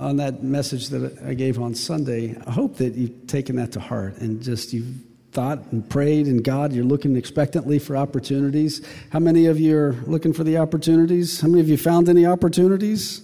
on 0.00 0.16
that 0.16 0.42
message 0.42 0.88
that 0.88 1.22
I 1.24 1.34
gave 1.34 1.60
on 1.60 1.74
Sunday. 1.74 2.36
I 2.46 2.50
hope 2.50 2.78
that 2.78 2.94
you've 2.94 3.28
taken 3.28 3.56
that 3.56 3.72
to 3.72 3.80
heart 3.80 4.16
and 4.18 4.42
just 4.42 4.72
you've 4.72 4.92
thought 5.30 5.58
and 5.70 5.88
prayed 5.88 6.26
and 6.26 6.42
God, 6.42 6.72
you're 6.72 6.84
looking 6.84 7.16
expectantly 7.16 7.78
for 7.78 7.96
opportunities. 7.96 8.84
How 9.10 9.20
many 9.20 9.46
of 9.46 9.60
you 9.60 9.76
are 9.76 9.92
looking 10.06 10.32
for 10.32 10.42
the 10.42 10.58
opportunities? 10.58 11.40
How 11.40 11.48
many 11.48 11.60
of 11.60 11.68
you 11.68 11.76
found 11.76 12.08
any 12.08 12.26
opportunities? 12.26 13.20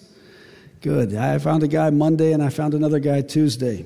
Good. 0.81 1.15
I 1.15 1.39
found 1.39 1.65
a 1.65 1.69
guy 1.69 1.91
Monday 1.91 2.33
and 2.33 2.43
I 2.43 2.51
found 2.51 2.75
another 2.75 3.01
guy 3.01 3.23
Tuesday. 3.23 3.85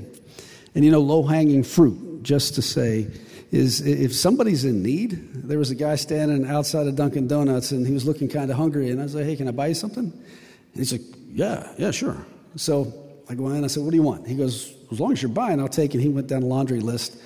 And 0.75 0.85
you 0.85 0.91
know, 0.91 1.01
low 1.01 1.23
hanging 1.23 1.62
fruit, 1.62 2.23
just 2.23 2.55
to 2.57 2.62
say, 2.62 3.09
is 3.51 3.80
if 3.80 4.14
somebody's 4.14 4.64
in 4.64 4.82
need, 4.82 5.32
there 5.35 5.59
was 5.59 5.71
a 5.71 5.75
guy 5.75 5.96
standing 5.96 6.46
outside 6.46 6.87
of 6.87 6.96
Dunkin' 6.96 7.29
Donuts 7.29 7.71
and 7.71 7.87
he 7.87 7.95
was 7.95 8.05
looking 8.05 8.29
kind 8.29 8.51
of 8.51 8.57
hungry. 8.59 8.91
And 8.91 9.01
I 9.01 9.05
was 9.05 9.14
like, 9.14 9.25
hey, 9.25 9.37
can 9.37 9.48
I 9.48 9.53
buy 9.53 9.69
you 9.69 9.75
something? 9.75 10.05
And 10.05 10.75
he's 10.75 10.93
like, 10.93 11.03
yeah, 11.30 11.73
yeah, 11.79 11.91
sure. 11.91 12.27
So 12.57 12.93
I 13.29 13.34
go 13.34 13.48
in, 13.48 13.57
and 13.57 13.64
I 13.64 13.68
said, 13.68 13.82
What 13.82 13.91
do 13.91 13.96
you 13.96 14.02
want? 14.02 14.27
He 14.27 14.34
goes, 14.34 14.73
As 14.92 15.01
long 15.01 15.12
as 15.12 15.23
you're 15.23 15.30
buying, 15.30 15.60
I'll 15.60 15.69
take 15.69 15.95
it. 15.95 16.01
He 16.01 16.09
went 16.09 16.27
down 16.27 16.41
the 16.41 16.47
laundry 16.47 16.80
list. 16.80 17.16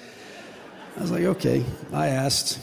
I 0.96 1.00
was 1.00 1.10
like, 1.10 1.24
Okay. 1.24 1.64
I 1.92 2.08
asked. 2.08 2.58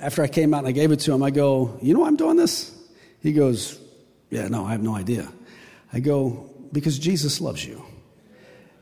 After 0.00 0.22
I 0.22 0.28
came 0.28 0.54
out 0.54 0.60
and 0.60 0.68
I 0.68 0.72
gave 0.72 0.92
it 0.92 1.00
to 1.00 1.12
him, 1.12 1.22
I 1.22 1.30
go, 1.30 1.78
You 1.82 1.94
know 1.94 2.00
why 2.00 2.08
I'm 2.08 2.16
doing 2.16 2.36
this? 2.36 2.74
He 3.22 3.32
goes, 3.32 3.78
Yeah, 4.30 4.48
no, 4.48 4.64
I 4.64 4.72
have 4.72 4.82
no 4.82 4.94
idea. 4.94 5.30
I 5.92 6.00
go, 6.00 6.50
Because 6.72 6.98
Jesus 6.98 7.40
loves 7.40 7.64
you. 7.64 7.84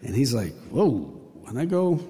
And 0.03 0.15
he's 0.15 0.35
like, 0.35 0.55
Whoa. 0.71 1.15
And 1.47 1.59
I 1.59 1.65
go, 1.65 2.01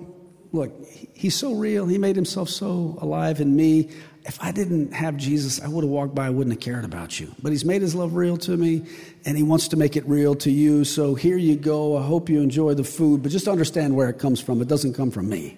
Look, 0.53 0.73
he's 1.13 1.35
so 1.35 1.55
real. 1.55 1.87
He 1.87 1.99
made 1.99 2.17
himself 2.17 2.49
so 2.49 2.99
alive 3.01 3.41
in 3.41 3.55
me 3.55 3.91
if 4.29 4.39
I 4.43 4.53
didn't 4.53 4.93
have 4.93 5.17
Jesus, 5.17 5.61
I 5.61 5.69
would 5.69 5.83
have 5.83 5.91
walked 5.91 6.15
by, 6.15 6.27
I 6.27 6.31
wouldn't 6.31 6.55
have 6.55 6.61
cared 6.61 6.85
about 6.85 7.19
you. 7.19 7.35
But 7.43 7.51
He's 7.51 7.65
made 7.65 7.81
His 7.81 7.95
love 7.95 8.15
real 8.15 8.37
to 8.37 8.57
me, 8.57 8.85
and 9.25 9.37
He 9.39 9.43
wants 9.43 9.69
to 9.69 9.77
make 9.77 9.97
it 9.97 10.07
real 10.07 10.35
to 10.37 10.51
you. 10.51 10.85
So 10.85 11.15
here 11.15 11.39
you 11.39 11.57
go. 11.57 11.97
I 11.97 12.03
hope 12.03 12.29
you 12.29 12.43
enjoy 12.43 12.75
the 12.75 12.85
food, 12.85 13.23
but 13.23 13.33
just 13.33 13.49
understand 13.49 13.97
where 13.97 14.11
it 14.11 14.19
comes 14.19 14.39
from. 14.39 14.61
It 14.61 14.69
doesn't 14.69 14.93
come 14.93 15.11
from 15.11 15.31
me. 15.31 15.57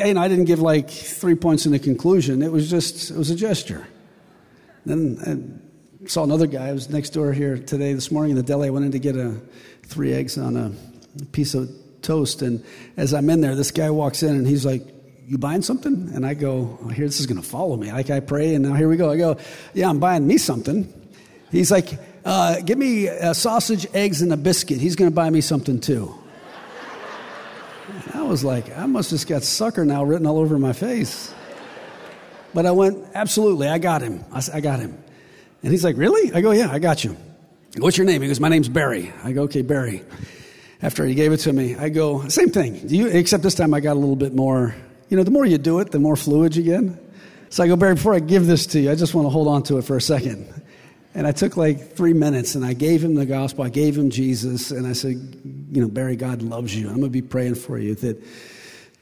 And 0.00 0.18
I 0.18 0.26
didn't 0.26 0.46
give 0.46 0.60
like 0.60 0.88
three 0.88 1.34
points 1.34 1.66
in 1.66 1.72
the 1.72 1.78
conclusion. 1.78 2.42
It 2.42 2.50
was 2.50 2.70
just, 2.70 3.10
it 3.10 3.16
was 3.16 3.30
a 3.30 3.36
gesture. 3.36 3.86
Then 4.86 5.60
I 6.02 6.06
saw 6.06 6.24
another 6.24 6.46
guy. 6.46 6.68
I 6.68 6.72
was 6.72 6.88
next 6.88 7.10
door 7.10 7.32
here 7.34 7.58
today, 7.58 7.92
this 7.92 8.10
morning 8.10 8.30
in 8.30 8.36
the 8.36 8.42
deli. 8.42 8.68
I 8.68 8.70
went 8.70 8.86
in 8.86 8.92
to 8.92 8.98
get 8.98 9.16
a, 9.16 9.38
three 9.82 10.14
eggs 10.14 10.38
on 10.38 10.56
a 10.56 10.72
piece 11.32 11.52
of 11.52 11.68
toast. 12.00 12.40
And 12.40 12.64
as 12.96 13.12
I'm 13.12 13.28
in 13.28 13.42
there, 13.42 13.54
this 13.54 13.70
guy 13.70 13.90
walks 13.90 14.22
in 14.22 14.34
and 14.34 14.46
he's 14.46 14.64
like, 14.64 14.82
you 15.28 15.36
buying 15.36 15.60
something? 15.60 16.10
And 16.14 16.24
I 16.24 16.32
go, 16.32 16.78
oh, 16.82 16.88
here, 16.88 17.04
this 17.04 17.20
is 17.20 17.26
going 17.26 17.40
to 17.40 17.46
follow 17.46 17.76
me. 17.76 17.92
Like 17.92 18.08
I 18.08 18.20
pray, 18.20 18.54
and 18.54 18.64
now 18.64 18.72
here 18.72 18.88
we 18.88 18.96
go. 18.96 19.10
I 19.10 19.18
go, 19.18 19.36
yeah, 19.74 19.90
I'm 19.90 20.00
buying 20.00 20.26
me 20.26 20.38
something. 20.38 20.90
He's 21.50 21.70
like, 21.70 21.98
uh, 22.24 22.60
give 22.62 22.78
me 22.78 23.08
a 23.08 23.34
sausage, 23.34 23.86
eggs, 23.92 24.22
and 24.22 24.32
a 24.32 24.38
biscuit. 24.38 24.78
He's 24.78 24.96
going 24.96 25.10
to 25.10 25.14
buy 25.14 25.28
me 25.28 25.42
something 25.42 25.80
too. 25.80 26.14
And 28.06 28.14
I 28.14 28.22
was 28.22 28.42
like, 28.42 28.76
I 28.76 28.86
must 28.86 29.10
have 29.10 29.26
got 29.26 29.42
sucker 29.42 29.84
now 29.84 30.02
written 30.02 30.26
all 30.26 30.38
over 30.38 30.58
my 30.58 30.72
face. 30.72 31.34
But 32.54 32.64
I 32.64 32.70
went, 32.70 33.06
absolutely, 33.14 33.68
I 33.68 33.76
got 33.76 34.00
him. 34.00 34.24
I, 34.32 34.42
I 34.54 34.60
got 34.60 34.80
him. 34.80 34.96
And 35.62 35.72
he's 35.72 35.84
like, 35.84 35.98
really? 35.98 36.32
I 36.32 36.40
go, 36.40 36.52
yeah, 36.52 36.70
I 36.70 36.78
got 36.78 37.04
you. 37.04 37.14
What's 37.76 37.98
your 37.98 38.06
name? 38.06 38.22
He 38.22 38.28
goes, 38.28 38.40
my 38.40 38.48
name's 38.48 38.70
Barry. 38.70 39.12
I 39.24 39.32
go, 39.32 39.42
okay, 39.42 39.60
Barry. 39.60 40.02
After 40.80 41.04
he 41.04 41.14
gave 41.14 41.32
it 41.32 41.38
to 41.38 41.52
me, 41.52 41.76
I 41.76 41.90
go, 41.90 42.26
same 42.28 42.48
thing. 42.48 42.86
Do 42.86 42.96
you, 42.96 43.08
except 43.08 43.42
this 43.42 43.54
time 43.54 43.74
I 43.74 43.80
got 43.80 43.92
a 43.92 44.00
little 44.00 44.16
bit 44.16 44.34
more 44.34 44.74
you 45.08 45.16
know, 45.16 45.22
the 45.22 45.30
more 45.30 45.44
you 45.44 45.58
do 45.58 45.78
it, 45.80 45.90
the 45.90 45.98
more 45.98 46.16
fluid 46.16 46.56
you 46.56 46.62
get. 46.62 47.04
So 47.50 47.64
I 47.64 47.68
go, 47.68 47.76
Barry, 47.76 47.94
before 47.94 48.14
I 48.14 48.20
give 48.20 48.46
this 48.46 48.66
to 48.66 48.80
you, 48.80 48.90
I 48.90 48.94
just 48.94 49.14
want 49.14 49.26
to 49.26 49.30
hold 49.30 49.48
on 49.48 49.62
to 49.64 49.78
it 49.78 49.82
for 49.82 49.96
a 49.96 50.00
second. 50.00 50.62
And 51.14 51.26
I 51.26 51.32
took 51.32 51.56
like 51.56 51.94
three 51.94 52.12
minutes 52.12 52.54
and 52.54 52.64
I 52.64 52.74
gave 52.74 53.02
him 53.02 53.14
the 53.14 53.26
gospel. 53.26 53.64
I 53.64 53.70
gave 53.70 53.96
him 53.96 54.10
Jesus. 54.10 54.70
And 54.70 54.86
I 54.86 54.92
said, 54.92 55.14
you 55.72 55.80
know, 55.80 55.88
Barry, 55.88 56.16
God 56.16 56.42
loves 56.42 56.76
you. 56.76 56.88
I'm 56.88 56.96
going 56.96 57.06
to 57.06 57.10
be 57.10 57.22
praying 57.22 57.54
for 57.54 57.78
you 57.78 57.94
that 57.96 58.22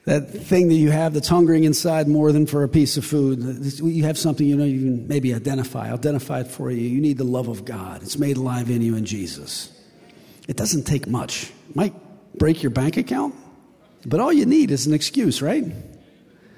that 0.07 0.31
thing 0.31 0.69
that 0.69 0.77
you 0.77 0.93
have 0.93 1.15
that's 1.15 1.27
hungering 1.27 1.65
inside 1.65 2.07
more 2.07 2.31
than 2.31 2.47
for 2.47 2.63
a 2.63 2.69
piece 2.69 2.97
of 2.97 3.05
food. 3.05 3.41
You 3.83 4.05
have 4.05 4.17
something 4.17 4.47
you 4.47 4.57
know 4.57 4.65
you 4.65 4.79
can 4.79 5.09
maybe 5.09 5.35
identify. 5.35 5.89
I'll 5.89 5.95
identify 5.95 6.41
it 6.41 6.47
for 6.47 6.71
you. 6.71 6.81
You 6.81 7.01
need 7.01 7.19
the 7.19 7.25
love 7.25 7.49
of 7.49 7.65
God. 7.65 8.03
It's 8.03 8.17
made 8.17 8.37
alive 8.37 8.71
in 8.71 8.83
you 8.83 8.95
in 8.95 9.05
Jesus. 9.05 9.73
It 10.47 10.57
doesn't 10.57 10.85
take 10.85 11.09
much. 11.09 11.51
It 11.69 11.75
might 11.75 11.93
break 12.39 12.63
your 12.63 12.71
bank 12.71 12.97
account, 12.97 13.35
but 14.07 14.21
all 14.21 14.33
you 14.33 14.47
need 14.47 14.71
is 14.71 14.87
an 14.87 14.95
excuse, 14.95 15.43
right? 15.43 15.65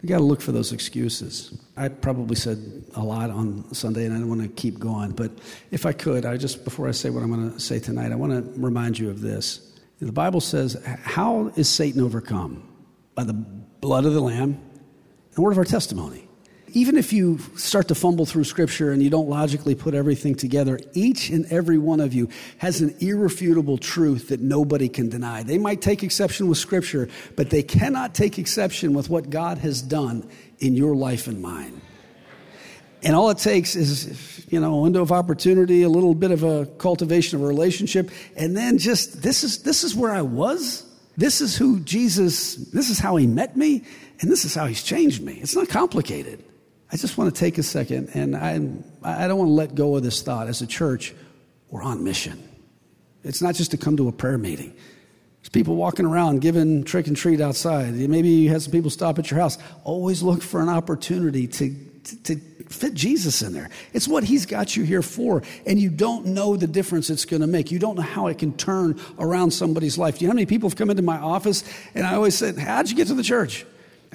You 0.03 0.09
got 0.09 0.19
to 0.19 0.25
look 0.25 0.41
for 0.41 0.53
those 0.53 0.72
excuses. 0.72 1.59
I 1.76 1.88
probably 1.88 2.36
said 2.36 2.84
a 2.94 3.03
lot 3.03 3.31
on 3.31 3.72
Sunday, 3.75 4.06
and 4.06 4.14
I 4.14 4.19
don't 4.19 4.28
want 4.28 4.42
to 4.42 4.48
keep 4.48 4.78
going. 4.78 5.10
But 5.10 5.32
if 5.70 5.86
I 5.86 5.92
could, 5.92 6.25
I 6.25 6.36
just 6.36 6.64
before 6.64 6.86
I 6.88 6.92
say 6.92 7.10
what 7.10 7.22
I'm 7.22 7.32
going 7.32 7.53
to 7.53 7.60
say 7.60 7.81
tonight, 7.81 8.12
I 8.12 8.14
want 8.14 8.32
to 8.32 8.60
remind 8.60 8.98
you 8.98 9.10
of 9.10 9.20
this. 9.20 9.76
The 10.00 10.12
Bible 10.12 10.41
says, 10.41 10.81
"How 10.84 11.48
is 11.56 11.69
Satan 11.69 12.00
overcome? 12.00 12.62
By 13.16 13.25
the 13.25 13.32
blood 13.32 14.04
of 14.04 14.14
the 14.14 14.20
Lamb, 14.20 14.60
and 15.34 15.44
word 15.44 15.53
of 15.53 15.58
our 15.58 15.64
testimony." 15.64 16.28
Even 16.73 16.97
if 16.97 17.12
you 17.12 17.39
start 17.56 17.89
to 17.89 17.95
fumble 17.95 18.27
through 18.27 18.45
scripture 18.45 18.93
and 18.93 19.03
you 19.03 19.11
don't 19.11 19.29
logically 19.29 19.75
put 19.75 19.95
everything 19.95 20.34
together, 20.34 20.79
each 20.93 21.31
and 21.31 21.45
every 21.53 21.79
one 21.79 22.01
of 22.01 22.15
you 22.15 22.29
has 22.59 22.81
an 22.81 22.95
irrefutable 23.01 23.79
truth 23.79 24.29
that 24.29 24.41
nobody 24.41 24.89
can 24.89 25.09
deny. 25.09 25.43
They 25.43 25.59
might 25.59 25.81
take 25.81 26.03
exception 26.03 26.49
with 26.49 26.59
scripture, 26.59 27.09
but 27.37 27.51
they 27.51 27.62
cannot 27.62 28.15
take 28.15 28.39
exception 28.39 28.95
with 28.95 29.09
what 29.11 29.31
God 29.31 29.59
has 29.59 29.83
done 29.83 30.29
in 30.59 30.75
your 30.75 30.95
life 30.95 31.27
and 31.27 31.41
mine. 31.41 31.81
And 33.03 33.15
all 33.15 33.31
it 33.31 33.39
takes 33.39 33.77
is, 33.77 34.45
you 34.50 34.59
know, 34.59 34.75
a 34.75 34.81
window 34.81 35.03
of 35.03 35.12
opportunity, 35.12 35.83
a 35.83 35.89
little 35.89 36.15
bit 36.15 36.33
of 36.33 36.43
a 36.43 36.67
cultivation 36.67 37.39
of 37.39 37.45
a 37.45 37.47
relationship, 37.47 38.11
and 38.37 38.56
then 38.56 38.79
just 38.79 39.23
this 39.23 39.45
is 39.45 39.62
this 39.62 39.85
is 39.85 39.95
where 39.95 40.11
I 40.11 40.23
was. 40.23 40.85
This 41.17 41.41
is 41.41 41.56
who 41.56 41.81
Jesus, 41.81 42.55
this 42.56 42.91
is 42.91 42.99
how 42.99 43.17
he 43.17 43.27
met 43.27 43.56
me, 43.56 43.85
and 44.21 44.31
this 44.31 44.45
is 44.45 44.55
how 44.55 44.67
he's 44.67 44.83
changed 44.83 45.23
me. 45.23 45.35
It's 45.35 45.55
not 45.55 45.69
complicated. 45.69 46.45
I 46.91 46.97
just 46.97 47.19
want 47.19 47.34
to 47.34 47.38
take 47.38 47.59
a 47.59 47.62
second, 47.62 48.10
and 48.15 48.34
I, 48.34 48.54
I 49.03 49.28
don't 49.28 49.38
want 49.38 49.49
to 49.49 49.53
let 49.53 49.75
go 49.75 49.97
of 49.97 50.03
this 50.03 50.22
thought. 50.22 50.49
As 50.49 50.62
a 50.62 50.66
church, 50.66 51.15
we're 51.71 51.82
on 51.82 52.03
mission. 52.03 52.43
It's 53.25 53.43
not 53.43 53.54
just 53.54 53.72
to 53.72 53.76
come 53.76 53.97
to 53.99 54.09
a 54.09 54.12
prayer 54.12 54.38
meeting. 54.38 54.75
There's 55.41 55.50
people 55.50 55.76
walking 55.76 56.06
around 56.06 56.41
giving 56.41 56.84
trick 56.84 57.06
and 57.06 57.16
treat 57.16 57.41
outside. 57.41 57.94
Maybe 57.94 58.28
you 58.28 58.49
had 58.49 58.62
some 58.62 58.72
people 58.72 58.91
stop 58.91 59.19
at 59.19 59.31
your 59.31 59.38
house. 59.38 59.59
Always 59.84 60.22
look 60.22 60.43
for 60.43 60.62
an 60.62 60.71
opportunity 60.71 61.47
to, 61.47 61.75
to, 62.04 62.16
to 62.22 62.37
fit 62.71 62.94
Jesus 62.94 63.43
in 63.43 63.53
there. 63.53 63.69
It's 63.93 64.09
what 64.09 64.25
He's 64.25 64.47
got 64.47 64.75
you 64.75 64.84
here 64.84 65.03
for, 65.03 65.43
and 65.66 65.78
you 65.78 65.91
don't 65.91 66.26
know 66.26 66.56
the 66.56 66.66
difference 66.66 67.10
it's 67.10 67.26
going 67.26 67.43
to 67.43 67.47
make. 67.47 67.70
You 67.70 67.78
don't 67.78 67.97
know 67.97 68.03
how 68.03 68.28
it 68.28 68.38
can 68.38 68.56
turn 68.56 68.99
around 69.19 69.50
somebody's 69.50 69.99
life. 69.99 70.19
Do 70.19 70.25
you 70.25 70.28
know 70.28 70.32
how 70.32 70.37
many 70.37 70.47
people 70.47 70.70
have 70.70 70.76
come 70.76 70.88
into 70.88 71.03
my 71.03 71.19
office, 71.19 71.65
and 71.94 72.06
I 72.06 72.15
always 72.15 72.34
said, 72.34 72.56
How'd 72.56 72.88
you 72.88 72.97
get 72.97 73.09
to 73.09 73.15
the 73.15 73.22
church? 73.22 73.66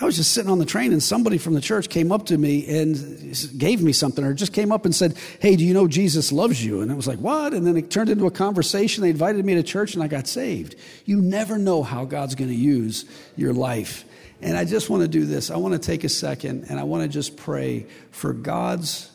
I 0.02 0.06
was 0.06 0.16
just 0.16 0.34
sitting 0.34 0.50
on 0.50 0.58
the 0.58 0.66
train 0.66 0.92
and 0.92 1.04
somebody 1.04 1.38
from 1.38 1.54
the 1.54 1.62
church 1.62 1.88
came 1.88 2.12
up 2.12 2.26
to 2.28 2.38
me 2.38 2.66
and 2.80 3.38
gave 3.58 3.82
me 3.82 3.94
something 3.94 4.24
or 4.26 4.34
just 4.34 4.52
came 4.52 4.72
up 4.72 4.86
and 4.86 4.96
said, 4.96 5.16
Hey, 5.40 5.56
do 5.56 5.64
you 5.64 5.74
know 5.74 5.88
Jesus 5.88 6.32
loves 6.32 6.66
you? 6.66 6.82
And 6.82 6.92
I 6.92 6.96
was 6.96 7.08
like, 7.08 7.20
What? 7.20 7.54
And 7.54 7.66
then 7.66 7.78
it 7.78 7.92
turned 7.92 8.10
into 8.10 8.26
a 8.26 8.32
conversation. 8.32 9.04
They 9.04 9.12
invited 9.12 9.46
me 9.46 9.54
to 9.56 9.64
church 9.64 9.94
and 9.94 10.04
I 10.04 10.08
got 10.08 10.28
saved. 10.28 10.76
You 11.06 11.22
never 11.22 11.60
know 11.60 11.84
how 11.84 12.06
God's 12.06 12.34
going 12.34 12.50
to 12.50 12.56
use 12.56 13.06
your 13.36 13.54
life. 13.54 14.04
And 14.42 14.58
I 14.58 14.66
just 14.66 14.90
want 14.90 15.04
to 15.04 15.08
do 15.08 15.26
this. 15.26 15.52
I 15.52 15.58
want 15.58 15.74
to 15.74 15.80
take 15.80 16.04
a 16.04 16.10
second 16.10 16.66
and 16.70 16.80
I 16.80 16.84
want 16.84 17.04
to 17.04 17.10
just 17.10 17.38
pray 17.38 17.86
for 18.10 18.34
God's 18.34 19.10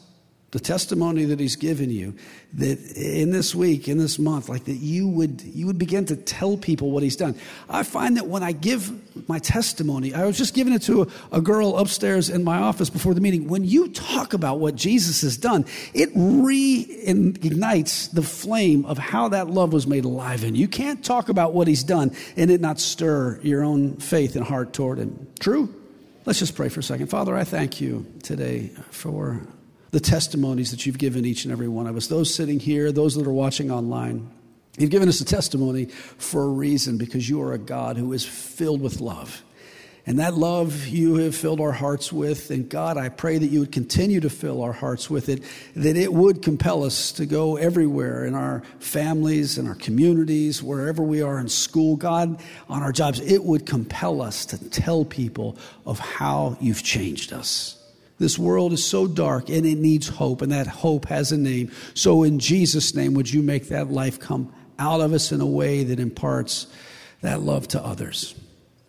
the 0.51 0.59
testimony 0.59 1.27
that 1.27 1.39
he's 1.39 1.57
given 1.57 1.91
you 1.91 2.15
that 2.55 2.79
in 2.97 3.31
this 3.31 3.55
week 3.55 3.87
in 3.87 3.99
this 3.99 4.19
month 4.19 4.49
like 4.49 4.65
that 4.65 4.77
you 4.77 5.07
would 5.07 5.43
you 5.43 5.67
would 5.67 5.79
begin 5.79 6.07
to 6.07 6.17
tell 6.17 6.57
people 6.57 6.91
what 6.91 7.03
he's 7.03 7.17
done. 7.17 7.35
I 7.69 7.83
find 7.83 8.17
that 8.17 8.29
when 8.29 8.43
i 8.43 8.53
give 8.53 8.91
my 9.29 9.39
testimony 9.39 10.15
i 10.15 10.25
was 10.25 10.39
just 10.39 10.55
giving 10.55 10.73
it 10.73 10.81
to 10.83 11.03
a, 11.03 11.07
a 11.33 11.41
girl 11.43 11.77
upstairs 11.77 12.31
in 12.31 12.45
my 12.45 12.57
office 12.57 12.89
before 12.89 13.13
the 13.13 13.21
meeting. 13.21 13.47
When 13.49 13.65
you 13.65 13.89
talk 13.89 14.33
about 14.33 14.59
what 14.59 14.75
jesus 14.75 15.21
has 15.21 15.37
done 15.37 15.67
it 15.93 16.15
reignites 16.15 18.11
the 18.11 18.23
flame 18.23 18.87
of 18.87 18.97
how 18.97 19.29
that 19.29 19.49
love 19.49 19.75
was 19.75 19.87
made 19.87 20.07
alive 20.07 20.45
in 20.45 20.55
you. 20.55 20.63
You 20.63 20.69
can't 20.69 21.05
talk 21.05 21.29
about 21.29 21.53
what 21.53 21.69
he's 21.69 21.85
done 21.85 22.17
and 22.37 22.51
it 22.51 22.63
not 22.63 22.81
stir 22.81 23.39
your 23.43 23.63
own 23.63 23.97
faith 23.97 24.35
and 24.35 24.45
heart 24.47 24.73
toward 24.73 24.99
him. 24.99 25.27
True? 25.41 25.75
Let's 26.25 26.39
just 26.39 26.55
pray 26.55 26.71
for 26.71 26.81
a 26.81 26.83
second. 26.83 27.09
Father 27.09 27.37
i 27.37 27.45
thank 27.45 27.83
you 27.83 28.07
today 28.23 28.71
for 28.91 29.43
the 29.91 30.01
testimonies 30.01 30.71
that 30.71 30.87
you've 30.87 30.99
given 30.99 31.25
each 31.25 31.45
and 31.45 31.53
every 31.53 31.69
one 31.69 31.87
of 31.87 31.97
us, 31.97 32.07
those 32.09 32.35
sitting 32.35 32.61
here, 32.61 32.93
those 32.93 33.15
that 33.15 33.27
are 33.27 33.33
watching 33.33 33.71
online. 33.71 34.29
You've 34.77 34.91
given 34.91 35.09
us 35.09 35.21
a 35.21 35.25
testimony 35.25 35.87
for 35.87 36.43
a 36.43 36.49
reason 36.49 36.99
because 36.99 37.29
you 37.29 37.43
are 37.43 37.53
a 37.53 37.59
God 37.59 37.97
who 37.97 38.13
is 38.13 38.25
filled 38.25 38.81
with 38.81 39.01
love. 39.01 39.43
And 40.07 40.21
that 40.21 40.33
love 40.33 40.87
you 40.87 41.17
have 41.17 41.37
filled 41.37 41.61
our 41.61 41.73
hearts 41.73 42.11
with. 42.11 42.51
And 42.51 42.67
God, 42.67 42.97
I 42.97 43.11
pray 43.11 43.37
that 43.37 43.49
you 43.49 43.61
would 43.61 43.73
continue 43.73 44.21
to 44.21 44.31
fill 44.31 44.63
our 44.63 44.73
hearts 44.73 45.11
with 45.11 45.29
it, 45.29 45.43
that 45.77 45.97
it 45.99 46.15
would 46.15 46.43
compel 46.43 46.83
us 46.83 47.13
to 47.13 47.27
go 47.27 47.57
everywhere 47.57 48.25
in 48.25 48.35
our 48.35 48.63
families, 48.79 49.59
in 49.59 49.67
our 49.67 49.75
communities, 49.75 50.63
wherever 50.63 51.03
we 51.03 51.21
are 51.21 51.39
in 51.39 51.49
school, 51.49 51.97
God, 51.97 52.41
on 52.71 52.83
our 52.83 52.91
jobs. 52.91 53.21
It 53.21 53.45
would 53.45 53.67
compel 53.67 54.23
us 54.23 54.47
to 54.47 54.71
tell 54.71 55.05
people 55.05 55.59
of 55.85 55.99
how 55.99 56.57
you've 56.59 56.83
changed 56.83 57.35
us. 57.35 57.78
This 58.19 58.39
world 58.39 58.73
is 58.73 58.85
so 58.85 59.07
dark 59.07 59.49
and 59.49 59.65
it 59.65 59.79
needs 59.79 60.09
hope, 60.09 60.43
and 60.43 60.51
that 60.53 60.67
hope 60.67 61.07
has 61.07 61.31
a 61.31 61.37
name. 61.37 61.71
So, 61.95 62.25
in 62.25 62.39
Jesus' 62.39 62.95
name, 62.95 63.15
would 63.15 63.33
you 63.33 63.43
make 63.43 63.69
that 63.69 63.91
life 63.91 64.19
come 64.19 64.53
out 64.79 65.01
of 65.01 65.13
us 65.13 65.33
in 65.33 65.41
a 65.41 65.47
way 65.47 65.85
that 65.85 65.99
imparts 65.99 66.67
that 67.21 67.43
love 67.43 67.69
to 67.69 67.85
others. 67.85 68.35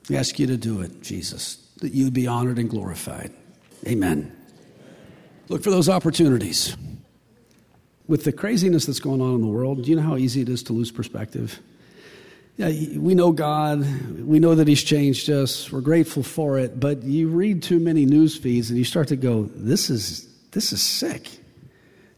We 0.09 0.17
ask 0.17 0.39
you 0.39 0.47
to 0.47 0.57
do 0.57 0.81
it, 0.81 1.01
Jesus, 1.01 1.55
that 1.77 1.93
you'd 1.93 2.13
be 2.13 2.27
honored 2.27 2.59
and 2.59 2.69
glorified. 2.69 3.33
Amen. 3.87 4.35
Look 5.47 5.63
for 5.63 5.71
those 5.71 5.89
opportunities. 5.89 6.75
With 8.07 8.23
the 8.23 8.31
craziness 8.31 8.85
that's 8.85 8.99
going 8.99 9.21
on 9.21 9.35
in 9.35 9.41
the 9.41 9.47
world, 9.47 9.83
do 9.83 9.89
you 9.89 9.95
know 9.95 10.01
how 10.01 10.17
easy 10.17 10.41
it 10.41 10.49
is 10.49 10.63
to 10.63 10.73
lose 10.73 10.91
perspective? 10.91 11.59
We 12.59 13.15
know 13.15 13.31
God. 13.31 13.79
We 14.19 14.39
know 14.39 14.55
that 14.55 14.67
He's 14.67 14.83
changed 14.83 15.29
us. 15.29 15.71
We're 15.71 15.81
grateful 15.81 16.23
for 16.23 16.59
it. 16.59 16.79
But 16.79 17.03
you 17.03 17.29
read 17.29 17.63
too 17.63 17.79
many 17.79 18.05
news 18.05 18.37
feeds 18.37 18.69
and 18.69 18.77
you 18.77 18.85
start 18.85 19.07
to 19.09 19.15
go, 19.15 19.49
this 19.55 19.89
is, 19.89 20.27
this 20.51 20.73
is 20.73 20.81
sick 20.81 21.29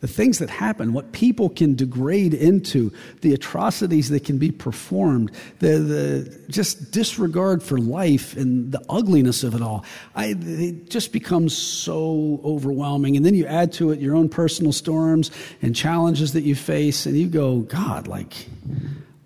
the 0.02 0.08
things 0.08 0.40
that 0.40 0.50
happen, 0.50 0.94
what 0.94 1.12
people 1.12 1.48
can 1.48 1.76
degrade 1.76 2.34
into, 2.34 2.92
the 3.22 3.34
atrocities 3.34 4.10
that 4.10 4.26
can 4.26 4.40
be 4.40 4.52
performed, 4.52 5.32
the, 5.60 5.78
the 5.78 6.42
just 6.50 6.92
disregard 6.92 7.62
for 7.62 7.78
life 7.78 8.36
and 8.36 8.72
the 8.72 8.84
ugliness 8.90 9.44
of 9.44 9.54
it 9.54 9.62
all. 9.62 9.86
I, 10.16 10.36
it 10.40 10.90
just 10.90 11.14
becomes 11.14 11.56
so 11.56 12.42
overwhelming. 12.44 13.16
And 13.16 13.24
then 13.24 13.36
you 13.36 13.46
add 13.46 13.72
to 13.74 13.92
it 13.92 14.00
your 14.00 14.16
own 14.16 14.28
personal 14.28 14.72
storms 14.72 15.30
and 15.62 15.76
challenges 15.76 16.34
that 16.34 16.42
you 16.42 16.56
face, 16.56 17.06
and 17.06 17.16
you 17.16 17.28
go, 17.28 17.60
God, 17.60 18.08
like, 18.08 18.48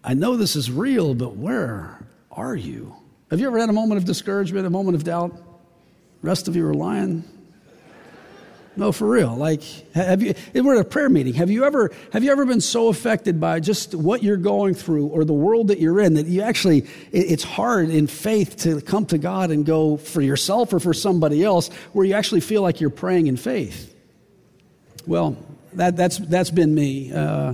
I 0.05 0.13
know 0.13 0.37
this 0.37 0.55
is 0.55 0.69
real, 0.69 1.15
but 1.15 1.35
where 1.35 2.05
are 2.31 2.55
you? 2.55 2.95
Have 3.31 3.39
you 3.39 3.47
ever 3.47 3.57
had 3.57 3.69
a 3.69 3.73
moment 3.73 3.97
of 3.97 4.05
discouragement, 4.05 4.67
a 4.67 4.69
moment 4.69 4.95
of 4.95 5.03
doubt? 5.03 5.35
Rest 6.21 6.47
of 6.47 6.55
you 6.55 6.67
are 6.67 6.75
lying. 6.75 7.23
No, 8.77 8.91
for 8.91 9.07
real. 9.09 9.35
Like, 9.35 9.63
have 9.93 10.21
you? 10.21 10.35
We're 10.53 10.75
at 10.75 10.81
a 10.81 10.87
prayer 10.87 11.09
meeting. 11.09 11.33
Have 11.35 11.49
you 11.49 11.63
ever? 11.63 11.91
Have 12.11 12.23
you 12.23 12.31
ever 12.31 12.45
been 12.45 12.61
so 12.61 12.89
affected 12.89 13.39
by 13.39 13.61
just 13.61 13.95
what 13.95 14.21
you're 14.21 14.37
going 14.37 14.75
through 14.75 15.07
or 15.07 15.25
the 15.25 15.33
world 15.33 15.69
that 15.69 15.79
you're 15.79 15.99
in 15.99 16.15
that 16.15 16.27
you 16.27 16.41
actually? 16.41 16.85
It's 17.11 17.43
hard 17.43 17.89
in 17.89 18.05
faith 18.05 18.57
to 18.57 18.81
come 18.81 19.05
to 19.07 19.17
God 19.17 19.49
and 19.49 19.65
go 19.65 19.97
for 19.97 20.21
yourself 20.21 20.73
or 20.73 20.79
for 20.79 20.93
somebody 20.93 21.43
else, 21.43 21.69
where 21.93 22.05
you 22.05 22.13
actually 22.13 22.41
feel 22.41 22.61
like 22.61 22.79
you're 22.79 22.89
praying 22.89 23.27
in 23.27 23.37
faith. 23.37 23.95
Well, 25.07 25.37
that, 25.73 25.95
that's 25.95 26.17
that's 26.17 26.51
been 26.51 26.75
me. 26.75 27.13
Uh, 27.13 27.53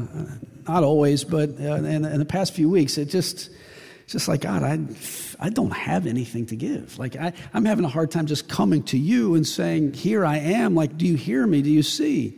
not 0.67 0.83
always, 0.83 1.23
but 1.23 1.49
uh, 1.59 1.75
in, 1.75 2.05
in 2.05 2.19
the 2.19 2.25
past 2.25 2.53
few 2.53 2.69
weeks, 2.69 2.97
it 2.97 3.05
just 3.05 3.49
just 4.11 4.27
like, 4.27 4.41
God, 4.41 4.61
I, 4.61 4.77
I 5.39 5.49
don't 5.49 5.71
have 5.71 6.05
anything 6.05 6.45
to 6.47 6.55
give. 6.57 6.99
Like, 6.99 7.15
I, 7.15 7.31
I'm 7.53 7.63
having 7.63 7.85
a 7.85 7.89
hard 7.89 8.11
time 8.11 8.25
just 8.25 8.49
coming 8.49 8.83
to 8.83 8.97
you 8.97 9.35
and 9.35 9.47
saying, 9.47 9.93
Here 9.93 10.25
I 10.25 10.37
am. 10.37 10.75
Like, 10.75 10.97
do 10.97 11.07
you 11.07 11.15
hear 11.15 11.47
me? 11.47 11.61
Do 11.61 11.69
you 11.69 11.81
see? 11.81 12.37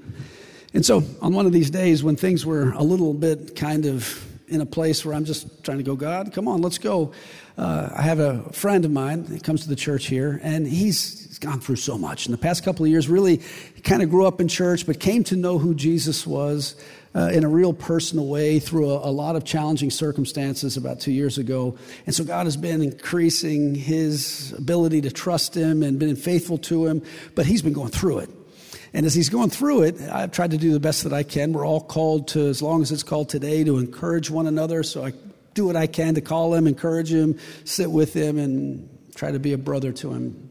And 0.73 0.85
so, 0.85 1.03
on 1.21 1.33
one 1.33 1.45
of 1.45 1.51
these 1.51 1.71
days 1.71 2.03
when 2.03 2.15
things 2.15 2.45
were 2.45 2.71
a 2.73 2.83
little 2.83 3.13
bit 3.13 3.55
kind 3.55 3.85
of 3.85 4.23
in 4.47 4.61
a 4.61 4.65
place 4.65 5.03
where 5.03 5.15
I'm 5.15 5.25
just 5.25 5.63
trying 5.63 5.79
to 5.79 5.83
go, 5.83 5.95
God, 5.95 6.31
come 6.31 6.47
on, 6.47 6.61
let's 6.61 6.77
go. 6.77 7.11
Uh, 7.57 7.89
I 7.95 8.03
have 8.03 8.19
a 8.19 8.43
friend 8.51 8.85
of 8.85 8.91
mine 8.91 9.25
that 9.25 9.43
comes 9.43 9.63
to 9.63 9.69
the 9.69 9.75
church 9.75 10.07
here, 10.07 10.39
and 10.43 10.67
he's, 10.67 11.27
he's 11.27 11.39
gone 11.39 11.59
through 11.59 11.77
so 11.77 11.97
much. 11.97 12.27
In 12.27 12.31
the 12.31 12.37
past 12.37 12.63
couple 12.63 12.85
of 12.85 12.91
years, 12.91 13.07
really 13.07 13.41
kind 13.83 14.03
of 14.03 14.09
grew 14.09 14.27
up 14.27 14.41
in 14.41 14.47
church, 14.47 14.85
but 14.85 14.99
came 14.99 15.23
to 15.25 15.35
know 15.35 15.57
who 15.57 15.73
Jesus 15.73 16.27
was 16.27 16.75
uh, 17.15 17.29
in 17.33 17.43
a 17.43 17.47
real 17.47 17.73
personal 17.73 18.27
way 18.27 18.59
through 18.59 18.89
a, 18.89 19.09
a, 19.09 19.11
lot 19.11 19.35
of 19.35 19.43
challenging 19.43 19.91
circumstances 19.91 20.77
about 20.77 20.99
two 20.99 21.11
years 21.11 21.37
ago. 21.37 21.77
And 22.05 22.15
so 22.15 22.23
God 22.23 22.45
has 22.45 22.57
been 22.57 22.81
increasing 22.81 23.75
his 23.75 24.53
ability 24.57 25.01
to 25.01 25.11
trust 25.11 25.55
him 25.55 25.83
and 25.83 25.99
been 25.99 26.15
faithful 26.15 26.57
to 26.59 26.87
him, 26.87 27.03
but 27.35 27.45
he's 27.45 27.61
been 27.61 27.73
going 27.73 27.91
through 27.91 28.19
it. 28.19 28.29
And 28.93 29.05
as 29.05 29.13
he's 29.13 29.29
going 29.29 29.49
through 29.49 29.83
it, 29.83 30.01
I've 30.01 30.31
tried 30.31 30.51
to 30.51 30.57
do 30.57 30.71
the 30.71 30.79
best 30.79 31.03
that 31.03 31.13
I 31.13 31.23
can. 31.23 31.53
We're 31.53 31.65
all 31.65 31.81
called 31.81 32.29
to, 32.29 32.47
as 32.47 32.61
long 32.61 32.81
as 32.81 32.91
it's 32.91 33.03
called 33.03 33.29
today, 33.29 33.63
to 33.63 33.77
encourage 33.77 34.29
one 34.29 34.45
another. 34.45 34.83
So 34.83 35.03
I 35.03 35.13
do 35.55 35.65
what 35.65 35.75
I 35.75 35.87
can 35.87 36.15
to 36.15 36.21
call 36.21 36.53
him, 36.53 36.67
encourage 36.67 37.11
him, 37.11 37.39
sit 37.63 37.89
with 37.89 38.13
him, 38.13 38.37
and 38.37 38.89
try 39.15 39.31
to 39.31 39.39
be 39.39 39.53
a 39.53 39.57
brother 39.57 39.91
to 39.93 40.13
him 40.13 40.42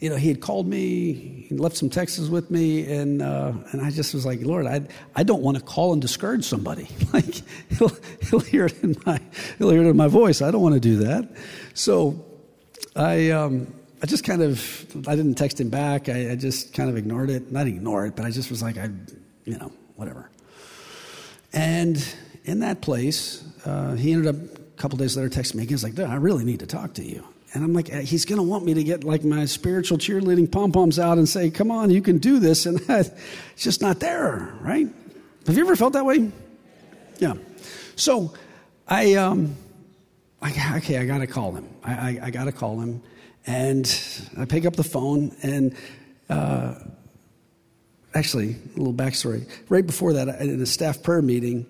you 0.00 0.10
know, 0.10 0.16
he 0.16 0.28
had 0.28 0.40
called 0.40 0.66
me, 0.66 1.46
he 1.48 1.56
left 1.56 1.76
some 1.76 1.88
texts 1.88 2.28
with 2.28 2.50
me, 2.50 2.90
and 2.92 3.22
uh, 3.22 3.52
and 3.72 3.80
I 3.80 3.90
just 3.90 4.12
was 4.12 4.26
like, 4.26 4.42
Lord, 4.42 4.66
I 4.66 4.86
I 5.14 5.22
don't 5.22 5.42
want 5.42 5.56
to 5.56 5.62
call 5.62 5.92
and 5.92 6.02
discourage 6.02 6.44
somebody. 6.44 6.88
like 7.12 7.42
he'll 7.70 7.92
he'll 8.22 8.40
hear 8.40 8.66
it 8.66 8.82
in 8.82 8.96
my 9.06 9.20
he'll 9.58 9.70
hear 9.70 9.82
it 9.82 9.88
in 9.88 9.96
my 9.96 10.08
voice. 10.08 10.42
I 10.42 10.50
don't 10.50 10.62
want 10.62 10.74
to 10.74 10.80
do 10.80 10.96
that. 10.98 11.28
So 11.74 12.24
I 12.94 13.30
um, 13.30 13.72
I 14.02 14.06
just 14.06 14.24
kind 14.24 14.42
of 14.42 15.08
I 15.08 15.16
didn't 15.16 15.36
text 15.36 15.60
him 15.60 15.70
back. 15.70 16.08
I, 16.08 16.32
I 16.32 16.36
just 16.36 16.74
kind 16.74 16.90
of 16.90 16.96
ignored 16.96 17.30
it. 17.30 17.50
Not 17.50 17.66
ignore 17.66 18.06
it, 18.06 18.16
but 18.16 18.26
I 18.26 18.30
just 18.30 18.50
was 18.50 18.62
like, 18.62 18.76
I 18.76 18.90
you 19.44 19.58
know 19.58 19.72
whatever. 19.94 20.30
And 21.54 22.04
in 22.44 22.60
that 22.60 22.82
place, 22.82 23.42
uh, 23.64 23.94
he 23.94 24.12
ended 24.12 24.34
up 24.34 24.56
a 24.56 24.80
couple 24.80 24.98
days 24.98 25.16
later 25.16 25.30
texting 25.30 25.54
me. 25.54 25.66
He 25.66 25.72
was 25.72 25.82
like, 25.82 25.98
I 25.98 26.16
really 26.16 26.44
need 26.44 26.60
to 26.60 26.66
talk 26.66 26.92
to 26.94 27.02
you. 27.02 27.26
And 27.56 27.64
I'm 27.64 27.72
like, 27.72 27.88
he's 27.88 28.26
going 28.26 28.36
to 28.36 28.42
want 28.42 28.66
me 28.66 28.74
to 28.74 28.84
get 28.84 29.02
like 29.02 29.24
my 29.24 29.46
spiritual 29.46 29.96
cheerleading 29.96 30.52
pom 30.52 30.72
poms 30.72 30.98
out 30.98 31.16
and 31.16 31.26
say, 31.26 31.50
come 31.50 31.70
on, 31.70 31.88
you 31.90 32.02
can 32.02 32.18
do 32.18 32.38
this. 32.38 32.66
And 32.66 32.78
it's 32.88 33.10
just 33.56 33.80
not 33.80 33.98
there, 33.98 34.52
right? 34.60 34.86
Have 35.46 35.56
you 35.56 35.64
ever 35.64 35.74
felt 35.74 35.94
that 35.94 36.04
way? 36.04 36.30
Yeah. 37.18 37.32
So 37.96 38.34
I, 38.86 39.14
um, 39.14 39.56
I 40.42 40.50
okay, 40.76 40.98
I 40.98 41.06
got 41.06 41.18
to 41.18 41.26
call 41.26 41.52
him. 41.52 41.66
I, 41.82 41.92
I, 41.92 42.20
I 42.24 42.30
got 42.30 42.44
to 42.44 42.52
call 42.52 42.78
him. 42.78 43.02
And 43.46 43.86
I 44.38 44.44
pick 44.44 44.66
up 44.66 44.76
the 44.76 44.84
phone 44.84 45.34
and, 45.42 45.74
uh, 46.28 46.74
actually, 48.14 48.56
a 48.74 48.78
little 48.78 48.92
backstory. 48.92 49.48
Right 49.70 49.86
before 49.86 50.12
that, 50.12 50.28
in 50.42 50.60
a 50.60 50.66
staff 50.66 51.02
prayer 51.02 51.22
meeting, 51.22 51.64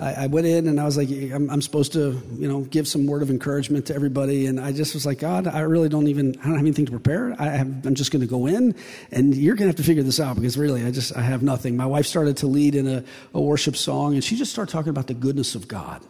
I, 0.00 0.24
I 0.24 0.26
went 0.28 0.46
in 0.46 0.68
and 0.68 0.80
I 0.80 0.84
was 0.84 0.96
like, 0.96 1.10
I'm, 1.10 1.50
I'm, 1.50 1.60
supposed 1.60 1.92
to, 1.94 2.20
you 2.36 2.46
know, 2.46 2.60
give 2.60 2.86
some 2.86 3.06
word 3.06 3.22
of 3.22 3.30
encouragement 3.30 3.86
to 3.86 3.94
everybody. 3.94 4.46
And 4.46 4.60
I 4.60 4.70
just 4.70 4.94
was 4.94 5.04
like, 5.04 5.18
God, 5.18 5.48
I 5.48 5.60
really 5.60 5.88
don't 5.88 6.06
even, 6.06 6.38
I 6.40 6.44
don't 6.44 6.54
have 6.54 6.60
anything 6.60 6.86
to 6.86 6.92
prepare. 6.92 7.34
I 7.38 7.46
have, 7.46 7.84
I'm 7.84 7.94
just 7.94 8.12
going 8.12 8.20
to 8.20 8.28
go 8.28 8.46
in 8.46 8.76
and 9.10 9.34
you're 9.34 9.56
going 9.56 9.66
to 9.66 9.70
have 9.70 9.76
to 9.76 9.82
figure 9.82 10.04
this 10.04 10.20
out 10.20 10.36
because 10.36 10.56
really, 10.56 10.84
I 10.84 10.92
just, 10.92 11.16
I 11.16 11.22
have 11.22 11.42
nothing. 11.42 11.76
My 11.76 11.86
wife 11.86 12.06
started 12.06 12.36
to 12.38 12.46
lead 12.46 12.76
in 12.76 12.86
a, 12.86 13.04
a 13.34 13.40
worship 13.40 13.74
song 13.74 14.14
and 14.14 14.22
she 14.22 14.36
just 14.36 14.52
started 14.52 14.70
talking 14.70 14.90
about 14.90 15.08
the 15.08 15.14
goodness 15.14 15.54
of 15.56 15.66
God. 15.66 16.04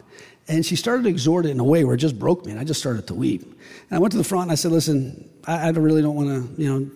And 0.47 0.65
she 0.65 0.75
started 0.75 1.03
to 1.03 1.09
exhort 1.09 1.45
it 1.45 1.49
in 1.49 1.59
a 1.59 1.63
way 1.63 1.83
where 1.83 1.93
it 1.93 1.99
just 1.99 2.17
broke 2.17 2.43
me, 2.43 2.51
and 2.51 2.59
I 2.59 2.63
just 2.63 2.79
started 2.79 3.05
to 3.07 3.13
weep. 3.13 3.43
And 3.43 3.91
I 3.91 3.99
went 3.99 4.13
to 4.13 4.17
the 4.17 4.23
front 4.23 4.43
and 4.43 4.51
I 4.51 4.55
said, 4.55 4.71
Listen, 4.71 5.29
I, 5.45 5.67
I 5.67 5.69
really 5.69 6.01
don't 6.01 6.15
want 6.15 6.29
to, 6.57 6.61
you 6.61 6.67
know, 6.67 6.91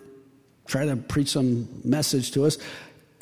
try 0.66 0.84
to 0.84 0.96
preach 0.96 1.28
some 1.28 1.68
message 1.84 2.32
to 2.32 2.46
us. 2.46 2.58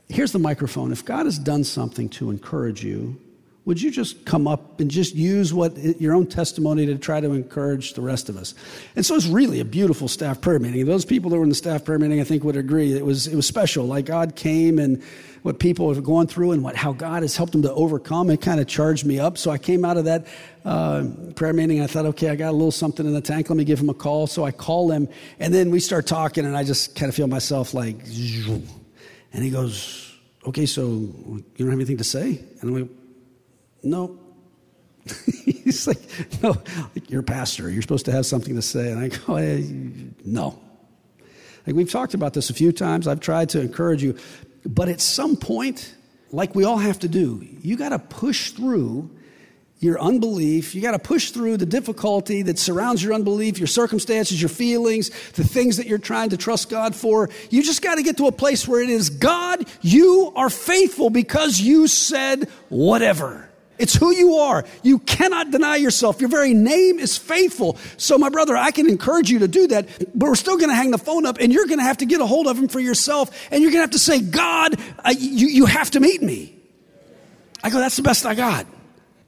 Here's 0.08 0.32
the 0.32 0.38
microphone. 0.38 0.90
If 0.90 1.04
God 1.04 1.26
has 1.26 1.38
done 1.38 1.64
something 1.64 2.08
to 2.10 2.30
encourage 2.30 2.82
you, 2.82 3.20
would 3.64 3.80
you 3.80 3.92
just 3.92 4.26
come 4.26 4.48
up 4.48 4.80
and 4.80 4.90
just 4.90 5.14
use 5.14 5.54
what 5.54 5.76
your 6.00 6.14
own 6.14 6.26
testimony 6.26 6.84
to 6.86 6.96
try 6.96 7.20
to 7.20 7.32
encourage 7.32 7.92
the 7.92 8.00
rest 8.00 8.28
of 8.28 8.36
us? 8.36 8.54
And 8.96 9.06
so 9.06 9.14
it's 9.14 9.26
really 9.26 9.60
a 9.60 9.64
beautiful 9.64 10.08
staff 10.08 10.40
prayer 10.40 10.58
meeting. 10.58 10.84
Those 10.84 11.04
people 11.04 11.30
that 11.30 11.36
were 11.36 11.44
in 11.44 11.48
the 11.48 11.54
staff 11.54 11.84
prayer 11.84 11.98
meeting, 11.98 12.20
I 12.20 12.24
think, 12.24 12.42
would 12.42 12.56
agree. 12.56 12.92
It 12.92 13.06
was, 13.06 13.28
it 13.28 13.36
was 13.36 13.46
special. 13.46 13.86
Like 13.86 14.06
God 14.06 14.34
came 14.34 14.80
and 14.80 15.00
what 15.42 15.60
people 15.60 15.92
have 15.94 16.02
gone 16.02 16.26
through 16.26 16.52
and 16.52 16.64
what, 16.64 16.74
how 16.74 16.92
God 16.92 17.22
has 17.22 17.36
helped 17.36 17.52
them 17.52 17.62
to 17.62 17.72
overcome. 17.72 18.30
It 18.30 18.40
kind 18.40 18.60
of 18.60 18.66
charged 18.66 19.06
me 19.06 19.20
up. 19.20 19.38
So 19.38 19.52
I 19.52 19.58
came 19.58 19.84
out 19.84 19.96
of 19.96 20.06
that 20.06 20.26
uh, 20.64 21.06
prayer 21.36 21.52
meeting. 21.52 21.82
I 21.82 21.86
thought, 21.86 22.06
okay, 22.06 22.30
I 22.30 22.36
got 22.36 22.50
a 22.50 22.52
little 22.52 22.72
something 22.72 23.06
in 23.06 23.12
the 23.12 23.20
tank. 23.20 23.48
Let 23.48 23.56
me 23.56 23.64
give 23.64 23.78
him 23.78 23.90
a 23.90 23.94
call. 23.94 24.26
So 24.26 24.44
I 24.44 24.50
call 24.50 24.90
him, 24.90 25.08
and 25.38 25.54
then 25.54 25.70
we 25.70 25.78
start 25.78 26.06
talking, 26.08 26.44
and 26.44 26.56
I 26.56 26.64
just 26.64 26.96
kind 26.96 27.08
of 27.08 27.14
feel 27.14 27.28
myself 27.28 27.74
like, 27.74 27.96
and 28.04 29.42
he 29.44 29.50
goes, 29.50 30.16
okay, 30.46 30.66
so 30.66 30.84
you 30.84 31.44
don't 31.58 31.70
have 31.70 31.78
anything 31.78 31.98
to 31.98 32.04
say? 32.04 32.40
And 32.60 32.62
I'm 32.62 32.74
like, 32.74 32.90
no. 33.82 34.18
He's 35.44 35.86
like, 35.86 35.98
no, 36.42 36.50
like 36.94 37.10
you're 37.10 37.20
a 37.20 37.24
pastor. 37.24 37.68
You're 37.68 37.82
supposed 37.82 38.04
to 38.06 38.12
have 38.12 38.26
something 38.26 38.54
to 38.54 38.62
say. 38.62 38.90
And 38.92 39.00
I 39.00 39.08
go, 39.08 39.36
hey, 39.36 39.68
no. 40.24 40.58
Like 41.66 41.76
we've 41.76 41.90
talked 41.90 42.14
about 42.14 42.34
this 42.34 42.50
a 42.50 42.54
few 42.54 42.72
times. 42.72 43.06
I've 43.08 43.20
tried 43.20 43.50
to 43.50 43.60
encourage 43.60 44.02
you. 44.02 44.16
But 44.64 44.88
at 44.88 45.00
some 45.00 45.36
point, 45.36 45.94
like 46.30 46.54
we 46.54 46.64
all 46.64 46.78
have 46.78 47.00
to 47.00 47.08
do, 47.08 47.46
you 47.62 47.76
got 47.76 47.90
to 47.90 47.98
push 47.98 48.52
through 48.52 49.10
your 49.82 50.00
unbelief. 50.00 50.76
You 50.76 50.80
got 50.80 50.92
to 50.92 50.98
push 50.98 51.32
through 51.32 51.56
the 51.56 51.66
difficulty 51.66 52.42
that 52.42 52.58
surrounds 52.58 53.02
your 53.02 53.14
unbelief, 53.14 53.58
your 53.58 53.66
circumstances, 53.66 54.40
your 54.40 54.48
feelings, 54.48 55.10
the 55.32 55.42
things 55.42 55.76
that 55.78 55.88
you're 55.88 55.98
trying 55.98 56.30
to 56.30 56.36
trust 56.36 56.70
God 56.70 56.94
for. 56.94 57.28
You 57.50 57.64
just 57.64 57.82
got 57.82 57.96
to 57.96 58.02
get 58.04 58.16
to 58.18 58.28
a 58.28 58.32
place 58.32 58.66
where 58.68 58.80
it 58.80 58.88
is 58.88 59.10
God, 59.10 59.66
you 59.80 60.32
are 60.36 60.50
faithful 60.50 61.10
because 61.10 61.60
you 61.60 61.88
said 61.88 62.48
whatever. 62.68 63.48
It's 63.82 63.96
who 63.96 64.14
you 64.14 64.36
are. 64.36 64.64
You 64.84 65.00
cannot 65.00 65.50
deny 65.50 65.74
yourself. 65.74 66.20
Your 66.20 66.30
very 66.30 66.54
name 66.54 67.00
is 67.00 67.18
faithful. 67.18 67.76
So, 67.96 68.16
my 68.16 68.28
brother, 68.28 68.56
I 68.56 68.70
can 68.70 68.88
encourage 68.88 69.28
you 69.28 69.40
to 69.40 69.48
do 69.48 69.66
that, 69.66 69.88
but 70.14 70.28
we're 70.28 70.36
still 70.36 70.56
going 70.56 70.68
to 70.68 70.74
hang 70.76 70.92
the 70.92 70.98
phone 70.98 71.26
up 71.26 71.38
and 71.40 71.52
you're 71.52 71.66
going 71.66 71.80
to 71.80 71.84
have 71.84 71.98
to 71.98 72.06
get 72.06 72.20
a 72.20 72.26
hold 72.26 72.46
of 72.46 72.56
him 72.56 72.68
for 72.68 72.78
yourself 72.78 73.36
and 73.50 73.60
you're 73.60 73.72
going 73.72 73.80
to 73.80 73.86
have 73.86 73.90
to 73.90 73.98
say, 73.98 74.20
God, 74.20 74.78
you, 75.18 75.48
you 75.48 75.66
have 75.66 75.90
to 75.90 76.00
meet 76.00 76.22
me. 76.22 76.54
I 77.64 77.70
go, 77.70 77.78
that's 77.78 77.96
the 77.96 78.02
best 78.02 78.24
I 78.24 78.36
got. 78.36 78.66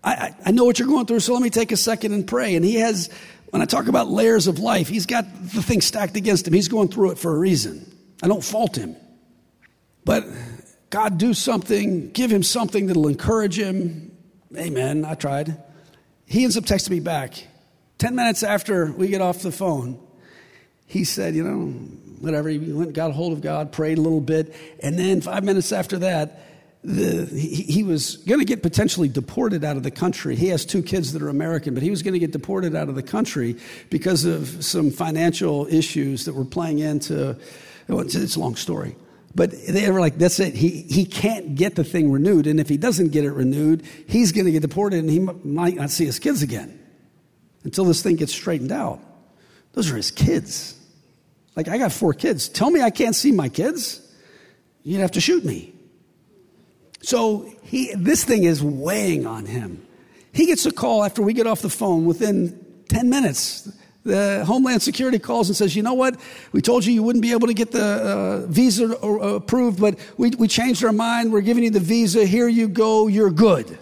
I, 0.04 0.12
I, 0.12 0.34
I 0.46 0.50
know 0.52 0.64
what 0.64 0.78
you're 0.78 0.86
going 0.86 1.06
through, 1.06 1.20
so 1.20 1.32
let 1.32 1.42
me 1.42 1.50
take 1.50 1.72
a 1.72 1.76
second 1.76 2.12
and 2.12 2.24
pray. 2.24 2.54
And 2.54 2.64
he 2.64 2.76
has, 2.76 3.10
when 3.50 3.60
I 3.60 3.64
talk 3.64 3.88
about 3.88 4.06
layers 4.06 4.46
of 4.46 4.60
life, 4.60 4.88
he's 4.88 5.06
got 5.06 5.24
the 5.52 5.62
thing 5.62 5.80
stacked 5.80 6.16
against 6.16 6.46
him. 6.46 6.54
He's 6.54 6.68
going 6.68 6.88
through 6.88 7.10
it 7.10 7.18
for 7.18 7.34
a 7.34 7.38
reason. 7.38 7.92
I 8.22 8.28
don't 8.28 8.44
fault 8.44 8.76
him. 8.76 8.94
But 10.04 10.24
God, 10.90 11.18
do 11.18 11.34
something, 11.34 12.10
give 12.12 12.30
him 12.30 12.44
something 12.44 12.86
that'll 12.86 13.08
encourage 13.08 13.58
him, 13.58 14.13
Amen. 14.56 15.04
I 15.04 15.14
tried. 15.14 15.56
He 16.26 16.44
ends 16.44 16.56
up 16.56 16.64
texting 16.64 16.90
me 16.90 17.00
back. 17.00 17.46
10 17.98 18.14
minutes 18.14 18.42
after 18.42 18.90
we 18.92 19.08
get 19.08 19.20
off 19.20 19.40
the 19.40 19.52
phone, 19.52 20.00
he 20.86 21.04
said, 21.04 21.34
You 21.34 21.44
know, 21.44 21.66
whatever. 22.20 22.48
He 22.48 22.58
went 22.58 22.92
got 22.92 23.10
a 23.10 23.12
hold 23.12 23.32
of 23.32 23.40
God, 23.40 23.72
prayed 23.72 23.98
a 23.98 24.00
little 24.00 24.20
bit. 24.20 24.54
And 24.80 24.98
then 24.98 25.20
five 25.20 25.44
minutes 25.44 25.72
after 25.72 25.98
that, 25.98 26.40
the, 26.82 27.24
he, 27.26 27.62
he, 27.62 27.82
was 27.82 28.16
going 28.18 28.40
to 28.40 28.44
get 28.44 28.62
potentially 28.62 29.08
deported 29.08 29.64
out 29.64 29.78
of 29.78 29.82
the 29.82 29.90
country. 29.90 30.36
He 30.36 30.48
has 30.48 30.66
two 30.66 30.82
kids 30.82 31.14
that 31.14 31.22
are 31.22 31.30
American, 31.30 31.72
but 31.72 31.82
he 31.82 31.90
was 31.90 32.02
going 32.02 32.12
to 32.12 32.18
get 32.18 32.30
deported 32.30 32.76
out 32.76 32.90
of 32.90 32.94
the 32.94 33.02
country 33.02 33.56
because 33.88 34.26
of 34.26 34.62
some 34.62 34.90
financial 34.90 35.66
issues 35.66 36.26
that 36.26 36.34
were 36.34 36.44
playing 36.44 36.80
into. 36.80 37.38
It's 37.88 38.36
a 38.36 38.40
long 38.40 38.56
story. 38.56 38.96
But 39.34 39.50
they 39.66 39.90
were 39.90 40.00
like, 40.00 40.16
that's 40.16 40.38
it. 40.38 40.54
He, 40.54 40.82
he 40.82 41.04
can't 41.04 41.56
get 41.56 41.74
the 41.74 41.82
thing 41.82 42.12
renewed. 42.12 42.46
And 42.46 42.60
if 42.60 42.68
he 42.68 42.76
doesn't 42.76 43.08
get 43.08 43.24
it 43.24 43.32
renewed, 43.32 43.82
he's 44.06 44.30
going 44.30 44.44
to 44.44 44.52
get 44.52 44.62
deported 44.62 45.00
and 45.00 45.10
he 45.10 45.18
might 45.18 45.74
not 45.74 45.90
see 45.90 46.04
his 46.04 46.18
kids 46.18 46.42
again 46.42 46.78
until 47.64 47.84
this 47.84 48.02
thing 48.02 48.16
gets 48.16 48.32
straightened 48.32 48.70
out. 48.70 49.00
Those 49.72 49.90
are 49.90 49.96
his 49.96 50.12
kids. 50.12 50.78
Like, 51.56 51.68
I 51.68 51.78
got 51.78 51.92
four 51.92 52.14
kids. 52.14 52.48
Tell 52.48 52.70
me 52.70 52.80
I 52.80 52.90
can't 52.90 53.14
see 53.14 53.32
my 53.32 53.48
kids, 53.48 54.00
you'd 54.84 55.00
have 55.00 55.12
to 55.12 55.20
shoot 55.20 55.44
me. 55.44 55.72
So 57.02 57.52
he, 57.62 57.92
this 57.94 58.24
thing 58.24 58.44
is 58.44 58.62
weighing 58.62 59.26
on 59.26 59.46
him. 59.46 59.86
He 60.32 60.46
gets 60.46 60.64
a 60.66 60.72
call 60.72 61.04
after 61.04 61.22
we 61.22 61.32
get 61.32 61.46
off 61.46 61.60
the 61.60 61.70
phone 61.70 62.04
within 62.04 62.58
10 62.88 63.08
minutes. 63.08 63.70
The 64.04 64.44
Homeland 64.46 64.82
Security 64.82 65.18
calls 65.18 65.48
and 65.48 65.56
says, 65.56 65.74
You 65.74 65.82
know 65.82 65.94
what? 65.94 66.16
We 66.52 66.60
told 66.60 66.84
you 66.84 66.92
you 66.92 67.02
wouldn't 67.02 67.22
be 67.22 67.32
able 67.32 67.46
to 67.46 67.54
get 67.54 67.72
the 67.72 67.82
uh, 67.82 68.46
visa 68.46 68.84
approved, 68.86 69.80
but 69.80 69.98
we, 70.18 70.30
we 70.30 70.46
changed 70.46 70.84
our 70.84 70.92
mind. 70.92 71.32
We're 71.32 71.40
giving 71.40 71.64
you 71.64 71.70
the 71.70 71.80
visa. 71.80 72.26
Here 72.26 72.46
you 72.46 72.68
go. 72.68 73.06
You're 73.06 73.30
good. 73.30 73.78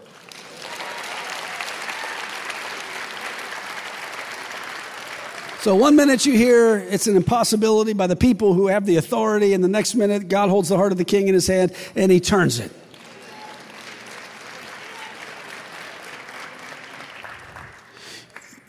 So, 5.62 5.76
one 5.76 5.94
minute 5.94 6.26
you 6.26 6.36
hear 6.36 6.76
it's 6.76 7.06
an 7.06 7.16
impossibility 7.16 7.92
by 7.92 8.08
the 8.08 8.16
people 8.16 8.52
who 8.54 8.66
have 8.66 8.84
the 8.84 8.96
authority, 8.96 9.54
and 9.54 9.62
the 9.62 9.68
next 9.68 9.94
minute 9.94 10.28
God 10.28 10.48
holds 10.48 10.68
the 10.68 10.76
heart 10.76 10.90
of 10.90 10.98
the 10.98 11.04
king 11.04 11.28
in 11.28 11.34
his 11.34 11.46
hand 11.46 11.72
and 11.94 12.10
he 12.10 12.18
turns 12.18 12.58
it. 12.58 12.72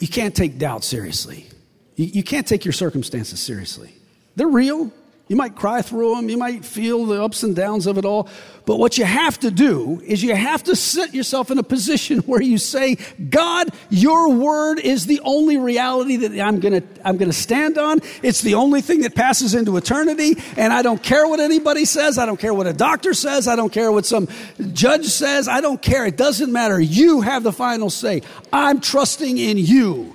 You 0.03 0.09
can't 0.09 0.35
take 0.35 0.57
doubt 0.57 0.83
seriously. 0.83 1.47
You, 1.95 2.07
you 2.07 2.23
can't 2.23 2.45
take 2.45 2.65
your 2.65 2.73
circumstances 2.73 3.39
seriously. 3.39 3.93
They're 4.35 4.49
real, 4.49 4.91
you 5.29 5.37
might 5.37 5.55
cry 5.55 5.81
through 5.81 6.15
them, 6.15 6.27
you 6.27 6.37
might 6.37 6.65
feel 6.65 7.05
the 7.05 7.23
ups 7.23 7.43
and 7.43 7.55
downs 7.55 7.87
of 7.87 7.97
it 7.97 8.03
all. 8.03 8.27
But 8.65 8.77
what 8.77 8.97
you 8.97 9.05
have 9.05 9.39
to 9.39 9.51
do 9.51 10.01
is 10.05 10.21
you 10.21 10.35
have 10.35 10.63
to 10.63 10.75
set 10.75 11.13
yourself 11.13 11.49
in 11.49 11.57
a 11.57 11.63
position 11.63 12.19
where 12.25 12.41
you 12.41 12.57
say, 12.57 12.97
God, 13.29 13.69
your 13.89 14.33
word 14.33 14.79
is 14.79 15.05
the 15.05 15.21
only 15.23 15.57
reality 15.57 16.17
that 16.17 16.39
I'm 16.39 16.59
going 16.59 16.81
to 16.81 16.87
I'm 17.05 17.17
going 17.17 17.31
to 17.31 17.37
stand 17.37 17.77
on. 17.77 17.99
It's 18.21 18.41
the 18.41 18.55
only 18.55 18.81
thing 18.81 19.01
that 19.01 19.15
passes 19.15 19.55
into 19.55 19.77
eternity, 19.77 20.41
and 20.57 20.73
I 20.73 20.81
don't 20.81 21.01
care 21.01 21.25
what 21.25 21.39
anybody 21.39 21.85
says, 21.85 22.17
I 22.17 22.25
don't 22.25 22.39
care 22.39 22.53
what 22.53 22.67
a 22.67 22.73
doctor 22.73 23.13
says, 23.13 23.47
I 23.47 23.55
don't 23.55 23.71
care 23.71 23.91
what 23.91 24.05
some 24.05 24.27
judge 24.73 25.05
says, 25.05 25.47
I 25.47 25.61
don't 25.61 25.81
care. 25.81 26.05
It 26.05 26.17
doesn't 26.17 26.51
matter. 26.51 26.79
You 26.79 27.21
have 27.21 27.43
the 27.43 27.53
final 27.53 27.89
say. 27.89 28.23
I'm 28.51 28.81
trusting 28.81 29.37
in 29.37 29.57
you. 29.57 30.13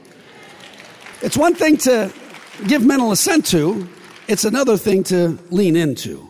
It's 1.23 1.37
one 1.37 1.55
thing 1.55 1.79
to 1.79 2.13
give 2.67 2.85
mental 2.85 3.11
assent 3.11 3.47
to, 3.47 3.89
it's 4.29 4.45
another 4.45 4.77
thing 4.77 5.03
to 5.05 5.39
lean 5.51 5.75
into. 5.75 6.29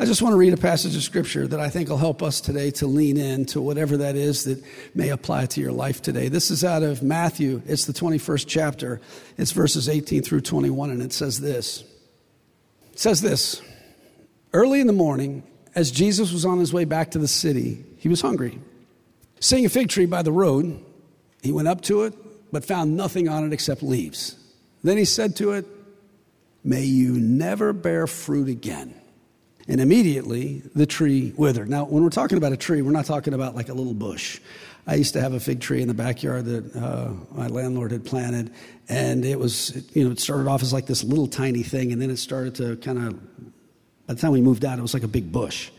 I 0.00 0.04
just 0.04 0.22
want 0.22 0.32
to 0.32 0.36
read 0.36 0.52
a 0.52 0.58
passage 0.58 0.96
of 0.96 1.02
scripture 1.02 1.46
that 1.46 1.60
I 1.60 1.70
think 1.70 1.88
will 1.88 1.96
help 1.96 2.22
us 2.22 2.40
today 2.40 2.70
to 2.72 2.86
lean 2.86 3.16
into 3.16 3.60
whatever 3.60 3.96
that 3.98 4.16
is 4.16 4.44
that 4.44 4.62
may 4.94 5.08
apply 5.08 5.46
to 5.46 5.60
your 5.60 5.72
life 5.72 6.02
today. 6.02 6.28
This 6.28 6.50
is 6.50 6.64
out 6.64 6.82
of 6.82 7.02
Matthew. 7.02 7.62
It's 7.66 7.84
the 7.84 7.92
21st 7.92 8.44
chapter. 8.46 9.00
It's 9.36 9.52
verses 9.52 9.88
18 9.88 10.22
through 10.22 10.42
21, 10.42 10.90
and 10.90 11.02
it 11.02 11.12
says 11.12 11.40
this. 11.40 11.84
It 12.92 12.98
says 12.98 13.20
this 13.20 13.62
Early 14.52 14.80
in 14.80 14.88
the 14.88 14.92
morning, 14.92 15.44
as 15.76 15.92
Jesus 15.92 16.32
was 16.32 16.44
on 16.44 16.58
his 16.58 16.72
way 16.72 16.84
back 16.84 17.12
to 17.12 17.18
the 17.18 17.28
city, 17.28 17.84
he 17.98 18.08
was 18.08 18.20
hungry. 18.20 18.58
Seeing 19.40 19.64
a 19.64 19.68
fig 19.68 19.88
tree 19.88 20.06
by 20.06 20.22
the 20.22 20.32
road, 20.32 20.84
he 21.42 21.52
went 21.52 21.68
up 21.68 21.82
to 21.82 22.02
it, 22.02 22.14
but 22.52 22.64
found 22.64 22.96
nothing 22.96 23.28
on 23.28 23.44
it 23.44 23.52
except 23.52 23.82
leaves. 23.82 24.36
Then 24.82 24.96
he 24.96 25.04
said 25.04 25.36
to 25.36 25.52
it, 25.52 25.66
May 26.68 26.84
you 26.84 27.12
never 27.18 27.72
bear 27.72 28.06
fruit 28.06 28.46
again. 28.46 28.94
And 29.68 29.80
immediately 29.80 30.62
the 30.74 30.84
tree 30.84 31.32
withered. 31.34 31.70
Now, 31.70 31.86
when 31.86 32.04
we're 32.04 32.10
talking 32.10 32.36
about 32.36 32.52
a 32.52 32.58
tree, 32.58 32.82
we're 32.82 32.90
not 32.90 33.06
talking 33.06 33.32
about 33.32 33.56
like 33.56 33.70
a 33.70 33.72
little 33.72 33.94
bush. 33.94 34.38
I 34.86 34.96
used 34.96 35.14
to 35.14 35.20
have 35.22 35.32
a 35.32 35.40
fig 35.40 35.62
tree 35.62 35.80
in 35.80 35.88
the 35.88 35.94
backyard 35.94 36.44
that 36.44 36.76
uh, 36.76 37.12
my 37.32 37.46
landlord 37.46 37.90
had 37.92 38.04
planted, 38.04 38.52
and 38.86 39.24
it 39.24 39.38
was, 39.38 39.82
you 39.94 40.04
know, 40.04 40.10
it 40.10 40.20
started 40.20 40.46
off 40.46 40.60
as 40.60 40.70
like 40.74 40.84
this 40.84 41.02
little 41.02 41.26
tiny 41.26 41.62
thing, 41.62 41.90
and 41.90 42.02
then 42.02 42.10
it 42.10 42.18
started 42.18 42.54
to 42.56 42.76
kind 42.76 42.98
of, 42.98 43.36
by 44.06 44.12
the 44.12 44.20
time 44.20 44.32
we 44.32 44.42
moved 44.42 44.62
out, 44.66 44.78
it 44.78 44.82
was 44.82 44.92
like 44.92 45.04
a 45.04 45.08
big 45.08 45.32
bush. 45.32 45.70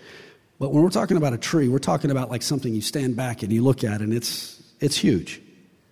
But 0.58 0.74
when 0.74 0.84
we're 0.84 0.90
talking 0.90 1.18
about 1.18 1.34
a 1.34 1.38
tree, 1.38 1.70
we're 1.70 1.78
talking 1.78 2.10
about 2.10 2.32
like 2.32 2.42
something 2.42 2.74
you 2.74 2.82
stand 2.82 3.16
back 3.16 3.44
and 3.44 3.54
you 3.54 3.64
look 3.64 3.84
at, 3.84 4.02
and 4.02 4.12
it's, 4.12 4.60
it's 4.80 4.98
huge. 4.98 5.40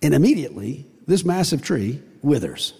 And 0.02 0.12
immediately, 0.12 0.86
this 1.06 1.24
massive 1.24 1.62
tree 1.62 2.02
withers. 2.20 2.74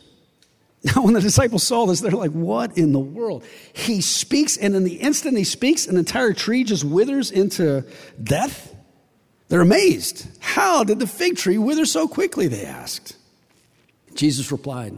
Now, 0.85 1.02
when 1.04 1.14
the 1.14 1.20
disciples 1.20 1.64
saw 1.64 1.87
this, 1.87 2.00
they're 2.00 2.11
like, 2.11 2.30
What 2.30 2.76
in 2.76 2.92
the 2.92 3.00
world? 3.00 3.44
He 3.73 4.00
speaks, 4.00 4.56
and 4.56 4.75
in 4.75 4.85
the 4.85 4.97
instant 4.97 5.37
he 5.37 5.44
speaks, 5.44 5.87
an 5.87 5.97
entire 5.97 6.32
tree 6.32 6.64
just 6.64 6.85
withers 6.85 7.30
into 7.30 7.85
death. 8.23 8.75
They're 9.49 9.61
amazed. 9.62 10.26
How 10.40 10.85
did 10.85 10.99
the 10.99 11.06
fig 11.06 11.37
tree 11.37 11.58
wither 11.58 11.87
so 11.87 12.06
quickly? 12.06 12.49
They 12.49 12.64
asked. 12.64 13.16
Jesus 14.14 14.52
replied, 14.52 14.97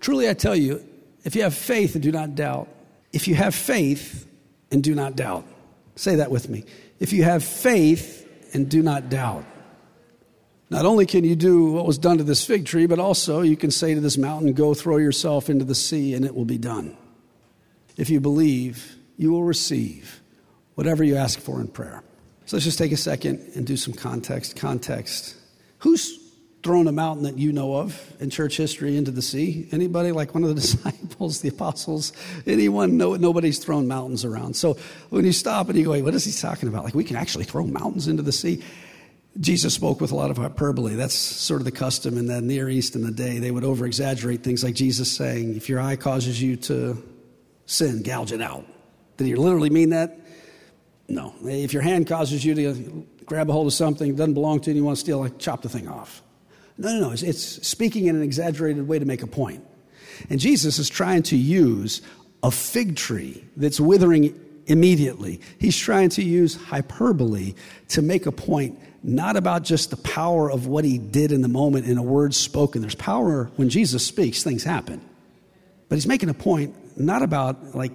Truly 0.00 0.28
I 0.28 0.34
tell 0.34 0.54
you, 0.54 0.84
if 1.24 1.34
you 1.34 1.42
have 1.42 1.54
faith 1.54 1.94
and 1.94 2.02
do 2.02 2.12
not 2.12 2.34
doubt, 2.34 2.68
if 3.12 3.26
you 3.26 3.34
have 3.34 3.54
faith 3.54 4.26
and 4.70 4.82
do 4.82 4.94
not 4.94 5.16
doubt, 5.16 5.44
say 5.96 6.16
that 6.16 6.30
with 6.30 6.48
me. 6.48 6.64
If 7.00 7.12
you 7.12 7.24
have 7.24 7.42
faith 7.42 8.26
and 8.54 8.68
do 8.68 8.82
not 8.82 9.08
doubt, 9.08 9.44
not 10.70 10.86
only 10.86 11.04
can 11.04 11.24
you 11.24 11.34
do 11.34 11.72
what 11.72 11.84
was 11.84 11.98
done 11.98 12.18
to 12.18 12.24
this 12.24 12.44
fig 12.44 12.64
tree, 12.64 12.86
but 12.86 13.00
also 13.00 13.40
you 13.40 13.56
can 13.56 13.72
say 13.72 13.94
to 13.94 14.00
this 14.00 14.16
mountain, 14.16 14.52
Go 14.52 14.72
throw 14.72 14.96
yourself 14.98 15.50
into 15.50 15.64
the 15.64 15.74
sea, 15.74 16.14
and 16.14 16.24
it 16.24 16.34
will 16.34 16.44
be 16.44 16.58
done. 16.58 16.96
If 17.96 18.08
you 18.08 18.20
believe, 18.20 18.96
you 19.16 19.32
will 19.32 19.42
receive 19.42 20.20
whatever 20.76 21.02
you 21.02 21.16
ask 21.16 21.40
for 21.40 21.60
in 21.60 21.68
prayer. 21.68 22.02
So 22.46 22.56
let's 22.56 22.64
just 22.64 22.78
take 22.78 22.92
a 22.92 22.96
second 22.96 23.52
and 23.54 23.66
do 23.66 23.76
some 23.76 23.92
context. 23.92 24.56
Context. 24.56 25.36
Who's 25.78 26.18
thrown 26.62 26.86
a 26.88 26.92
mountain 26.92 27.24
that 27.24 27.38
you 27.38 27.52
know 27.52 27.74
of 27.74 28.12
in 28.20 28.30
church 28.30 28.56
history 28.56 28.96
into 28.96 29.10
the 29.10 29.22
sea? 29.22 29.68
Anybody 29.72 30.12
like 30.12 30.34
one 30.34 30.44
of 30.44 30.50
the 30.50 30.54
disciples, 30.60 31.40
the 31.40 31.48
apostles? 31.48 32.12
Anyone? 32.46 32.96
No, 32.96 33.16
nobody's 33.16 33.58
thrown 33.58 33.88
mountains 33.88 34.24
around. 34.24 34.54
So 34.54 34.76
when 35.10 35.24
you 35.24 35.32
stop 35.32 35.68
and 35.68 35.76
you 35.76 35.84
go, 35.84 36.00
what 36.02 36.14
is 36.14 36.24
he 36.24 36.32
talking 36.32 36.68
about? 36.68 36.84
Like 36.84 36.94
we 36.94 37.04
can 37.04 37.16
actually 37.16 37.44
throw 37.44 37.66
mountains 37.66 38.06
into 38.06 38.22
the 38.22 38.32
sea? 38.32 38.62
Jesus 39.38 39.74
spoke 39.74 40.00
with 40.00 40.10
a 40.10 40.16
lot 40.16 40.30
of 40.30 40.38
hyperbole. 40.38 40.96
That's 40.96 41.14
sort 41.14 41.60
of 41.60 41.64
the 41.64 41.70
custom 41.70 42.18
in 42.18 42.26
the 42.26 42.40
Near 42.40 42.68
East 42.68 42.96
in 42.96 43.02
the 43.02 43.12
day. 43.12 43.38
They 43.38 43.50
would 43.50 43.64
over 43.64 43.86
exaggerate 43.86 44.42
things 44.42 44.64
like 44.64 44.74
Jesus 44.74 45.10
saying, 45.10 45.56
If 45.56 45.68
your 45.68 45.80
eye 45.80 45.96
causes 45.96 46.42
you 46.42 46.56
to 46.56 47.00
sin, 47.66 48.02
gouge 48.02 48.32
it 48.32 48.42
out. 48.42 48.66
Did 49.16 49.28
he 49.28 49.34
literally 49.36 49.70
mean 49.70 49.90
that? 49.90 50.18
No. 51.08 51.34
If 51.44 51.72
your 51.72 51.82
hand 51.82 52.06
causes 52.06 52.44
you 52.44 52.54
to 52.54 53.06
grab 53.24 53.48
a 53.48 53.52
hold 53.52 53.68
of 53.68 53.72
something 53.72 54.16
doesn't 54.16 54.34
belong 54.34 54.60
to 54.60 54.66
you 54.66 54.72
and 54.72 54.76
you 54.78 54.84
want 54.84 54.96
to 54.96 55.00
steal, 55.00 55.18
like 55.20 55.38
chop 55.38 55.62
the 55.62 55.68
thing 55.68 55.86
off. 55.86 56.22
No, 56.78 56.92
no, 56.92 57.00
no. 57.00 57.10
It's, 57.12 57.22
it's 57.22 57.66
speaking 57.66 58.06
in 58.06 58.16
an 58.16 58.22
exaggerated 58.22 58.88
way 58.88 58.98
to 58.98 59.04
make 59.04 59.22
a 59.22 59.26
point. 59.26 59.64
And 60.28 60.40
Jesus 60.40 60.78
is 60.78 60.88
trying 60.88 61.22
to 61.24 61.36
use 61.36 62.02
a 62.42 62.50
fig 62.50 62.96
tree 62.96 63.44
that's 63.56 63.78
withering 63.78 64.34
immediately. 64.70 65.40
He's 65.58 65.76
trying 65.76 66.10
to 66.10 66.22
use 66.22 66.54
hyperbole 66.54 67.54
to 67.88 68.02
make 68.02 68.26
a 68.26 68.32
point 68.32 68.78
not 69.02 69.36
about 69.36 69.64
just 69.64 69.90
the 69.90 69.96
power 69.96 70.50
of 70.50 70.66
what 70.66 70.84
he 70.84 70.98
did 70.98 71.32
in 71.32 71.42
the 71.42 71.48
moment 71.48 71.86
in 71.86 71.98
a 71.98 72.02
word 72.02 72.34
spoken. 72.34 72.80
There's 72.80 72.94
power 72.94 73.50
when 73.56 73.68
Jesus 73.68 74.06
speaks, 74.06 74.42
things 74.42 74.62
happen. 74.62 75.00
But 75.88 75.96
he's 75.96 76.06
making 76.06 76.28
a 76.28 76.34
point 76.34 76.98
not 76.98 77.22
about 77.22 77.74
like 77.74 77.92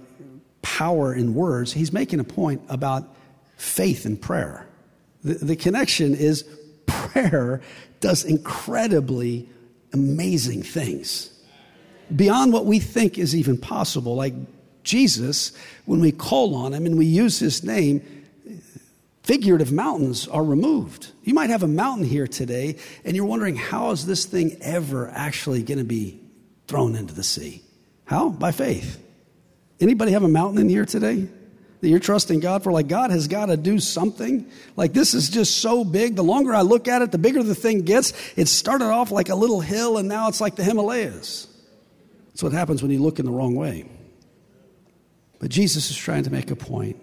power 0.61 1.13
in 1.13 1.33
words, 1.33 1.71
he's 1.71 1.93
making 1.93 2.19
a 2.19 2.23
point 2.23 2.61
about 2.67 3.07
faith 3.55 4.05
and 4.05 4.21
prayer. 4.21 4.67
The, 5.23 5.35
the 5.35 5.55
connection 5.55 6.15
is 6.15 6.43
prayer 6.87 7.61
does 7.99 8.25
incredibly 8.25 9.47
amazing 9.93 10.63
things 10.63 11.31
beyond 12.13 12.51
what 12.51 12.65
we 12.65 12.79
think 12.79 13.17
is 13.17 13.35
even 13.35 13.57
possible. 13.57 14.15
Like 14.15 14.33
Jesus, 14.85 15.51
when 15.85 15.99
we 15.99 16.13
call 16.13 16.55
on 16.55 16.73
him 16.73 16.85
and 16.85 16.97
we 16.97 17.05
use 17.05 17.39
his 17.39 17.63
name, 17.63 18.01
figurative 19.23 19.71
mountains 19.71 20.27
are 20.29 20.43
removed. 20.43 21.11
You 21.23 21.33
might 21.33 21.49
have 21.49 21.63
a 21.63 21.67
mountain 21.67 22.05
here 22.05 22.27
today, 22.27 22.77
and 23.03 23.15
you're 23.15 23.25
wondering, 23.25 23.57
how 23.57 23.91
is 23.91 24.05
this 24.05 24.25
thing 24.25 24.57
ever 24.61 25.09
actually 25.09 25.63
going 25.63 25.79
to 25.79 25.83
be 25.83 26.21
thrown 26.67 26.95
into 26.95 27.13
the 27.13 27.23
sea? 27.23 27.63
How? 28.05 28.29
By 28.29 28.51
faith. 28.51 29.01
Anybody 29.81 30.11
have 30.13 30.23
a 30.23 30.29
mountain 30.29 30.61
in 30.61 30.69
here 30.69 30.85
today? 30.85 31.27
that 31.85 31.89
you're 31.89 31.99
trusting 31.99 32.39
God 32.39 32.63
for? 32.63 32.71
Like, 32.71 32.87
God 32.87 33.11
has 33.11 33.27
got 33.27 33.45
to 33.47 33.57
do 33.57 33.79
something. 33.79 34.49
Like, 34.75 34.93
this 34.93 35.13
is 35.13 35.29
just 35.29 35.59
so 35.59 35.83
big. 35.83 36.15
The 36.15 36.23
longer 36.23 36.55
I 36.55 36.61
look 36.61 36.87
at 36.87 37.03
it, 37.03 37.11
the 37.11 37.19
bigger 37.19 37.43
the 37.43 37.53
thing 37.53 37.81
gets. 37.81 38.11
It 38.35 38.47
started 38.47 38.85
off 38.85 39.11
like 39.11 39.29
a 39.29 39.35
little 39.35 39.61
hill, 39.61 39.99
and 39.99 40.09
now 40.09 40.27
it's 40.27 40.41
like 40.41 40.55
the 40.55 40.63
Himalayas. 40.63 41.47
That's 42.29 42.41
what 42.41 42.53
happens 42.53 42.81
when 42.81 42.91
you 42.91 42.99
look 43.03 43.19
in 43.19 43.25
the 43.25 43.31
wrong 43.31 43.55
way. 43.55 43.85
But 45.39 45.49
Jesus 45.49 45.89
is 45.89 45.97
trying 45.97 46.23
to 46.23 46.31
make 46.31 46.51
a 46.51 46.55
point 46.55 47.01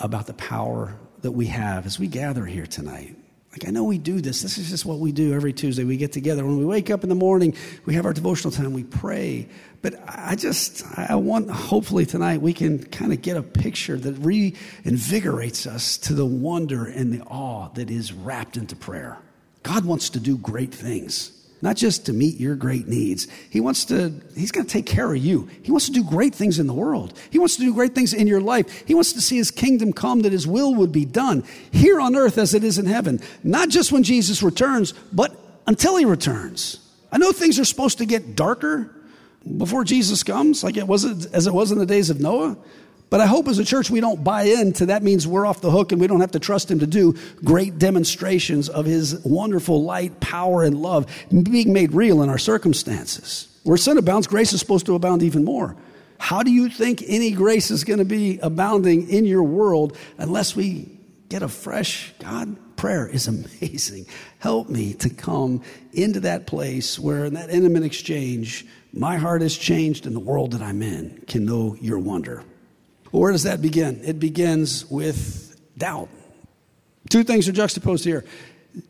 about 0.00 0.26
the 0.26 0.34
power 0.34 0.98
that 1.22 1.32
we 1.32 1.46
have 1.46 1.86
as 1.86 1.98
we 1.98 2.06
gather 2.06 2.44
here 2.44 2.66
tonight. 2.66 3.16
Like, 3.52 3.68
I 3.68 3.70
know 3.70 3.84
we 3.84 3.98
do 3.98 4.20
this. 4.20 4.42
This 4.42 4.58
is 4.58 4.68
just 4.68 4.84
what 4.84 4.98
we 4.98 5.12
do 5.12 5.32
every 5.32 5.52
Tuesday. 5.52 5.84
We 5.84 5.96
get 5.96 6.10
together. 6.10 6.44
When 6.44 6.58
we 6.58 6.64
wake 6.64 6.90
up 6.90 7.04
in 7.04 7.08
the 7.08 7.14
morning, 7.14 7.54
we 7.84 7.94
have 7.94 8.04
our 8.04 8.12
devotional 8.12 8.50
time, 8.50 8.72
we 8.72 8.82
pray. 8.82 9.48
But 9.80 9.94
I 10.08 10.34
just, 10.34 10.84
I 10.98 11.14
want, 11.14 11.48
hopefully 11.50 12.04
tonight, 12.04 12.42
we 12.42 12.52
can 12.52 12.82
kind 12.82 13.12
of 13.12 13.22
get 13.22 13.36
a 13.36 13.44
picture 13.44 13.96
that 13.96 14.16
reinvigorates 14.16 15.68
us 15.68 15.98
to 15.98 16.14
the 16.14 16.26
wonder 16.26 16.86
and 16.86 17.12
the 17.12 17.22
awe 17.22 17.68
that 17.74 17.90
is 17.90 18.12
wrapped 18.12 18.56
into 18.56 18.74
prayer. 18.74 19.18
God 19.62 19.84
wants 19.84 20.10
to 20.10 20.20
do 20.20 20.36
great 20.36 20.74
things 20.74 21.43
not 21.64 21.76
just 21.76 22.04
to 22.04 22.12
meet 22.12 22.38
your 22.38 22.56
great 22.56 22.86
needs. 22.88 23.26
He 23.48 23.58
wants 23.58 23.86
to, 23.86 24.12
he's 24.36 24.52
going 24.52 24.66
to 24.66 24.70
take 24.70 24.84
care 24.84 25.10
of 25.10 25.16
you. 25.16 25.48
He 25.62 25.70
wants 25.70 25.86
to 25.86 25.92
do 25.92 26.04
great 26.04 26.34
things 26.34 26.58
in 26.58 26.66
the 26.66 26.74
world. 26.74 27.18
He 27.30 27.38
wants 27.38 27.56
to 27.56 27.62
do 27.62 27.72
great 27.72 27.94
things 27.94 28.12
in 28.12 28.26
your 28.26 28.42
life. 28.42 28.86
He 28.86 28.94
wants 28.94 29.14
to 29.14 29.22
see 29.22 29.38
his 29.38 29.50
kingdom 29.50 29.94
come, 29.94 30.20
that 30.20 30.32
his 30.32 30.46
will 30.46 30.74
would 30.74 30.92
be 30.92 31.06
done 31.06 31.42
here 31.72 32.02
on 32.02 32.16
earth 32.16 32.36
as 32.36 32.52
it 32.52 32.64
is 32.64 32.78
in 32.78 32.84
heaven. 32.84 33.18
Not 33.42 33.70
just 33.70 33.92
when 33.92 34.02
Jesus 34.02 34.42
returns, 34.42 34.92
but 35.10 35.34
until 35.66 35.96
he 35.96 36.04
returns. 36.04 36.86
I 37.10 37.16
know 37.16 37.32
things 37.32 37.58
are 37.58 37.64
supposed 37.64 37.96
to 37.96 38.04
get 38.04 38.36
darker 38.36 38.94
before 39.56 39.84
Jesus 39.84 40.22
comes, 40.22 40.62
like 40.62 40.76
it 40.76 40.86
was 40.86 41.06
as 41.32 41.46
it 41.46 41.54
was 41.54 41.72
in 41.72 41.78
the 41.78 41.86
days 41.86 42.10
of 42.10 42.20
Noah. 42.20 42.58
But 43.14 43.20
I 43.20 43.26
hope 43.26 43.46
as 43.46 43.60
a 43.60 43.64
church 43.64 43.90
we 43.90 44.00
don't 44.00 44.24
buy 44.24 44.42
into 44.42 44.86
that 44.86 45.04
means 45.04 45.24
we're 45.24 45.46
off 45.46 45.60
the 45.60 45.70
hook 45.70 45.92
and 45.92 46.00
we 46.00 46.08
don't 46.08 46.20
have 46.20 46.32
to 46.32 46.40
trust 46.40 46.68
him 46.68 46.80
to 46.80 46.86
do 46.88 47.14
great 47.44 47.78
demonstrations 47.78 48.68
of 48.68 48.86
his 48.86 49.20
wonderful 49.24 49.84
light, 49.84 50.18
power, 50.18 50.64
and 50.64 50.82
love 50.82 51.06
being 51.30 51.72
made 51.72 51.92
real 51.92 52.24
in 52.24 52.28
our 52.28 52.38
circumstances. 52.38 53.56
Where 53.62 53.76
sin 53.76 53.98
abounds, 53.98 54.26
grace 54.26 54.52
is 54.52 54.58
supposed 54.58 54.86
to 54.86 54.96
abound 54.96 55.22
even 55.22 55.44
more. 55.44 55.76
How 56.18 56.42
do 56.42 56.50
you 56.50 56.68
think 56.68 57.04
any 57.06 57.30
grace 57.30 57.70
is 57.70 57.84
going 57.84 58.00
to 58.00 58.04
be 58.04 58.40
abounding 58.40 59.08
in 59.08 59.26
your 59.26 59.44
world 59.44 59.96
unless 60.18 60.56
we 60.56 60.98
get 61.28 61.44
a 61.44 61.48
fresh 61.48 62.12
God? 62.18 62.56
Prayer 62.74 63.06
is 63.06 63.28
amazing. 63.28 64.06
Help 64.40 64.68
me 64.68 64.92
to 64.94 65.08
come 65.08 65.62
into 65.92 66.18
that 66.18 66.48
place 66.48 66.98
where, 66.98 67.26
in 67.26 67.34
that 67.34 67.48
intimate 67.48 67.84
exchange, 67.84 68.66
my 68.92 69.18
heart 69.18 69.40
is 69.40 69.56
changed 69.56 70.04
and 70.04 70.16
the 70.16 70.20
world 70.20 70.50
that 70.50 70.62
I'm 70.62 70.82
in 70.82 71.22
can 71.28 71.44
know 71.44 71.76
your 71.80 72.00
wonder. 72.00 72.42
Well, 73.14 73.20
where 73.20 73.30
does 73.30 73.44
that 73.44 73.62
begin? 73.62 74.00
It 74.04 74.18
begins 74.18 74.90
with 74.90 75.56
doubt. 75.78 76.08
Two 77.10 77.22
things 77.22 77.48
are 77.48 77.52
juxtaposed 77.52 78.04
here 78.04 78.24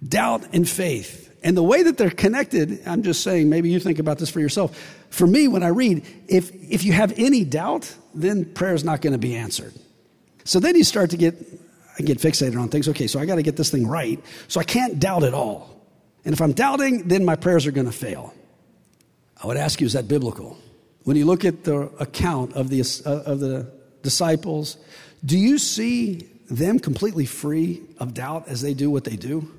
doubt 0.08 0.46
and 0.54 0.66
faith. 0.66 1.38
And 1.42 1.54
the 1.54 1.62
way 1.62 1.82
that 1.82 1.98
they're 1.98 2.08
connected, 2.08 2.80
I'm 2.86 3.02
just 3.02 3.22
saying, 3.22 3.50
maybe 3.50 3.68
you 3.68 3.78
think 3.78 3.98
about 3.98 4.16
this 4.16 4.30
for 4.30 4.40
yourself. 4.40 4.74
For 5.10 5.26
me, 5.26 5.46
when 5.46 5.62
I 5.62 5.68
read, 5.68 6.06
if, 6.26 6.50
if 6.54 6.84
you 6.84 6.94
have 6.94 7.12
any 7.18 7.44
doubt, 7.44 7.94
then 8.14 8.46
prayer 8.46 8.72
is 8.72 8.82
not 8.82 9.02
going 9.02 9.12
to 9.12 9.18
be 9.18 9.36
answered. 9.36 9.74
So 10.44 10.58
then 10.58 10.74
you 10.74 10.84
start 10.84 11.10
to 11.10 11.18
get, 11.18 11.34
I 11.98 12.02
get 12.02 12.16
fixated 12.16 12.58
on 12.58 12.70
things. 12.70 12.88
Okay, 12.88 13.08
so 13.08 13.20
I 13.20 13.26
got 13.26 13.34
to 13.34 13.42
get 13.42 13.56
this 13.56 13.70
thing 13.70 13.86
right. 13.86 14.24
So 14.48 14.58
I 14.58 14.64
can't 14.64 14.98
doubt 14.98 15.24
at 15.24 15.34
all. 15.34 15.86
And 16.24 16.32
if 16.32 16.40
I'm 16.40 16.52
doubting, 16.52 17.08
then 17.08 17.26
my 17.26 17.36
prayers 17.36 17.66
are 17.66 17.72
going 17.72 17.88
to 17.88 17.92
fail. 17.92 18.32
I 19.42 19.46
would 19.46 19.58
ask 19.58 19.82
you, 19.82 19.86
is 19.86 19.92
that 19.92 20.08
biblical? 20.08 20.56
When 21.02 21.18
you 21.18 21.26
look 21.26 21.44
at 21.44 21.64
the 21.64 21.90
account 22.00 22.54
of 22.54 22.70
the, 22.70 22.80
uh, 23.04 23.30
of 23.30 23.40
the 23.40 23.73
disciples, 24.04 24.76
do 25.24 25.36
you 25.36 25.58
see 25.58 26.28
them 26.48 26.78
completely 26.78 27.26
free 27.26 27.82
of 27.98 28.14
doubt 28.14 28.46
as 28.46 28.62
they 28.62 28.74
do 28.74 28.88
what 28.88 29.02
they 29.02 29.16
do? 29.16 29.50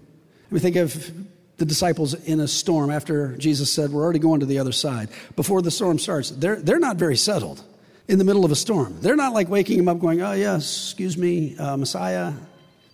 I 0.50 0.54
mean, 0.54 0.62
think 0.62 0.78
of 0.78 1.12
the 1.58 1.66
disciples 1.66 2.14
in 2.14 2.40
a 2.40 2.48
storm 2.48 2.90
after 2.90 3.36
Jesus 3.38 3.74
said, 3.74 3.92
We're 3.92 4.04
already 4.04 4.20
going 4.20 4.40
to 4.40 4.46
the 4.46 4.60
other 4.60 4.72
side. 4.72 5.10
Before 5.36 5.62
the 5.62 5.72
storm 5.72 6.00
starts, 6.00 6.30
they're, 6.30 6.62
they're 6.62 6.80
not 6.80 6.96
very 6.96 7.18
settled 7.18 7.64
in 8.08 8.20
the 8.20 8.24
middle 8.24 8.46
of 8.46 8.52
a 8.52 8.56
storm. 8.56 8.98
They're 9.02 9.16
not 9.16 9.34
like 9.34 9.50
waking 9.50 9.80
him 9.80 9.90
up 9.90 10.00
going, 10.00 10.22
Oh, 10.22 10.34
yes, 10.34 10.90
excuse 10.90 11.18
me, 11.18 11.58
uh, 11.58 11.76
Messiah, 11.76 12.34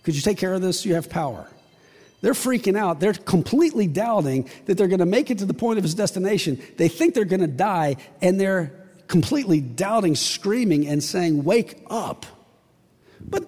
could 0.02 0.16
you 0.16 0.22
take 0.22 0.38
care 0.38 0.54
of 0.54 0.62
this? 0.62 0.84
You 0.84 0.94
have 0.94 1.08
power. 1.10 1.46
They're 2.22 2.32
freaking 2.34 2.78
out. 2.78 3.00
They're 3.00 3.14
completely 3.14 3.88
doubting 3.88 4.48
that 4.66 4.78
they're 4.78 4.88
going 4.88 5.00
to 5.00 5.06
make 5.06 5.30
it 5.30 5.38
to 5.38 5.44
the 5.44 5.54
point 5.54 5.78
of 5.78 5.84
his 5.84 5.94
destination. 5.94 6.60
They 6.76 6.88
think 6.88 7.14
they're 7.14 7.24
going 7.24 7.40
to 7.40 7.48
die, 7.48 7.96
and 8.22 8.40
they're 8.40 8.72
completely 9.12 9.60
doubting, 9.60 10.16
screaming, 10.16 10.88
and 10.88 11.04
saying, 11.04 11.44
Wake 11.44 11.84
up. 11.90 12.24
But 13.20 13.44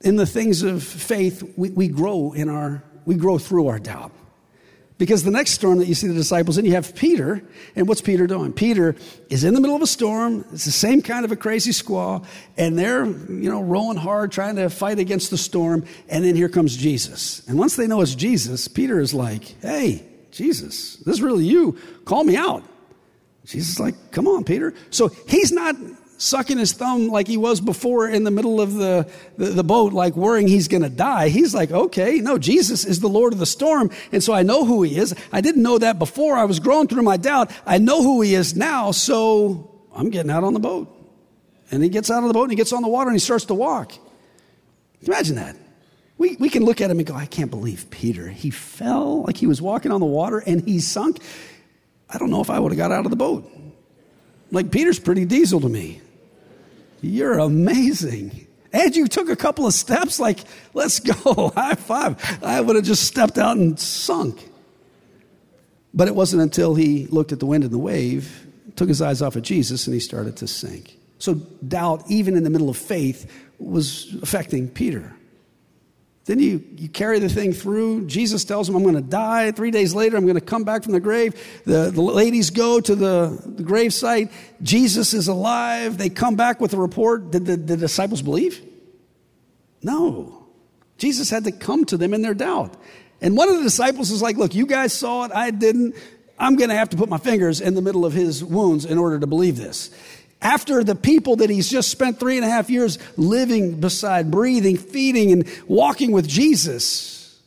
in 0.00 0.16
the 0.16 0.26
things 0.26 0.62
of 0.62 0.82
faith, 0.82 1.54
we, 1.56 1.70
we 1.70 1.88
grow 1.88 2.32
in 2.32 2.48
our, 2.48 2.82
we 3.06 3.14
grow 3.14 3.38
through 3.38 3.68
our 3.68 3.78
doubt. 3.78 4.10
Because 4.98 5.22
the 5.22 5.30
next 5.30 5.52
storm 5.52 5.78
that 5.78 5.86
you 5.86 5.94
see 5.94 6.08
the 6.08 6.14
disciples 6.14 6.58
in, 6.58 6.64
you 6.64 6.72
have 6.72 6.96
Peter. 6.96 7.42
And 7.76 7.86
what's 7.86 8.00
Peter 8.00 8.26
doing? 8.26 8.52
Peter 8.52 8.96
is 9.30 9.44
in 9.44 9.54
the 9.54 9.60
middle 9.60 9.76
of 9.76 9.82
a 9.82 9.86
storm. 9.86 10.44
It's 10.52 10.64
the 10.64 10.72
same 10.72 11.00
kind 11.00 11.24
of 11.24 11.30
a 11.30 11.36
crazy 11.36 11.72
squall. 11.72 12.24
And 12.56 12.76
they're, 12.76 13.06
you 13.06 13.50
know, 13.50 13.62
rowing 13.62 13.96
hard, 13.96 14.32
trying 14.32 14.56
to 14.56 14.68
fight 14.68 14.98
against 14.98 15.30
the 15.30 15.38
storm. 15.38 15.84
And 16.08 16.24
then 16.24 16.34
here 16.34 16.48
comes 16.48 16.76
Jesus. 16.76 17.46
And 17.48 17.56
once 17.56 17.76
they 17.76 17.86
know 17.86 18.00
it's 18.00 18.16
Jesus, 18.16 18.66
Peter 18.66 19.00
is 19.00 19.14
like, 19.14 19.60
hey, 19.62 20.04
Jesus, 20.32 20.96
this 20.96 21.14
is 21.14 21.22
really 21.22 21.44
you. 21.44 21.78
Call 22.04 22.24
me 22.24 22.36
out. 22.36 22.64
Jesus 23.44 23.74
is 23.74 23.80
like, 23.80 23.94
come 24.10 24.26
on, 24.26 24.44
Peter. 24.44 24.74
So 24.90 25.08
he's 25.28 25.52
not 25.52 25.76
sucking 26.16 26.58
his 26.58 26.72
thumb 26.72 27.08
like 27.08 27.26
he 27.26 27.36
was 27.36 27.60
before 27.60 28.08
in 28.08 28.24
the 28.24 28.30
middle 28.30 28.60
of 28.60 28.74
the, 28.74 29.10
the, 29.36 29.46
the 29.46 29.64
boat, 29.64 29.92
like 29.92 30.16
worrying 30.16 30.48
he's 30.48 30.68
going 30.68 30.82
to 30.82 30.88
die. 30.88 31.28
He's 31.28 31.54
like, 31.54 31.70
okay, 31.70 32.18
no, 32.18 32.38
Jesus 32.38 32.84
is 32.84 33.00
the 33.00 33.08
Lord 33.08 33.32
of 33.32 33.38
the 33.38 33.46
storm. 33.46 33.90
And 34.12 34.22
so 34.22 34.32
I 34.32 34.42
know 34.42 34.64
who 34.64 34.82
he 34.82 34.96
is. 34.96 35.14
I 35.32 35.40
didn't 35.40 35.62
know 35.62 35.78
that 35.78 35.98
before. 35.98 36.36
I 36.36 36.44
was 36.44 36.60
growing 36.60 36.88
through 36.88 37.02
my 37.02 37.16
doubt. 37.16 37.50
I 37.66 37.78
know 37.78 38.02
who 38.02 38.22
he 38.22 38.34
is 38.34 38.56
now. 38.56 38.92
So 38.92 39.82
I'm 39.94 40.10
getting 40.10 40.30
out 40.30 40.44
on 40.44 40.54
the 40.54 40.60
boat. 40.60 40.90
And 41.70 41.82
he 41.82 41.88
gets 41.88 42.10
out 42.10 42.22
of 42.22 42.28
the 42.28 42.34
boat 42.34 42.44
and 42.44 42.52
he 42.52 42.56
gets 42.56 42.72
on 42.72 42.82
the 42.82 42.88
water 42.88 43.10
and 43.10 43.16
he 43.16 43.20
starts 43.20 43.46
to 43.46 43.54
walk. 43.54 43.92
Imagine 45.02 45.36
that. 45.36 45.56
We, 46.16 46.36
we 46.36 46.48
can 46.48 46.64
look 46.64 46.80
at 46.80 46.90
him 46.90 46.98
and 46.98 47.06
go, 47.06 47.14
I 47.14 47.26
can't 47.26 47.50
believe 47.50 47.90
Peter. 47.90 48.28
He 48.28 48.50
fell 48.50 49.22
like 49.24 49.36
he 49.36 49.46
was 49.46 49.60
walking 49.60 49.90
on 49.90 50.00
the 50.00 50.06
water 50.06 50.38
and 50.38 50.66
he 50.66 50.78
sunk. 50.78 51.20
I 52.10 52.18
don't 52.18 52.30
know 52.30 52.40
if 52.40 52.50
I 52.50 52.58
would 52.58 52.72
have 52.72 52.78
got 52.78 52.92
out 52.92 53.04
of 53.04 53.10
the 53.10 53.16
boat. 53.16 53.50
Like, 54.50 54.70
Peter's 54.70 54.98
pretty 54.98 55.24
diesel 55.24 55.60
to 55.60 55.68
me. 55.68 56.00
You're 57.00 57.38
amazing. 57.38 58.46
And 58.72 58.94
you 58.94 59.06
took 59.06 59.28
a 59.28 59.36
couple 59.36 59.66
of 59.66 59.74
steps, 59.74 60.18
like, 60.18 60.40
let's 60.74 61.00
go, 61.00 61.48
high 61.56 61.74
five. 61.74 62.42
I 62.42 62.60
would 62.60 62.76
have 62.76 62.84
just 62.84 63.04
stepped 63.04 63.38
out 63.38 63.56
and 63.56 63.78
sunk. 63.78 64.50
But 65.92 66.08
it 66.08 66.14
wasn't 66.14 66.42
until 66.42 66.74
he 66.74 67.06
looked 67.06 67.30
at 67.30 67.38
the 67.40 67.46
wind 67.46 67.64
and 67.64 67.72
the 67.72 67.78
wave, 67.78 68.46
took 68.74 68.88
his 68.88 69.00
eyes 69.00 69.22
off 69.22 69.36
of 69.36 69.42
Jesus, 69.42 69.86
and 69.86 69.94
he 69.94 70.00
started 70.00 70.36
to 70.38 70.48
sink. 70.48 70.98
So, 71.18 71.34
doubt, 71.34 72.02
even 72.08 72.36
in 72.36 72.42
the 72.42 72.50
middle 72.50 72.68
of 72.68 72.76
faith, 72.76 73.30
was 73.58 74.14
affecting 74.22 74.68
Peter. 74.68 75.14
Then 76.26 76.38
you, 76.38 76.64
you 76.76 76.88
carry 76.88 77.18
the 77.18 77.28
thing 77.28 77.52
through. 77.52 78.06
Jesus 78.06 78.44
tells 78.44 78.68
him, 78.68 78.74
I'm 78.74 78.82
going 78.82 78.94
to 78.94 79.02
die. 79.02 79.52
Three 79.52 79.70
days 79.70 79.94
later, 79.94 80.16
I'm 80.16 80.24
going 80.24 80.36
to 80.36 80.40
come 80.40 80.64
back 80.64 80.82
from 80.82 80.92
the 80.92 81.00
grave. 81.00 81.34
The, 81.66 81.90
the 81.90 82.00
ladies 82.00 82.48
go 82.48 82.80
to 82.80 82.94
the, 82.94 83.42
the 83.44 83.62
grave 83.62 83.92
site. 83.92 84.32
Jesus 84.62 85.12
is 85.12 85.28
alive. 85.28 85.98
They 85.98 86.08
come 86.08 86.34
back 86.34 86.62
with 86.62 86.72
a 86.72 86.78
report. 86.78 87.30
Did 87.30 87.44
the, 87.44 87.56
the 87.56 87.76
disciples 87.76 88.22
believe? 88.22 88.64
No. 89.82 90.46
Jesus 90.96 91.28
had 91.28 91.44
to 91.44 91.52
come 91.52 91.84
to 91.86 91.98
them 91.98 92.14
in 92.14 92.22
their 92.22 92.34
doubt. 92.34 92.74
And 93.20 93.36
one 93.36 93.50
of 93.50 93.58
the 93.58 93.62
disciples 93.62 94.10
is 94.10 94.22
like, 94.22 94.36
Look, 94.36 94.54
you 94.54 94.66
guys 94.66 94.92
saw 94.94 95.24
it. 95.24 95.32
I 95.32 95.50
didn't. 95.50 95.94
I'm 96.38 96.56
going 96.56 96.70
to 96.70 96.76
have 96.76 96.90
to 96.90 96.96
put 96.96 97.08
my 97.08 97.18
fingers 97.18 97.60
in 97.60 97.74
the 97.74 97.82
middle 97.82 98.04
of 98.04 98.12
his 98.12 98.42
wounds 98.42 98.84
in 98.86 98.98
order 98.98 99.20
to 99.20 99.26
believe 99.26 99.56
this 99.56 99.90
after 100.44 100.84
the 100.84 100.94
people 100.94 101.36
that 101.36 101.48
he's 101.48 101.68
just 101.68 101.88
spent 101.88 102.20
three 102.20 102.36
and 102.36 102.44
a 102.44 102.48
half 102.48 102.68
years 102.68 102.98
living 103.16 103.80
beside, 103.80 104.30
breathing, 104.30 104.76
feeding, 104.76 105.32
and 105.32 105.48
walking 105.66 106.12
with 106.12 106.28
Jesus. 106.28 107.40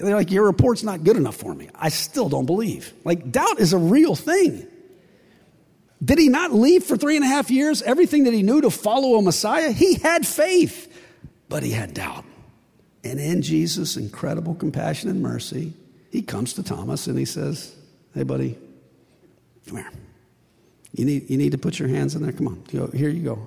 They're 0.00 0.16
like, 0.16 0.30
Your 0.30 0.46
report's 0.46 0.82
not 0.82 1.04
good 1.04 1.16
enough 1.16 1.36
for 1.36 1.54
me. 1.54 1.68
I 1.74 1.90
still 1.90 2.28
don't 2.28 2.46
believe. 2.46 2.92
Like, 3.04 3.30
doubt 3.30 3.60
is 3.60 3.72
a 3.74 3.78
real 3.78 4.16
thing. 4.16 4.66
Did 6.02 6.18
he 6.18 6.28
not 6.28 6.52
leave 6.52 6.84
for 6.84 6.96
three 6.96 7.16
and 7.16 7.24
a 7.24 7.28
half 7.28 7.50
years 7.50 7.82
everything 7.82 8.24
that 8.24 8.32
he 8.32 8.42
knew 8.42 8.60
to 8.60 8.70
follow 8.70 9.16
a 9.16 9.22
Messiah? 9.22 9.72
He 9.72 9.94
had 9.94 10.26
faith, 10.26 10.86
but 11.48 11.62
he 11.62 11.72
had 11.72 11.92
doubt. 11.92 12.24
And 13.04 13.18
in 13.20 13.42
Jesus' 13.42 13.96
incredible 13.96 14.54
compassion 14.54 15.10
and 15.10 15.20
mercy, 15.22 15.72
he 16.10 16.22
comes 16.22 16.54
to 16.54 16.62
Thomas 16.62 17.08
and 17.08 17.18
he 17.18 17.24
says, 17.24 17.74
Hey, 18.14 18.22
buddy, 18.22 18.56
come 19.66 19.78
here. 19.78 19.90
You 20.92 21.04
need, 21.04 21.30
you 21.30 21.36
need 21.36 21.52
to 21.52 21.58
put 21.58 21.78
your 21.78 21.88
hands 21.88 22.14
in 22.14 22.22
there. 22.22 22.32
Come 22.32 22.48
on, 22.48 22.90
here 22.92 23.08
you 23.08 23.22
go. 23.22 23.46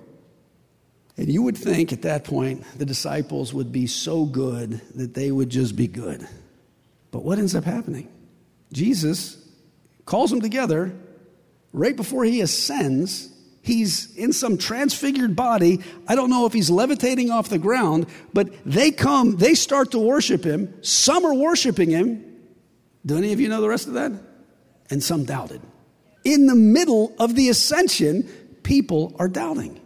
And 1.17 1.31
you 1.31 1.43
would 1.43 1.57
think 1.57 1.91
at 1.91 2.03
that 2.03 2.23
point 2.23 2.63
the 2.77 2.85
disciples 2.85 3.53
would 3.53 3.71
be 3.71 3.87
so 3.87 4.25
good 4.25 4.81
that 4.95 5.13
they 5.13 5.31
would 5.31 5.49
just 5.49 5.75
be 5.75 5.87
good. 5.87 6.27
But 7.11 7.23
what 7.23 7.37
ends 7.39 7.55
up 7.55 7.63
happening? 7.63 8.07
Jesus 8.71 9.37
calls 10.05 10.29
them 10.29 10.41
together 10.41 10.93
right 11.73 11.95
before 11.95 12.23
he 12.23 12.41
ascends 12.41 13.31
He's 13.63 14.15
in 14.15 14.33
some 14.33 14.57
transfigured 14.57 15.35
body. 15.35 15.81
I 16.07 16.15
don't 16.15 16.29
know 16.29 16.45
if 16.45 16.53
he's 16.53 16.69
levitating 16.69 17.29
off 17.29 17.49
the 17.49 17.59
ground, 17.59 18.07
but 18.33 18.49
they 18.65 18.91
come, 18.91 19.37
they 19.37 19.53
start 19.53 19.91
to 19.91 19.99
worship 19.99 20.43
him. 20.43 20.73
Some 20.81 21.25
are 21.25 21.33
worshiping 21.33 21.91
him. 21.91 22.25
Do 23.05 23.17
any 23.17 23.33
of 23.33 23.39
you 23.39 23.49
know 23.49 23.61
the 23.61 23.69
rest 23.69 23.87
of 23.87 23.93
that? 23.93 24.11
And 24.89 25.03
some 25.03 25.25
doubted. 25.25 25.61
In 26.23 26.47
the 26.47 26.55
middle 26.55 27.13
of 27.19 27.35
the 27.35 27.49
ascension, 27.49 28.23
people 28.63 29.15
are 29.19 29.27
doubting. 29.27 29.79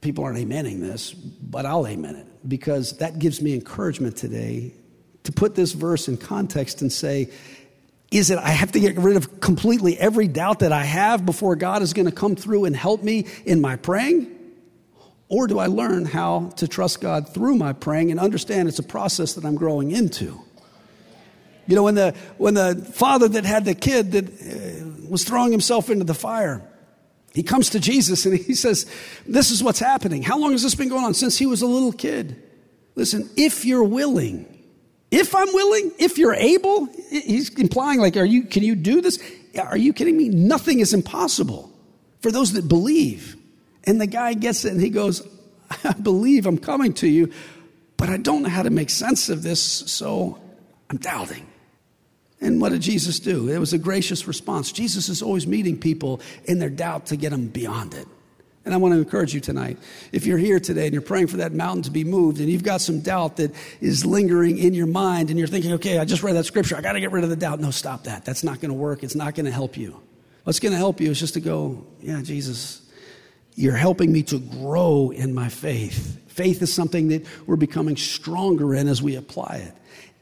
People 0.00 0.24
aren't 0.24 0.38
amening 0.38 0.80
this, 0.80 1.12
but 1.12 1.66
I'll 1.66 1.86
amen 1.86 2.16
it 2.16 2.26
because 2.48 2.98
that 2.98 3.18
gives 3.18 3.40
me 3.40 3.54
encouragement 3.54 4.16
today 4.16 4.74
to 5.24 5.32
put 5.32 5.54
this 5.54 5.72
verse 5.72 6.08
in 6.08 6.16
context 6.16 6.82
and 6.82 6.92
say, 6.92 7.30
is 8.10 8.30
it 8.30 8.38
I 8.38 8.50
have 8.50 8.72
to 8.72 8.80
get 8.80 8.96
rid 8.96 9.16
of 9.16 9.40
completely 9.40 9.98
every 9.98 10.28
doubt 10.28 10.60
that 10.60 10.72
I 10.72 10.84
have 10.84 11.26
before 11.26 11.56
God 11.56 11.82
is 11.82 11.94
going 11.94 12.06
to 12.06 12.12
come 12.12 12.36
through 12.36 12.66
and 12.66 12.76
help 12.76 13.02
me 13.02 13.26
in 13.44 13.60
my 13.60 13.76
praying? 13.76 14.30
Or 15.28 15.46
do 15.46 15.58
I 15.58 15.66
learn 15.66 16.04
how 16.04 16.50
to 16.56 16.68
trust 16.68 17.00
God 17.00 17.32
through 17.32 17.56
my 17.56 17.72
praying 17.72 18.10
and 18.10 18.20
understand 18.20 18.68
it's 18.68 18.78
a 18.78 18.84
process 18.84 19.34
that 19.34 19.44
I'm 19.44 19.56
growing 19.56 19.90
into? 19.90 20.38
You 21.66 21.76
know, 21.76 21.82
when 21.82 21.94
the, 21.94 22.14
when 22.36 22.54
the 22.54 22.76
father 22.92 23.26
that 23.26 23.44
had 23.44 23.64
the 23.64 23.74
kid 23.74 24.12
that 24.12 24.26
was 25.08 25.24
throwing 25.24 25.52
himself 25.52 25.90
into 25.90 26.04
the 26.04 26.14
fire, 26.14 26.62
he 27.32 27.42
comes 27.42 27.70
to 27.70 27.80
Jesus 27.80 28.26
and 28.26 28.36
he 28.36 28.54
says, 28.54 28.86
This 29.26 29.50
is 29.50 29.62
what's 29.62 29.80
happening. 29.80 30.22
How 30.22 30.38
long 30.38 30.52
has 30.52 30.62
this 30.62 30.74
been 30.74 30.88
going 30.88 31.04
on? 31.04 31.14
Since 31.14 31.38
he 31.38 31.46
was 31.46 31.62
a 31.62 31.66
little 31.66 31.92
kid. 31.92 32.40
Listen, 32.96 33.28
if 33.36 33.64
you're 33.64 33.84
willing, 33.84 34.46
if 35.10 35.34
I'm 35.34 35.52
willing, 35.52 35.92
if 35.98 36.18
you're 36.18 36.34
able, 36.34 36.86
he's 37.08 37.48
implying 37.50 38.00
like, 38.00 38.16
are 38.16 38.24
you, 38.24 38.42
can 38.42 38.62
you 38.62 38.74
do 38.74 39.00
this? 39.00 39.22
Are 39.58 39.76
you 39.76 39.92
kidding 39.92 40.16
me? 40.16 40.28
Nothing 40.28 40.80
is 40.80 40.92
impossible 40.92 41.72
for 42.20 42.32
those 42.32 42.52
that 42.54 42.68
believe. 42.68 43.36
And 43.84 44.00
the 44.00 44.06
guy 44.06 44.34
gets 44.34 44.64
it 44.64 44.72
and 44.72 44.80
he 44.80 44.90
goes, 44.90 45.26
I 45.84 45.92
believe 45.92 46.46
I'm 46.46 46.58
coming 46.58 46.92
to 46.94 47.08
you, 47.08 47.32
but 47.96 48.08
I 48.08 48.16
don't 48.16 48.42
know 48.42 48.48
how 48.48 48.62
to 48.62 48.70
make 48.70 48.90
sense 48.90 49.28
of 49.28 49.42
this, 49.42 49.60
so 49.62 50.38
I'm 50.90 50.96
doubting. 50.98 51.46
And 52.44 52.60
what 52.60 52.72
did 52.72 52.82
Jesus 52.82 53.18
do? 53.18 53.48
It 53.48 53.58
was 53.58 53.72
a 53.72 53.78
gracious 53.78 54.28
response. 54.28 54.70
Jesus 54.70 55.08
is 55.08 55.22
always 55.22 55.46
meeting 55.46 55.78
people 55.78 56.20
in 56.44 56.58
their 56.58 56.68
doubt 56.68 57.06
to 57.06 57.16
get 57.16 57.30
them 57.30 57.48
beyond 57.48 57.94
it. 57.94 58.06
And 58.66 58.72
I 58.72 58.76
want 58.76 58.92
to 58.92 58.98
encourage 58.98 59.34
you 59.34 59.40
tonight. 59.40 59.78
If 60.12 60.26
you're 60.26 60.38
here 60.38 60.60
today 60.60 60.84
and 60.84 60.92
you're 60.92 61.02
praying 61.02 61.28
for 61.28 61.38
that 61.38 61.52
mountain 61.52 61.82
to 61.84 61.90
be 61.90 62.04
moved 62.04 62.40
and 62.40 62.48
you've 62.48 62.62
got 62.62 62.82
some 62.82 63.00
doubt 63.00 63.36
that 63.36 63.54
is 63.80 64.04
lingering 64.04 64.58
in 64.58 64.74
your 64.74 64.86
mind 64.86 65.30
and 65.30 65.38
you're 65.38 65.48
thinking, 65.48 65.72
okay, 65.72 65.98
I 65.98 66.04
just 66.04 66.22
read 66.22 66.36
that 66.36 66.44
scripture. 66.44 66.76
I 66.76 66.82
got 66.82 66.92
to 66.92 67.00
get 67.00 67.12
rid 67.12 67.24
of 67.24 67.30
the 67.30 67.36
doubt. 67.36 67.60
No, 67.60 67.70
stop 67.70 68.04
that. 68.04 68.24
That's 68.26 68.44
not 68.44 68.60
going 68.60 68.70
to 68.70 68.78
work. 68.78 69.02
It's 69.02 69.14
not 69.14 69.34
going 69.34 69.46
to 69.46 69.52
help 69.52 69.76
you. 69.76 70.00
What's 70.44 70.60
going 70.60 70.72
to 70.72 70.78
help 70.78 71.00
you 71.00 71.10
is 71.10 71.20
just 71.20 71.34
to 71.34 71.40
go, 71.40 71.86
yeah, 72.00 72.20
Jesus, 72.22 72.82
you're 73.54 73.76
helping 73.76 74.12
me 74.12 74.22
to 74.24 74.38
grow 74.38 75.10
in 75.10 75.32
my 75.34 75.48
faith. 75.48 76.20
Faith 76.28 76.60
is 76.60 76.72
something 76.72 77.08
that 77.08 77.24
we're 77.46 77.56
becoming 77.56 77.96
stronger 77.96 78.74
in 78.74 78.88
as 78.88 79.00
we 79.00 79.16
apply 79.16 79.62
it. 79.66 79.74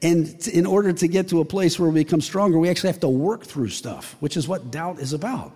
And 0.02 0.48
in 0.48 0.66
order 0.66 0.92
to 0.92 1.06
get 1.06 1.28
to 1.28 1.40
a 1.40 1.44
place 1.44 1.78
where 1.78 1.88
we 1.88 2.02
become 2.02 2.20
stronger, 2.20 2.58
we 2.58 2.68
actually 2.68 2.88
have 2.88 3.00
to 3.00 3.08
work 3.08 3.44
through 3.44 3.68
stuff, 3.68 4.16
which 4.18 4.36
is 4.36 4.48
what 4.48 4.70
doubt 4.70 4.98
is 4.98 5.12
about. 5.12 5.52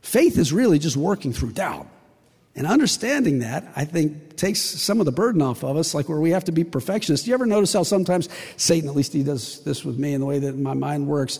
Faith 0.00 0.38
is 0.38 0.52
really 0.52 0.78
just 0.78 0.96
working 0.96 1.32
through 1.32 1.52
doubt. 1.52 1.86
And 2.54 2.66
understanding 2.66 3.38
that, 3.38 3.70
I 3.76 3.84
think, 3.84 4.36
takes 4.36 4.60
some 4.60 5.00
of 5.00 5.06
the 5.06 5.12
burden 5.12 5.40
off 5.40 5.62
of 5.62 5.76
us, 5.76 5.94
like 5.94 6.08
where 6.08 6.20
we 6.20 6.30
have 6.30 6.44
to 6.44 6.52
be 6.52 6.64
perfectionists. 6.64 7.24
Do 7.24 7.30
you 7.30 7.34
ever 7.34 7.46
notice 7.46 7.72
how 7.72 7.82
sometimes 7.82 8.28
Satan, 8.56 8.88
at 8.88 8.96
least 8.96 9.12
he 9.12 9.22
does 9.22 9.62
this 9.64 9.84
with 9.84 9.98
me 9.98 10.12
in 10.12 10.20
the 10.20 10.26
way 10.26 10.38
that 10.38 10.58
my 10.58 10.74
mind 10.74 11.06
works, 11.06 11.38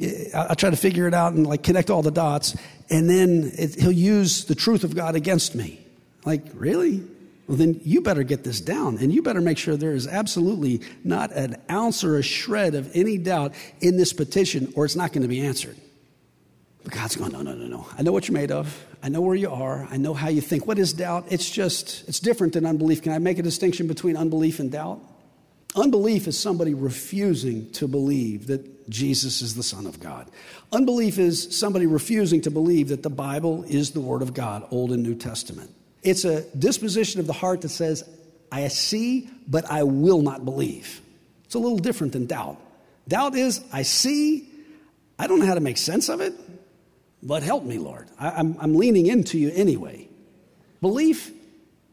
eh, 0.00 0.24
I 0.34 0.54
try 0.54 0.70
to 0.70 0.76
figure 0.76 1.06
it 1.06 1.14
out 1.14 1.34
and 1.34 1.46
like 1.46 1.62
connect 1.62 1.88
all 1.88 2.02
the 2.02 2.10
dots, 2.10 2.56
and 2.88 3.08
then 3.08 3.52
it, 3.56 3.80
he'll 3.80 3.92
use 3.92 4.46
the 4.46 4.56
truth 4.56 4.82
of 4.82 4.96
God 4.96 5.14
against 5.14 5.54
me. 5.54 5.86
Like, 6.24 6.42
really? 6.54 7.04
Well, 7.50 7.56
then 7.56 7.80
you 7.82 8.00
better 8.00 8.22
get 8.22 8.44
this 8.44 8.60
down, 8.60 8.98
and 8.98 9.12
you 9.12 9.22
better 9.22 9.40
make 9.40 9.58
sure 9.58 9.76
there 9.76 9.90
is 9.90 10.06
absolutely 10.06 10.82
not 11.02 11.32
an 11.32 11.60
ounce 11.68 12.04
or 12.04 12.16
a 12.16 12.22
shred 12.22 12.76
of 12.76 12.88
any 12.94 13.18
doubt 13.18 13.54
in 13.80 13.96
this 13.96 14.12
petition, 14.12 14.72
or 14.76 14.84
it's 14.84 14.94
not 14.94 15.12
going 15.12 15.22
to 15.22 15.28
be 15.28 15.40
answered. 15.40 15.76
But 16.84 16.92
God's 16.92 17.16
going, 17.16 17.32
no, 17.32 17.42
no, 17.42 17.54
no, 17.54 17.66
no. 17.66 17.88
I 17.98 18.02
know 18.02 18.12
what 18.12 18.28
you're 18.28 18.38
made 18.38 18.52
of. 18.52 18.86
I 19.02 19.08
know 19.08 19.20
where 19.20 19.34
you 19.34 19.50
are. 19.50 19.84
I 19.90 19.96
know 19.96 20.14
how 20.14 20.28
you 20.28 20.40
think. 20.40 20.68
What 20.68 20.78
is 20.78 20.92
doubt? 20.92 21.24
It's 21.28 21.50
just, 21.50 22.08
it's 22.08 22.20
different 22.20 22.52
than 22.52 22.64
unbelief. 22.64 23.02
Can 23.02 23.10
I 23.10 23.18
make 23.18 23.40
a 23.40 23.42
distinction 23.42 23.88
between 23.88 24.16
unbelief 24.16 24.60
and 24.60 24.70
doubt? 24.70 25.00
Unbelief 25.74 26.28
is 26.28 26.38
somebody 26.38 26.72
refusing 26.72 27.68
to 27.72 27.88
believe 27.88 28.46
that 28.46 28.88
Jesus 28.88 29.42
is 29.42 29.56
the 29.56 29.64
Son 29.64 29.86
of 29.86 29.98
God. 29.98 30.30
Unbelief 30.70 31.18
is 31.18 31.58
somebody 31.58 31.88
refusing 31.88 32.42
to 32.42 32.50
believe 32.52 32.90
that 32.90 33.02
the 33.02 33.10
Bible 33.10 33.64
is 33.64 33.90
the 33.90 34.00
Word 34.00 34.22
of 34.22 34.34
God, 34.34 34.68
Old 34.70 34.92
and 34.92 35.02
New 35.02 35.16
Testament. 35.16 35.74
It's 36.02 36.24
a 36.24 36.42
disposition 36.56 37.20
of 37.20 37.26
the 37.26 37.32
heart 37.32 37.60
that 37.62 37.68
says, 37.68 38.08
I 38.50 38.66
see, 38.68 39.28
but 39.46 39.70
I 39.70 39.82
will 39.82 40.22
not 40.22 40.44
believe. 40.44 41.00
It's 41.44 41.54
a 41.54 41.58
little 41.58 41.78
different 41.78 42.12
than 42.12 42.26
doubt. 42.26 42.58
Doubt 43.06 43.34
is, 43.34 43.62
I 43.72 43.82
see, 43.82 44.48
I 45.18 45.26
don't 45.26 45.40
know 45.40 45.46
how 45.46 45.54
to 45.54 45.60
make 45.60 45.78
sense 45.78 46.08
of 46.08 46.20
it, 46.20 46.32
but 47.22 47.42
help 47.42 47.64
me, 47.64 47.78
Lord. 47.78 48.08
I, 48.18 48.40
am 48.40 48.56
I'm 48.60 48.74
leaning 48.74 49.06
into 49.06 49.38
you 49.38 49.50
anyway. 49.54 50.08
Belief, 50.80 51.30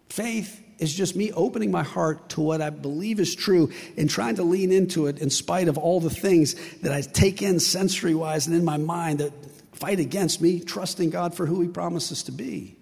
faith, 0.10 0.64
is 0.80 0.94
just 0.94 1.16
me 1.16 1.32
opening 1.32 1.72
my 1.72 1.84
heart 1.84 2.30
to 2.30 2.42
what 2.42 2.62
I 2.62 2.70
believe 2.70 3.20
is 3.20 3.36
true 3.36 3.72
and 3.98 4.10
trying 4.10 4.36
to 4.36 4.44
lean 4.44 4.72
into 4.72 5.08
it 5.08 5.20
in 5.20 5.30
spite 5.30 5.68
of 5.68 5.78
all 5.78 6.00
the 6.00 6.10
things 6.10 6.56
that 6.82 6.92
I 6.92 7.02
take 7.02 7.42
in 7.42 7.60
sensory 7.60 8.14
wise 8.14 8.48
and 8.48 8.56
in 8.56 8.64
my 8.64 8.78
mind 8.78 9.20
that 9.20 9.34
fight 9.76 10.00
against 10.00 10.42
me 10.42 10.60
trusting 10.60 11.10
God 11.10 11.36
for 11.36 11.46
who 11.46 11.62
He 11.62 11.68
promises 11.68 12.24
to 12.24 12.32
be. 12.32 12.77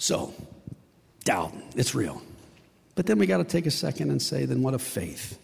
So, 0.00 0.32
doubt, 1.24 1.52
it's 1.76 1.94
real. 1.94 2.22
But 2.94 3.04
then 3.04 3.18
we 3.18 3.26
got 3.26 3.36
to 3.36 3.44
take 3.44 3.66
a 3.66 3.70
second 3.70 4.10
and 4.10 4.20
say, 4.20 4.46
then 4.46 4.62
what 4.62 4.72
of 4.72 4.80
faith? 4.80 5.38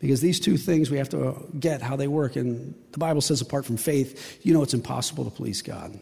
Because 0.00 0.20
these 0.20 0.38
two 0.38 0.58
things 0.58 0.90
we 0.90 0.98
have 0.98 1.08
to 1.10 1.48
get 1.58 1.80
how 1.80 1.96
they 1.96 2.08
work. 2.08 2.36
And 2.36 2.74
the 2.92 2.98
Bible 2.98 3.22
says, 3.22 3.40
apart 3.40 3.64
from 3.64 3.78
faith, 3.78 4.38
you 4.42 4.52
know 4.52 4.62
it's 4.62 4.74
impossible 4.74 5.24
to 5.24 5.30
please 5.30 5.62
God. 5.62 5.98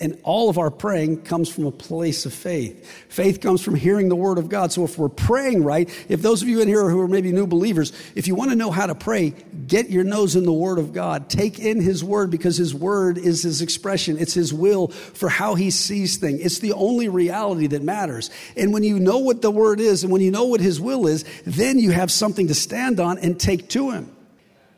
And 0.00 0.16
all 0.22 0.48
of 0.48 0.58
our 0.58 0.70
praying 0.70 1.22
comes 1.22 1.48
from 1.48 1.66
a 1.66 1.72
place 1.72 2.24
of 2.24 2.32
faith. 2.32 2.88
Faith 3.08 3.40
comes 3.40 3.60
from 3.60 3.74
hearing 3.74 4.08
the 4.08 4.14
word 4.14 4.38
of 4.38 4.48
God. 4.48 4.70
So 4.70 4.84
if 4.84 4.96
we're 4.96 5.08
praying 5.08 5.64
right, 5.64 5.90
if 6.08 6.22
those 6.22 6.40
of 6.40 6.48
you 6.48 6.60
in 6.60 6.68
here 6.68 6.88
who 6.88 7.00
are 7.00 7.08
maybe 7.08 7.32
new 7.32 7.48
believers, 7.48 7.92
if 8.14 8.28
you 8.28 8.36
want 8.36 8.50
to 8.50 8.56
know 8.56 8.70
how 8.70 8.86
to 8.86 8.94
pray, 8.94 9.30
get 9.66 9.90
your 9.90 10.04
nose 10.04 10.36
in 10.36 10.44
the 10.44 10.52
word 10.52 10.78
of 10.78 10.92
God. 10.92 11.28
Take 11.28 11.58
in 11.58 11.80
his 11.80 12.04
word 12.04 12.30
because 12.30 12.56
his 12.56 12.72
word 12.72 13.18
is 13.18 13.42
his 13.42 13.60
expression. 13.60 14.18
It's 14.18 14.34
his 14.34 14.54
will 14.54 14.86
for 14.88 15.28
how 15.28 15.56
he 15.56 15.72
sees 15.72 16.16
things. 16.16 16.40
It's 16.42 16.60
the 16.60 16.74
only 16.74 17.08
reality 17.08 17.66
that 17.66 17.82
matters. 17.82 18.30
And 18.56 18.72
when 18.72 18.84
you 18.84 19.00
know 19.00 19.18
what 19.18 19.42
the 19.42 19.50
word 19.50 19.80
is 19.80 20.04
and 20.04 20.12
when 20.12 20.22
you 20.22 20.30
know 20.30 20.44
what 20.44 20.60
his 20.60 20.80
will 20.80 21.08
is, 21.08 21.24
then 21.44 21.80
you 21.80 21.90
have 21.90 22.12
something 22.12 22.46
to 22.46 22.54
stand 22.54 23.00
on 23.00 23.18
and 23.18 23.38
take 23.38 23.68
to 23.70 23.90
him. 23.90 24.14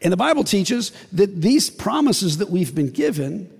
And 0.00 0.10
the 0.10 0.16
Bible 0.16 0.44
teaches 0.44 0.92
that 1.12 1.42
these 1.42 1.68
promises 1.68 2.38
that 2.38 2.48
we've 2.48 2.74
been 2.74 2.88
given 2.88 3.50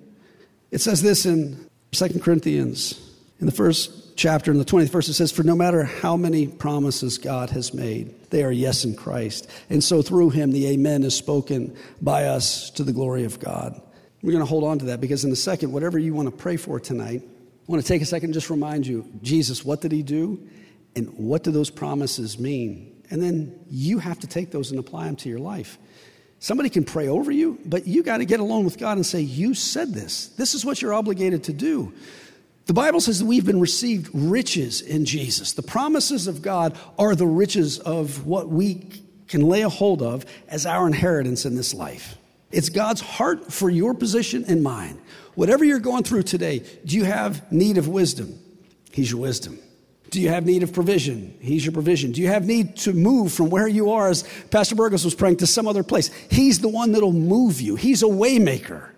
it 0.70 0.80
says 0.80 1.02
this 1.02 1.26
in 1.26 1.68
2 1.92 2.20
Corinthians, 2.20 3.00
in 3.40 3.46
the 3.46 3.52
first 3.52 4.16
chapter, 4.16 4.50
in 4.50 4.58
the 4.58 4.64
20th 4.64 4.90
verse, 4.90 5.08
it 5.08 5.14
says, 5.14 5.32
For 5.32 5.42
no 5.42 5.56
matter 5.56 5.84
how 5.84 6.16
many 6.16 6.46
promises 6.46 7.18
God 7.18 7.50
has 7.50 7.74
made, 7.74 8.14
they 8.30 8.44
are 8.44 8.52
yes 8.52 8.84
in 8.84 8.94
Christ. 8.94 9.50
And 9.68 9.82
so 9.82 10.02
through 10.02 10.30
him, 10.30 10.52
the 10.52 10.68
amen 10.68 11.02
is 11.02 11.14
spoken 11.14 11.76
by 12.00 12.26
us 12.26 12.70
to 12.70 12.84
the 12.84 12.92
glory 12.92 13.24
of 13.24 13.40
God. 13.40 13.80
We're 14.22 14.32
going 14.32 14.44
to 14.44 14.48
hold 14.48 14.64
on 14.64 14.78
to 14.80 14.84
that 14.86 15.00
because 15.00 15.24
in 15.24 15.32
a 15.32 15.36
second, 15.36 15.72
whatever 15.72 15.98
you 15.98 16.14
want 16.14 16.30
to 16.30 16.36
pray 16.36 16.56
for 16.56 16.78
tonight, 16.78 17.22
I 17.22 17.72
want 17.72 17.82
to 17.82 17.88
take 17.88 18.02
a 18.02 18.06
second 18.06 18.28
and 18.28 18.34
just 18.34 18.50
remind 18.50 18.86
you 18.86 19.10
Jesus, 19.22 19.64
what 19.64 19.80
did 19.80 19.92
he 19.92 20.02
do? 20.02 20.46
And 20.94 21.08
what 21.14 21.42
do 21.42 21.50
those 21.50 21.70
promises 21.70 22.38
mean? 22.38 23.02
And 23.10 23.22
then 23.22 23.58
you 23.68 23.98
have 23.98 24.18
to 24.20 24.26
take 24.26 24.50
those 24.50 24.70
and 24.70 24.78
apply 24.78 25.06
them 25.06 25.16
to 25.16 25.28
your 25.28 25.38
life. 25.38 25.78
Somebody 26.42 26.70
can 26.70 26.84
pray 26.84 27.06
over 27.06 27.30
you, 27.30 27.58
but 27.66 27.86
you 27.86 28.02
got 28.02 28.18
to 28.18 28.24
get 28.24 28.40
alone 28.40 28.64
with 28.64 28.78
God 28.78 28.96
and 28.96 29.04
say, 29.04 29.20
You 29.20 29.54
said 29.54 29.92
this. 29.92 30.28
This 30.28 30.54
is 30.54 30.64
what 30.64 30.80
you're 30.80 30.94
obligated 30.94 31.44
to 31.44 31.52
do. 31.52 31.92
The 32.64 32.72
Bible 32.72 33.00
says 33.00 33.18
that 33.18 33.26
we've 33.26 33.44
been 33.44 33.60
received 33.60 34.08
riches 34.14 34.80
in 34.80 35.04
Jesus. 35.04 35.52
The 35.52 35.62
promises 35.62 36.26
of 36.26 36.40
God 36.40 36.78
are 36.98 37.14
the 37.14 37.26
riches 37.26 37.78
of 37.78 38.26
what 38.26 38.48
we 38.48 38.86
can 39.28 39.42
lay 39.42 39.62
a 39.62 39.68
hold 39.68 40.02
of 40.02 40.24
as 40.48 40.64
our 40.64 40.86
inheritance 40.86 41.44
in 41.44 41.56
this 41.56 41.74
life. 41.74 42.16
It's 42.50 42.68
God's 42.68 43.00
heart 43.00 43.52
for 43.52 43.68
your 43.68 43.92
position 43.92 44.44
and 44.48 44.62
mine. 44.62 44.98
Whatever 45.34 45.64
you're 45.64 45.78
going 45.78 46.04
through 46.04 46.22
today, 46.22 46.64
do 46.84 46.96
you 46.96 47.04
have 47.04 47.52
need 47.52 47.76
of 47.76 47.86
wisdom? 47.86 48.38
He's 48.92 49.10
your 49.10 49.20
wisdom. 49.20 49.58
Do 50.10 50.20
you 50.20 50.28
have 50.28 50.44
need 50.44 50.64
of 50.64 50.72
provision? 50.72 51.36
He's 51.40 51.64
your 51.64 51.72
provision. 51.72 52.10
Do 52.10 52.20
you 52.20 52.26
have 52.28 52.44
need 52.44 52.76
to 52.78 52.92
move 52.92 53.32
from 53.32 53.48
where 53.48 53.68
you 53.68 53.92
are, 53.92 54.08
as 54.08 54.24
Pastor 54.50 54.74
Burgos 54.74 55.04
was 55.04 55.14
praying, 55.14 55.36
to 55.38 55.46
some 55.46 55.68
other 55.68 55.84
place? 55.84 56.08
He's 56.28 56.58
the 56.58 56.68
one 56.68 56.92
that'll 56.92 57.12
move 57.12 57.60
you. 57.60 57.76
He's 57.76 58.02
a 58.02 58.06
waymaker. 58.06 58.88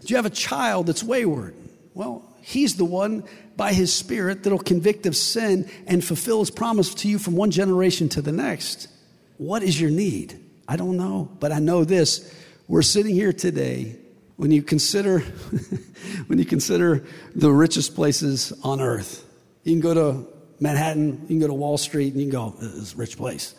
Do 0.00 0.06
you 0.06 0.16
have 0.16 0.26
a 0.26 0.30
child 0.30 0.86
that's 0.86 1.02
wayward? 1.02 1.54
Well, 1.94 2.24
he's 2.40 2.76
the 2.76 2.84
one 2.84 3.24
by 3.56 3.72
his 3.72 3.92
spirit 3.92 4.44
that'll 4.44 4.60
convict 4.60 5.04
of 5.06 5.16
sin 5.16 5.68
and 5.86 6.02
fulfill 6.02 6.38
his 6.38 6.50
promise 6.50 6.94
to 6.94 7.08
you 7.08 7.18
from 7.18 7.34
one 7.34 7.50
generation 7.50 8.08
to 8.10 8.22
the 8.22 8.32
next. 8.32 8.88
What 9.36 9.64
is 9.64 9.80
your 9.80 9.90
need? 9.90 10.38
I 10.68 10.76
don't 10.76 10.96
know, 10.96 11.28
but 11.40 11.50
I 11.50 11.58
know 11.58 11.84
this. 11.84 12.32
We're 12.68 12.82
sitting 12.82 13.14
here 13.14 13.32
today 13.32 13.96
when 14.36 14.52
you 14.52 14.62
consider 14.62 15.18
when 16.28 16.38
you 16.38 16.44
consider 16.44 17.04
the 17.34 17.50
richest 17.50 17.96
places 17.96 18.52
on 18.62 18.80
earth. 18.80 19.26
You 19.64 19.72
can 19.72 19.80
go 19.80 19.94
to 19.94 20.26
Manhattan, 20.60 21.20
you 21.22 21.26
can 21.26 21.40
go 21.40 21.46
to 21.46 21.54
Wall 21.54 21.78
Street, 21.78 22.12
and 22.12 22.22
you 22.22 22.30
can 22.30 22.32
go, 22.32 22.54
this 22.58 22.94
rich 22.94 23.16
place. 23.16 23.54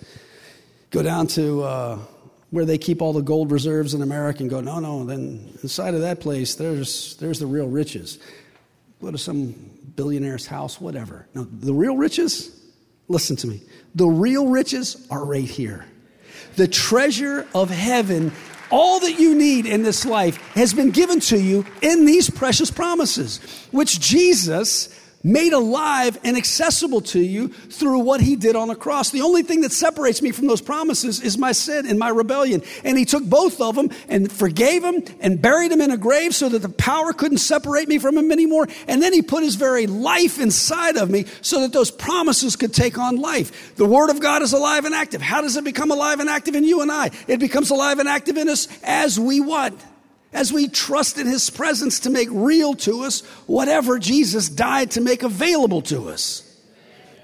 Go 0.89 1.01
down 1.01 1.27
to 1.27 1.63
uh, 1.63 1.99
where 2.49 2.65
they 2.65 2.77
keep 2.77 3.01
all 3.01 3.13
the 3.13 3.21
gold 3.21 3.51
reserves 3.51 3.93
in 3.93 4.01
America 4.01 4.41
and 4.41 4.49
go, 4.49 4.61
no, 4.61 4.79
no, 4.79 5.05
then 5.05 5.57
inside 5.63 5.93
of 5.93 6.01
that 6.01 6.19
place, 6.19 6.55
there's, 6.55 7.15
there's 7.17 7.39
the 7.39 7.45
real 7.45 7.67
riches. 7.67 8.19
Go 9.01 9.11
to 9.11 9.17
some 9.17 9.53
billionaire's 9.95 10.45
house, 10.45 10.79
whatever. 10.79 11.27
No, 11.33 11.43
the 11.43 11.73
real 11.73 11.97
riches, 11.97 12.61
listen 13.07 13.35
to 13.37 13.47
me, 13.47 13.61
the 13.95 14.07
real 14.07 14.47
riches 14.47 15.07
are 15.09 15.25
right 15.25 15.43
here. 15.43 15.85
The 16.55 16.67
treasure 16.67 17.47
of 17.55 17.69
heaven 17.69 18.31
all 18.71 19.01
that 19.01 19.19
you 19.19 19.35
need 19.35 19.65
in 19.65 19.83
this 19.83 20.05
life 20.05 20.37
has 20.53 20.73
been 20.73 20.91
given 20.91 21.19
to 21.19 21.37
you 21.37 21.65
in 21.81 22.05
these 22.05 22.29
precious 22.29 22.71
promises, 22.71 23.39
which 23.71 23.99
Jesus 23.99 24.97
made 25.23 25.53
alive 25.53 26.17
and 26.23 26.37
accessible 26.37 27.01
to 27.01 27.19
you 27.19 27.49
through 27.49 27.99
what 27.99 28.21
he 28.21 28.35
did 28.35 28.55
on 28.55 28.67
the 28.67 28.75
cross. 28.75 29.11
The 29.11 29.21
only 29.21 29.43
thing 29.43 29.61
that 29.61 29.71
separates 29.71 30.21
me 30.21 30.31
from 30.31 30.47
those 30.47 30.61
promises 30.61 31.21
is 31.21 31.37
my 31.37 31.51
sin 31.51 31.85
and 31.87 31.99
my 31.99 32.09
rebellion. 32.09 32.61
And 32.83 32.97
he 32.97 33.05
took 33.05 33.23
both 33.23 33.61
of 33.61 33.75
them 33.75 33.89
and 34.09 34.31
forgave 34.31 34.81
them 34.81 35.03
and 35.19 35.41
buried 35.41 35.71
them 35.71 35.81
in 35.81 35.91
a 35.91 35.97
grave 35.97 36.33
so 36.35 36.49
that 36.49 36.59
the 36.59 36.69
power 36.69 37.13
couldn't 37.13 37.39
separate 37.39 37.87
me 37.87 37.99
from 37.99 38.17
him 38.17 38.31
anymore. 38.31 38.67
And 38.87 39.01
then 39.01 39.13
he 39.13 39.21
put 39.21 39.43
his 39.43 39.55
very 39.55 39.87
life 39.87 40.39
inside 40.39 40.97
of 40.97 41.09
me 41.09 41.25
so 41.41 41.61
that 41.61 41.73
those 41.73 41.91
promises 41.91 42.55
could 42.55 42.73
take 42.73 42.97
on 42.97 43.17
life. 43.17 43.75
The 43.75 43.85
word 43.85 44.09
of 44.09 44.19
God 44.19 44.41
is 44.41 44.53
alive 44.53 44.85
and 44.85 44.95
active. 44.95 45.21
How 45.21 45.41
does 45.41 45.57
it 45.57 45.63
become 45.63 45.91
alive 45.91 46.19
and 46.19 46.29
active 46.29 46.55
in 46.55 46.63
you 46.63 46.81
and 46.81 46.91
I? 46.91 47.11
It 47.27 47.39
becomes 47.39 47.69
alive 47.69 47.99
and 47.99 48.09
active 48.09 48.37
in 48.37 48.49
us 48.49 48.67
as 48.83 49.19
we 49.19 49.39
what? 49.39 49.73
As 50.33 50.53
we 50.53 50.67
trust 50.67 51.17
in 51.17 51.27
his 51.27 51.49
presence 51.49 52.01
to 52.01 52.09
make 52.09 52.29
real 52.31 52.73
to 52.75 53.03
us 53.03 53.21
whatever 53.47 53.99
Jesus 53.99 54.49
died 54.49 54.91
to 54.91 55.01
make 55.01 55.23
available 55.23 55.81
to 55.83 56.09
us. 56.09 56.47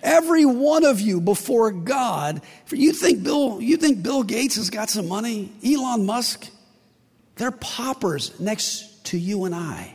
Every 0.04 0.46
one 0.46 0.86
of 0.86 1.02
you 1.02 1.20
before 1.20 1.72
God, 1.72 2.42
you 2.70 2.94
think 2.94 3.24
Bill, 3.24 3.62
you 3.62 3.78
think 3.78 4.04
Bill 4.04 4.24
Gates 4.24 4.56
has 4.56 4.70
got 4.70 4.90
some 4.90 5.08
money? 5.08 5.52
Elon 5.66 6.06
Musk? 6.06 6.50
They're 7.36 7.52
paupers 7.52 8.40
next 8.40 9.06
to 9.06 9.18
you 9.18 9.46
and 9.46 9.56
I. 9.56 9.94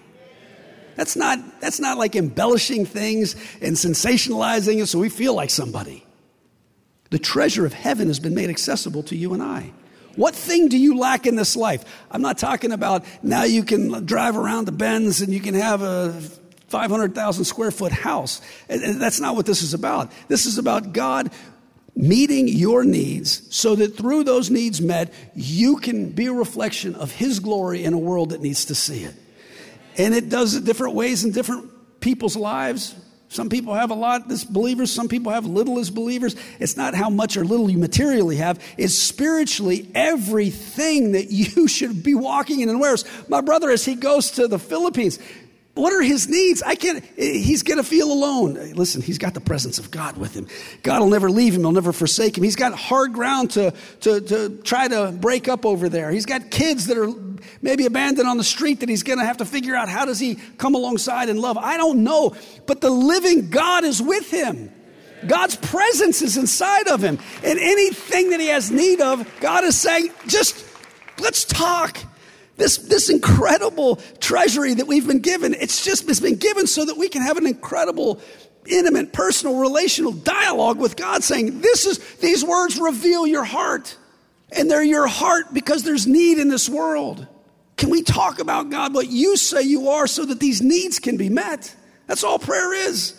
That's 0.96 1.16
not, 1.16 1.38
that's 1.61 1.81
not 1.81 1.98
like 1.98 2.16
embellishing 2.16 2.85
things 2.85 3.35
and 3.61 3.77
sensationalizing 3.77 4.83
it 4.83 4.87
so 4.87 4.98
we 4.98 5.09
feel 5.09 5.35
like 5.35 5.51
somebody. 5.51 6.05
The 7.11 7.18
treasure 7.18 7.66
of 7.66 7.72
heaven 7.72 8.09
has 8.09 8.20
been 8.20 8.35
made 8.35 8.51
accessible 8.51 9.03
to 9.05 9.16
you 9.16 9.35
and 9.35 9.42
I. 9.42 9.72
What 10.16 10.35
thing 10.35 10.68
do 10.68 10.79
you 10.79 10.98
lack 10.98 11.27
in 11.27 11.37
this 11.37 11.57
life? 11.57 11.85
I'm 12.11 12.22
not 12.22 12.38
talking 12.38 12.72
about 12.72 13.05
now 13.22 13.44
you 13.44 13.64
can 13.64 14.05
drive 14.05 14.37
around 14.37 14.66
the 14.66 14.72
Benz 14.72 15.20
and 15.20 15.33
you 15.33 15.40
can 15.40 15.55
have 15.55 15.83
a 15.83 16.12
500,000 16.68 17.44
square 17.44 17.70
foot 17.70 17.92
house. 17.92 18.40
That's 18.68 19.20
not 19.20 19.37
what 19.37 19.46
this 19.46 19.62
is 19.62 19.75
about. 19.75 20.11
This 20.29 20.46
is 20.46 20.59
about 20.59 20.92
God 20.92 21.31
meeting 21.94 22.48
your 22.48 22.85
needs 22.85 23.55
so 23.55 23.75
that 23.77 23.96
through 23.96 24.25
those 24.25 24.51
needs 24.51 24.81
met, 24.81 25.12
you 25.35 25.77
can 25.77 26.11
be 26.11 26.27
a 26.27 26.33
reflection 26.33 26.94
of 26.94 27.12
His 27.12 27.40
glory 27.40 27.85
in 27.85 27.92
a 27.92 27.98
world 27.98 28.31
that 28.31 28.40
needs 28.40 28.64
to 28.66 28.75
see 28.75 29.05
it. 29.05 29.14
And 29.98 30.14
it 30.14 30.31
does 30.31 30.55
it 30.55 30.64
different 30.64 30.94
ways 30.94 31.25
in 31.25 31.33
different 31.33 32.01
people's 32.01 32.37
lives. 32.37 32.94
Some 33.33 33.49
people 33.49 33.73
have 33.73 33.90
a 33.90 33.95
lot 33.95 34.31
as 34.31 34.45
believers, 34.45 34.92
some 34.92 35.09
people 35.09 35.33
have 35.33 35.47
little 35.47 35.79
as 35.79 35.88
believers. 35.88 36.37
It's 36.61 36.77
not 36.77 36.95
how 36.95 37.09
much 37.09 37.38
or 37.38 37.45
little 37.47 37.71
you 37.71 37.79
materially 37.79 38.37
have, 38.37 38.62
it's 38.77 38.95
spiritually 38.95 39.88
everything 39.95 41.12
that 41.12 41.31
you 41.31 41.66
should 41.66 42.03
be 42.03 42.14
walking 42.14 42.61
in 42.61 42.68
and 42.68 42.79
wears. 42.79 43.07
My 43.29 43.40
brother, 43.40 43.71
as 43.71 43.87
he 43.87 43.95
goes 43.95 44.33
to 44.33 44.49
the 44.49 44.59
Philippines, 44.59 45.18
what 45.75 45.95
are 45.95 46.03
his 46.03 46.29
needs? 46.29 46.62
I 46.62 46.75
can't, 46.75 47.03
he's 47.16 47.62
going 47.62 47.79
to 47.79 47.85
feel 47.85 48.12
alone. 48.12 48.75
Listen, 48.75 49.01
he's 49.01 49.16
got 49.16 49.33
the 49.33 49.40
presence 49.40 49.79
of 49.79 49.90
God 49.90 50.18
with 50.18 50.35
him. 50.35 50.47
God 50.83 51.01
will 51.01 51.09
never 51.09 51.31
leave 51.31 51.55
him. 51.55 51.62
He'll 51.62 51.73
never 51.73 51.95
forsake 51.95 52.37
him. 52.37 52.45
He's 52.45 52.57
got 52.57 52.75
hard 52.75 53.14
ground 53.14 53.53
to, 53.53 53.73
to, 54.01 54.21
to 54.21 54.61
try 54.64 54.88
to 54.88 55.12
break 55.18 55.49
up 55.49 55.64
over 55.64 55.88
there. 55.88 56.11
He's 56.11 56.27
got 56.27 56.51
kids 56.51 56.88
that 56.88 56.99
are 56.99 57.11
maybe 57.61 57.87
abandoned 57.87 58.29
on 58.29 58.39
the 58.39 58.45
street 58.45 58.81
that 58.81 58.89
he's 58.89 59.03
going 59.03 59.19
to 59.19 59.25
have 59.25 59.39
to 59.39 59.45
figure 59.45 59.75
out 59.75 59.89
how 59.89 60.05
does 60.05 60.19
he 60.19 60.37
come 60.59 60.75
alongside 60.75 61.29
and 61.29 61.39
love. 61.39 61.59
I 61.59 61.77
don't 61.77 62.05
know, 62.05 62.35
but 62.67 62.81
the 62.81 62.91
living 62.91 63.51
God 63.51 63.85
is 63.85 64.01
with 64.03 64.31
him. 64.31 64.71
God's 65.27 65.57
presence 65.57 66.23
is 66.23 66.37
inside 66.37 66.89
of 66.89 67.03
him. 67.03 67.19
And 67.45 67.59
anything 67.59 68.31
that 68.31 68.41
he 68.41 68.49
has 68.49 68.71
need 68.71 69.01
of, 69.01 69.29
God 69.41 69.65
is 69.65 69.79
saying, 69.79 70.11
just 70.27 70.65
let's 71.19 71.45
talk. 71.45 71.99
This, 72.57 72.77
this 72.77 73.09
incredible 73.09 73.97
treasury 74.21 74.75
that 74.75 74.87
we've 74.87 75.07
been 75.07 75.21
given, 75.21 75.55
it's 75.55 75.85
just 75.85 76.09
it's 76.09 76.21
been 76.21 76.37
given 76.37 76.67
so 76.67 76.85
that 76.85 76.99
we 76.99 77.09
can 77.09 77.23
have 77.23 77.39
an 77.39 77.47
incredible, 77.47 78.21
intimate, 78.67 79.13
personal, 79.13 79.59
relational 79.59 80.13
dialogue 80.13 80.79
with 80.79 80.95
God 80.95 81.25
saying, 81.25 81.61
This 81.63 81.87
is 81.87 81.99
these 82.17 82.45
words 82.45 82.79
reveal 82.79 83.27
your 83.27 83.45
heart. 83.45 83.97
And 84.55 84.71
they're 84.71 84.83
your 84.83 85.07
heart 85.07 85.53
because 85.53 85.83
there's 85.83 86.07
need 86.07 86.38
in 86.38 86.49
this 86.49 86.69
world. 86.69 87.27
Can 87.77 87.91
we 87.91 88.03
talk 88.03 88.38
about 88.38 88.71
God, 88.71 88.95
what 88.95 89.09
you 89.09 89.37
say 89.37 89.62
you 89.62 89.88
are, 89.88 90.07
so 90.07 90.25
that 90.27 90.41
these 90.41 90.61
needs 90.61 90.99
can 90.99 91.17
be 91.17 91.29
met? 91.29 91.75
That's 92.07 92.23
all 92.23 92.38
prayer 92.38 92.75
is. 92.75 93.19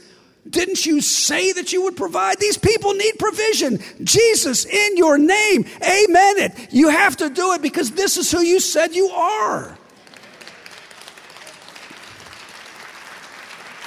Didn't 0.50 0.86
you 0.86 1.02
say 1.02 1.54
that 1.54 1.72
you 1.72 1.84
would 1.84 1.96
provide? 1.96 2.38
These 2.39 2.58
people 2.58 2.93
need 2.93 3.17
provision. 3.17 3.80
Jesus, 4.04 4.65
in 4.65 4.98
your 4.98 5.17
name, 5.17 5.65
amen 5.82 6.38
it. 6.38 6.67
You 6.72 6.89
have 6.89 7.17
to 7.17 7.30
do 7.30 7.54
it 7.54 7.62
because 7.62 7.91
this 7.91 8.17
is 8.17 8.32
who 8.32 8.41
you 8.41 8.60
said 8.60 8.93
you 8.93 9.08
are. 9.10 9.78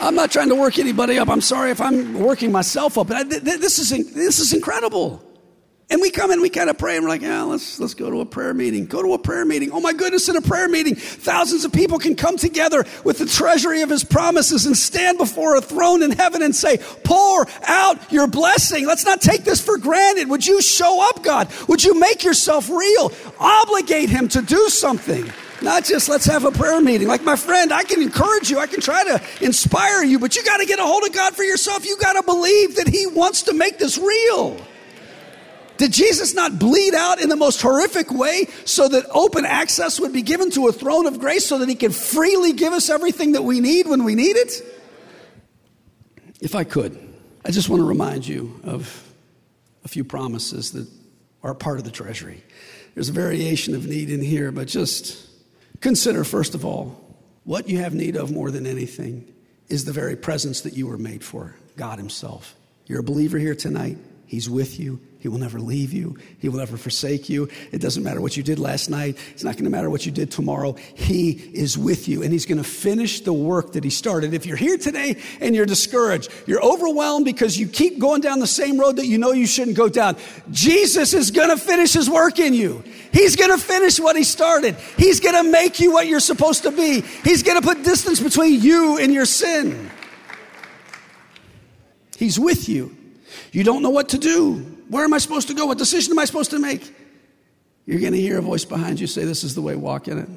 I'm 0.01 0.15
not 0.15 0.31
trying 0.31 0.49
to 0.49 0.55
work 0.55 0.79
anybody 0.79 1.19
up. 1.19 1.29
I'm 1.29 1.41
sorry 1.41 1.71
if 1.71 1.81
I'm 1.81 2.15
working 2.19 2.53
myself 2.53 2.99
up. 2.99 3.09
But 3.09 3.29
this 3.29 3.79
is, 3.79 4.15
this 4.15 4.39
is 4.39 4.53
incredible. 4.53 5.26
And 5.89 6.01
we 6.01 6.11
come 6.11 6.33
and 6.33 6.43
we 6.43 6.51
kind 6.51 6.69
of 6.69 6.79
pray 6.79 6.97
and 6.97 7.05
we're 7.05 7.11
like, 7.11 7.23
yeah, 7.23 7.43
let's, 7.43 7.79
let's 7.79 7.95
go 7.95 8.11
to 8.11 8.21
a 8.21 8.27
prayer 8.27 8.53
meeting. 8.53 8.87
Go 8.87 9.03
to 9.03 9.13
a 9.13 9.19
prayer 9.19 9.45
meeting. 9.45 9.71
Oh 9.71 9.79
my 9.79 9.93
goodness, 9.93 10.29
in 10.29 10.35
a 10.35 10.43
prayer 10.43 10.69
meeting, 10.69 10.97
thousands 10.97 11.65
of 11.65 11.73
people 11.73 12.01
can 12.01 12.17
come 12.17 12.37
together 12.37 12.85
with 13.05 13.19
the 13.19 13.27
treasury 13.27 13.83
of 13.83 13.91
his 13.91 14.03
promises 14.03 14.67
and 14.67 14.77
stand 14.77 15.17
before 15.17 15.55
a 15.55 15.61
throne 15.61 16.03
in 16.03 16.11
heaven 16.11 16.43
and 16.43 16.57
say, 16.57 16.79
pour 17.05 17.47
out 17.69 18.13
your 18.13 18.27
blessing. 18.27 18.85
Let's 18.85 19.05
not 19.05 19.21
take 19.21 19.45
this 19.45 19.65
for 19.65 19.79
granted. 19.79 20.29
Would 20.29 20.45
you 20.45 20.61
show 20.61 21.09
up, 21.09 21.23
God? 21.23 21.53
Would 21.69 21.85
you 21.85 22.01
make 22.01 22.25
yourself 22.25 22.69
real? 22.69 23.13
Obligate 23.39 24.11
him 24.11 24.27
to 24.29 24.43
do 24.43 24.69
something. 24.69 25.31
Not 25.63 25.85
just 25.85 26.09
let's 26.09 26.27
have 26.27 26.45
a 26.45 26.51
prayer 26.51 26.81
meeting. 26.81 27.07
Like 27.07 27.23
my 27.23 27.37
friend, 27.37 27.73
I 27.73 27.85
can 27.85 28.03
encourage 28.03 28.51
you, 28.51 28.59
I 28.59 28.67
can 28.67 28.81
try 28.81 29.05
to 29.05 29.23
inspire 29.41 30.03
you, 30.03 30.19
but 30.19 30.35
you 30.35 30.45
got 30.45 30.57
to 30.57 30.67
get 30.67 30.81
a 30.81 30.85
hold 30.85 31.05
of 31.05 31.13
God 31.13 31.37
for 31.37 31.45
yourself. 31.45 31.87
You 31.87 31.97
got 31.99 32.15
to 32.15 32.25
believe 32.25 32.75
that 32.75 32.89
he 32.89 33.07
wants 33.07 33.43
to 33.43 33.55
make 33.55 33.79
this 33.79 33.97
real. 33.99 34.61
Did 35.79 35.93
Jesus 35.93 36.35
not 36.35 36.59
bleed 36.59 36.95
out 36.95 37.21
in 37.21 37.29
the 37.29 37.37
most 37.37 37.61
horrific 37.61 38.11
way 38.11 38.49
so 38.65 38.89
that 38.89 39.07
open 39.11 39.45
access 39.45 40.01
would 40.01 40.13
be 40.13 40.23
given 40.23 40.51
to 40.53 40.69
a 40.69 40.73
throne 40.73 41.07
of 41.07 41.21
grace 41.21 41.47
so 41.47 41.59
that 41.59 41.69
he 41.69 41.75
could 41.75 41.95
freely 41.95 42.53
give 42.53 42.73
us 42.73 42.89
everything 42.89 43.33
that 43.33 43.43
we 43.43 43.61
need 43.61 43.87
when 43.87 44.05
we 44.05 44.15
need 44.15 44.37
it? 44.37 44.63
If 46.41 46.55
I 46.55 46.65
could, 46.65 46.99
I 47.45 47.51
just 47.51 47.69
want 47.69 47.81
to 47.81 47.87
remind 47.87 48.27
you 48.27 48.61
of 48.65 49.05
a 49.85 49.89
few 49.89 50.05
promises 50.05 50.73
that 50.73 50.87
are 51.43 51.55
part 51.55 51.79
of 51.79 51.85
the 51.85 51.91
treasury. 51.91 52.43
There's 52.95 53.09
a 53.09 53.13
variation 53.13 53.75
of 53.75 53.87
need 53.87 54.11
in 54.11 54.21
here, 54.21 54.51
but 54.51 54.69
just 54.69 55.29
consider, 55.81 56.25
first 56.25 56.55
of 56.55 56.65
all, 56.65 57.03
what 57.45 57.69
you 57.69 57.79
have 57.79 57.95
need 57.95 58.17
of 58.17 58.33
more 58.33 58.51
than 58.51 58.67
anything 58.67 59.33
is 59.69 59.85
the 59.85 59.93
very 59.93 60.17
presence 60.17 60.63
that 60.63 60.75
you 60.75 60.87
were 60.87 60.99
made 60.99 61.23
for 61.23 61.55
God 61.77 61.99
Himself. 61.99 62.55
You're 62.87 63.01
a 63.01 63.05
believer 63.05 63.39
here 63.39 63.55
tonight, 63.55 63.99
He's 64.27 64.51
with 64.51 64.79
you, 64.81 65.01
he 65.27 65.29
will 65.29 65.39
never 65.39 65.59
leave 65.59 65.93
you. 65.93 66.17
He 66.39 66.49
will 66.49 66.59
never 66.59 66.77
forsake 66.77 67.29
you. 67.29 67.49
It 67.73 67.81
doesn't 67.81 68.05
matter 68.05 68.21
what 68.21 68.37
you 68.37 68.45
did 68.45 68.61
last 68.61 68.89
night. 68.89 69.19
It's 69.33 69.43
not 69.43 69.55
going 69.55 69.65
to 69.65 69.71
matter 69.71 69.91
what 69.91 70.07
you 70.07 70.13
did 70.13 70.31
tomorrow. 70.31 70.75
He 70.95 71.31
is 71.31 71.77
with 71.77 72.07
you 72.07 72.23
and 72.23 72.33
he's 72.33 72.47
going 72.47 72.59
to 72.59 72.69
finish 72.69 73.23
the 73.23 73.33
work 73.33 73.73
that 73.73 73.83
he 73.83 73.91
started. 73.91 74.35
If 74.35 74.47
you're 74.47 74.57
here 74.57 74.79
today 74.79 75.21
and 75.41 75.53
you're 75.53 75.67
discouraged, 75.67 76.31
you're 76.47 76.63
overwhelmed 76.65 77.25
because 77.25 77.59
you 77.59 77.67
keep 77.67 77.99
going 77.99 78.21
down 78.21 78.39
the 78.39 78.47
same 78.47 78.79
road 78.79 78.99
that 78.99 79.07
you 79.07 79.19
know 79.19 79.33
you 79.33 79.49
shouldn't 79.49 79.77
go 79.77 79.89
down, 79.89 80.17
Jesus 80.53 81.13
is 81.13 81.33
going 81.33 81.51
to 81.51 81.57
finish 81.57 81.93
his 81.93 82.09
work 82.09 82.39
in 82.39 82.55
you. 82.55 82.85
He's 83.13 83.35
going 83.35 83.51
to 83.51 83.59
finish 83.59 83.99
what 83.99 84.15
he 84.15 84.23
started. 84.23 84.77
He's 84.97 85.19
going 85.19 85.45
to 85.45 85.51
make 85.51 85.81
you 85.81 85.93
what 85.93 86.07
you're 86.07 86.21
supposed 86.21 86.63
to 86.63 86.71
be. 86.71 87.01
He's 87.25 87.43
going 87.43 87.61
to 87.61 87.67
put 87.67 87.83
distance 87.83 88.21
between 88.21 88.61
you 88.61 88.99
and 88.99 89.13
your 89.13 89.27
sin. 89.27 89.91
He's 92.17 92.39
with 92.39 92.69
you. 92.69 92.97
You 93.53 93.65
don't 93.65 93.83
know 93.83 93.91
what 93.91 94.11
to 94.11 94.19
do. 94.19 94.55
Where 94.89 95.05
am 95.05 95.13
I 95.13 95.19
supposed 95.19 95.49
to 95.49 95.55
go? 95.55 95.67
What 95.67 95.79
decision 95.79 96.13
am 96.13 96.19
I 96.19 96.25
supposed 96.25 96.51
to 96.51 96.59
make? 96.59 96.95
You're 97.87 98.01
going 98.01 98.13
to 98.13 98.21
hear 98.21 98.39
a 98.39 98.43
voice 98.43 98.65
behind 98.65 99.01
you 99.01 99.07
say, 99.07 99.25
This 99.25 99.45
is 99.45 99.55
the 99.55 99.63
way, 99.63 99.77
walk 99.77 100.09
in 100.09 100.19
it. 100.19 100.29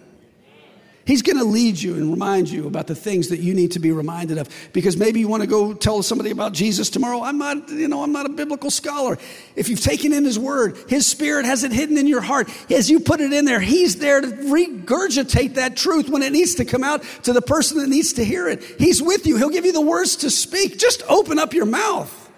He's 1.10 1.24
going 1.24 1.40
to 1.40 1.44
lead 1.44 1.82
you 1.82 1.96
and 1.96 2.12
remind 2.12 2.52
you 2.52 2.68
about 2.68 2.86
the 2.86 2.94
things 2.94 3.30
that 3.30 3.40
you 3.40 3.56
need 3.56 3.72
to 3.72 3.80
be 3.80 3.92
reminded 3.92 4.38
of 4.38 4.48
because 4.74 4.96
maybe 4.96 5.20
you 5.20 5.28
want 5.28 5.42
to 5.42 5.48
go 5.48 5.74
tell 5.74 6.04
somebody 6.04 6.30
about 6.30 6.54
Jesus 6.54 6.92
tomorrow. 6.92 7.24
I'm 7.24 7.40
not, 7.40 7.68
you 7.70 7.88
know, 7.88 8.04
I'm 8.04 8.12
not 8.12 8.28
a 8.28 8.30
biblical 8.30 8.70
scholar. 8.70 9.18
If 9.56 9.70
you've 9.70 9.82
taken 9.82 10.14
in 10.14 10.24
his 10.24 10.38
word, 10.38 10.78
his 10.88 11.08
spirit 11.08 11.48
has 11.48 11.64
it 11.64 11.72
hidden 11.72 11.98
in 11.98 12.06
your 12.06 12.22
heart. 12.22 12.48
As 12.70 12.92
you 12.92 13.00
put 13.00 13.22
it 13.22 13.34
in 13.34 13.46
there, 13.46 13.60
he's 13.60 13.96
there 13.96 14.22
to 14.22 14.28
regurgitate 14.28 15.56
that 15.56 15.76
truth 15.76 16.10
when 16.10 16.22
it 16.22 16.32
needs 16.32 16.54
to 16.56 16.66
come 16.66 16.84
out 16.84 17.02
to 17.24 17.34
the 17.34 17.42
person 17.42 17.80
that 17.80 17.90
needs 17.90 18.14
to 18.14 18.24
hear 18.24 18.48
it. 18.48 18.62
He's 18.78 19.02
with 19.02 19.26
you. 19.26 19.38
He'll 19.38 19.50
give 19.50 19.66
you 19.66 19.74
the 19.74 19.82
words 19.82 20.18
to 20.18 20.30
speak. 20.30 20.78
Just 20.78 21.02
open 21.10 21.40
up 21.40 21.56
your 21.56 21.66
mouth. 21.66 22.29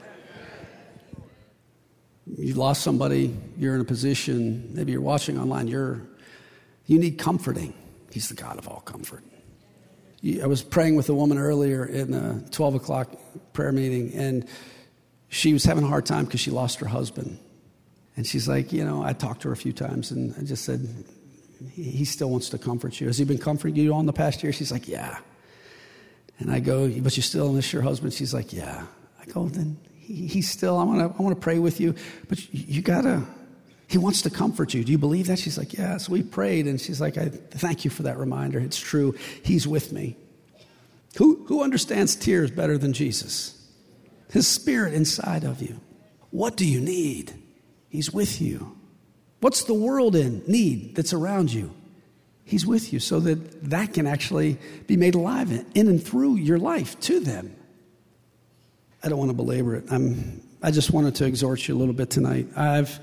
You've 2.41 2.57
lost 2.57 2.81
somebody, 2.81 3.37
you're 3.57 3.75
in 3.75 3.81
a 3.81 3.85
position, 3.85 4.69
maybe 4.73 4.91
you're 4.91 5.01
watching 5.01 5.39
online, 5.39 5.67
you're 5.67 6.01
you 6.87 6.97
need 6.97 7.19
comforting. 7.19 7.73
He's 8.11 8.29
the 8.29 8.35
God 8.35 8.57
of 8.57 8.67
all 8.67 8.81
comfort. 8.81 9.23
I 10.41 10.47
was 10.47 10.63
praying 10.63 10.95
with 10.95 11.07
a 11.09 11.13
woman 11.13 11.37
earlier 11.37 11.85
in 11.85 12.13
a 12.13 12.43
12 12.51 12.75
o'clock 12.75 13.09
prayer 13.53 13.71
meeting, 13.71 14.13
and 14.13 14.47
she 15.29 15.53
was 15.53 15.63
having 15.63 15.83
a 15.83 15.87
hard 15.87 16.05
time 16.05 16.25
because 16.25 16.39
she 16.39 16.51
lost 16.51 16.79
her 16.79 16.87
husband. 16.87 17.39
And 18.17 18.25
she's 18.25 18.47
like, 18.47 18.73
You 18.73 18.85
know, 18.85 19.03
I 19.03 19.13
talked 19.13 19.43
to 19.43 19.47
her 19.49 19.53
a 19.53 19.57
few 19.57 19.71
times, 19.71 20.11
and 20.11 20.35
I 20.37 20.41
just 20.41 20.65
said, 20.65 20.87
He 21.71 22.05
still 22.05 22.29
wants 22.29 22.49
to 22.49 22.57
comfort 22.57 22.99
you. 22.99 23.07
Has 23.07 23.17
he 23.17 23.23
been 23.23 23.37
comforting 23.37 23.75
you 23.77 23.93
all 23.93 23.99
in 23.99 24.07
the 24.07 24.13
past 24.13 24.43
year? 24.43 24.51
She's 24.51 24.71
like, 24.71 24.87
Yeah. 24.87 25.19
And 26.39 26.51
I 26.51 26.59
go, 26.59 26.89
But 26.89 27.15
you 27.15 27.23
still 27.23 27.53
miss 27.53 27.71
your 27.71 27.83
husband? 27.83 28.13
She's 28.13 28.33
like, 28.33 28.51
Yeah. 28.51 28.85
I 29.21 29.25
go, 29.25 29.47
Then 29.47 29.77
he's 30.01 30.49
still, 30.49 30.77
I 30.77 30.83
want 30.83 30.99
to 30.99 31.17
I 31.17 31.21
wanna 31.21 31.35
pray 31.35 31.59
with 31.59 31.79
you, 31.79 31.95
but 32.27 32.53
you 32.53 32.81
got 32.81 33.01
to 33.01 33.23
he 33.91 33.97
wants 33.97 34.21
to 34.21 34.29
comfort 34.29 34.73
you. 34.73 34.85
Do 34.85 34.91
you 34.93 34.97
believe 34.97 35.27
that? 35.27 35.37
She's 35.37 35.57
like, 35.57 35.73
Yes. 35.73 36.07
We 36.07 36.23
prayed. 36.23 36.65
And 36.65 36.79
she's 36.79 37.01
like, 37.01 37.17
I 37.17 37.27
thank 37.27 37.83
you 37.83 37.91
for 37.91 38.03
that 38.03 38.17
reminder. 38.17 38.57
It's 38.57 38.79
true. 38.79 39.15
He's 39.43 39.67
with 39.67 39.91
me. 39.91 40.15
Who, 41.17 41.43
who 41.47 41.61
understands 41.61 42.15
tears 42.15 42.51
better 42.51 42.77
than 42.77 42.93
Jesus? 42.93 43.69
His 44.31 44.47
spirit 44.47 44.93
inside 44.93 45.43
of 45.43 45.61
you. 45.61 45.81
What 46.29 46.55
do 46.55 46.65
you 46.65 46.79
need? 46.79 47.33
He's 47.89 48.11
with 48.11 48.41
you. 48.41 48.77
What's 49.41 49.65
the 49.65 49.73
world 49.73 50.15
in 50.15 50.41
need 50.47 50.95
that's 50.95 51.11
around 51.11 51.51
you? 51.51 51.75
He's 52.45 52.65
with 52.65 52.93
you 52.93 52.99
so 52.99 53.19
that 53.19 53.69
that 53.69 53.93
can 53.93 54.07
actually 54.07 54.57
be 54.87 54.95
made 54.95 55.15
alive 55.15 55.51
in 55.51 55.87
and 55.89 56.01
through 56.01 56.35
your 56.35 56.59
life 56.59 56.97
to 57.01 57.19
them. 57.19 57.55
I 59.03 59.09
don't 59.09 59.17
want 59.17 59.31
to 59.31 59.35
belabor 59.35 59.75
it. 59.75 59.85
I'm, 59.91 60.41
I 60.61 60.69
just 60.69 60.91
wanted 60.91 61.15
to 61.15 61.25
exhort 61.25 61.67
you 61.67 61.75
a 61.75 61.79
little 61.79 61.93
bit 61.93 62.11
tonight. 62.11 62.47
I've 62.55 62.99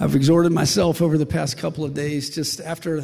I've 0.00 0.14
exhorted 0.14 0.52
myself 0.52 1.02
over 1.02 1.18
the 1.18 1.26
past 1.26 1.58
couple 1.58 1.84
of 1.84 1.92
days, 1.92 2.30
just 2.30 2.60
after, 2.60 3.02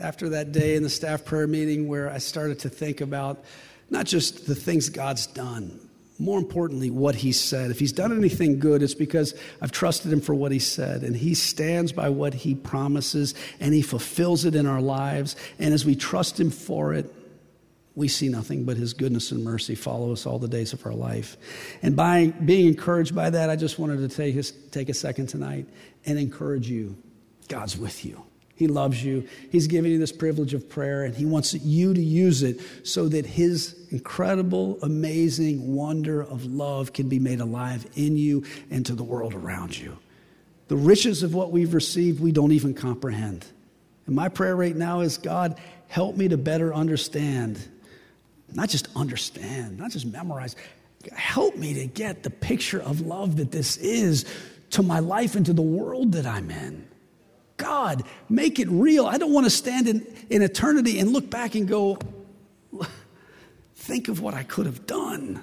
after 0.00 0.28
that 0.30 0.52
day 0.52 0.76
in 0.76 0.84
the 0.84 0.88
staff 0.88 1.24
prayer 1.24 1.48
meeting, 1.48 1.88
where 1.88 2.08
I 2.10 2.18
started 2.18 2.60
to 2.60 2.68
think 2.68 3.00
about 3.00 3.44
not 3.90 4.06
just 4.06 4.46
the 4.46 4.54
things 4.54 4.88
God's 4.88 5.26
done, 5.26 5.80
more 6.20 6.38
importantly, 6.38 6.90
what 6.90 7.16
He 7.16 7.32
said. 7.32 7.72
If 7.72 7.80
He's 7.80 7.92
done 7.92 8.16
anything 8.16 8.60
good, 8.60 8.82
it's 8.82 8.94
because 8.94 9.34
I've 9.60 9.72
trusted 9.72 10.12
Him 10.12 10.20
for 10.20 10.32
what 10.32 10.52
He 10.52 10.60
said. 10.60 11.02
And 11.02 11.16
He 11.16 11.34
stands 11.34 11.90
by 11.92 12.08
what 12.08 12.34
He 12.34 12.54
promises, 12.54 13.34
and 13.58 13.74
He 13.74 13.82
fulfills 13.82 14.44
it 14.44 14.54
in 14.54 14.66
our 14.66 14.80
lives. 14.80 15.34
And 15.58 15.74
as 15.74 15.84
we 15.84 15.96
trust 15.96 16.38
Him 16.38 16.50
for 16.50 16.94
it, 16.94 17.12
we 17.94 18.08
see 18.08 18.28
nothing 18.28 18.64
but 18.64 18.76
his 18.76 18.94
goodness 18.94 19.32
and 19.32 19.44
mercy 19.44 19.74
follow 19.74 20.12
us 20.12 20.24
all 20.24 20.38
the 20.38 20.48
days 20.48 20.72
of 20.72 20.84
our 20.86 20.94
life. 20.94 21.36
And 21.82 21.94
by 21.94 22.28
being 22.28 22.66
encouraged 22.66 23.14
by 23.14 23.30
that, 23.30 23.50
I 23.50 23.56
just 23.56 23.78
wanted 23.78 23.98
to 23.98 24.14
take, 24.14 24.34
his, 24.34 24.52
take 24.70 24.88
a 24.88 24.94
second 24.94 25.28
tonight 25.28 25.66
and 26.06 26.18
encourage 26.18 26.68
you. 26.68 26.96
God's 27.48 27.76
with 27.76 28.04
you. 28.04 28.24
He 28.54 28.68
loves 28.68 29.02
you. 29.02 29.28
He's 29.50 29.66
giving 29.66 29.90
you 29.90 29.98
this 29.98 30.12
privilege 30.12 30.54
of 30.54 30.68
prayer, 30.68 31.02
and 31.02 31.14
He 31.14 31.26
wants 31.26 31.52
you 31.52 31.92
to 31.94 32.00
use 32.00 32.42
it 32.42 32.60
so 32.84 33.08
that 33.08 33.26
His 33.26 33.74
incredible, 33.90 34.78
amazing 34.82 35.74
wonder 35.74 36.22
of 36.22 36.44
love 36.44 36.92
can 36.92 37.08
be 37.08 37.18
made 37.18 37.40
alive 37.40 37.86
in 37.96 38.16
you 38.16 38.44
and 38.70 38.86
to 38.86 38.94
the 38.94 39.02
world 39.02 39.34
around 39.34 39.76
you. 39.76 39.98
The 40.68 40.76
riches 40.76 41.22
of 41.22 41.34
what 41.34 41.50
we've 41.50 41.74
received, 41.74 42.20
we 42.20 42.30
don't 42.30 42.52
even 42.52 42.72
comprehend. 42.72 43.44
And 44.06 44.14
my 44.14 44.28
prayer 44.28 44.54
right 44.54 44.76
now 44.76 45.00
is 45.00 45.18
God, 45.18 45.58
help 45.88 46.16
me 46.16 46.28
to 46.28 46.36
better 46.36 46.72
understand 46.72 47.68
not 48.54 48.68
just 48.68 48.88
understand, 48.96 49.78
not 49.78 49.90
just 49.90 50.06
memorize. 50.06 50.56
Help 51.14 51.56
me 51.56 51.74
to 51.74 51.86
get 51.86 52.22
the 52.22 52.30
picture 52.30 52.80
of 52.80 53.00
love 53.00 53.36
that 53.36 53.50
this 53.50 53.76
is 53.76 54.24
to 54.70 54.82
my 54.82 55.00
life 55.00 55.34
and 55.34 55.46
to 55.46 55.52
the 55.52 55.62
world 55.62 56.12
that 56.12 56.26
I'm 56.26 56.50
in. 56.50 56.86
God, 57.56 58.04
make 58.28 58.58
it 58.58 58.68
real. 58.68 59.06
I 59.06 59.18
don't 59.18 59.32
want 59.32 59.46
to 59.46 59.50
stand 59.50 59.88
in, 59.88 60.06
in 60.30 60.42
eternity 60.42 60.98
and 60.98 61.12
look 61.12 61.30
back 61.30 61.54
and 61.54 61.68
go, 61.68 61.98
think 63.74 64.08
of 64.08 64.20
what 64.20 64.34
I 64.34 64.42
could 64.42 64.66
have 64.66 64.86
done. 64.86 65.42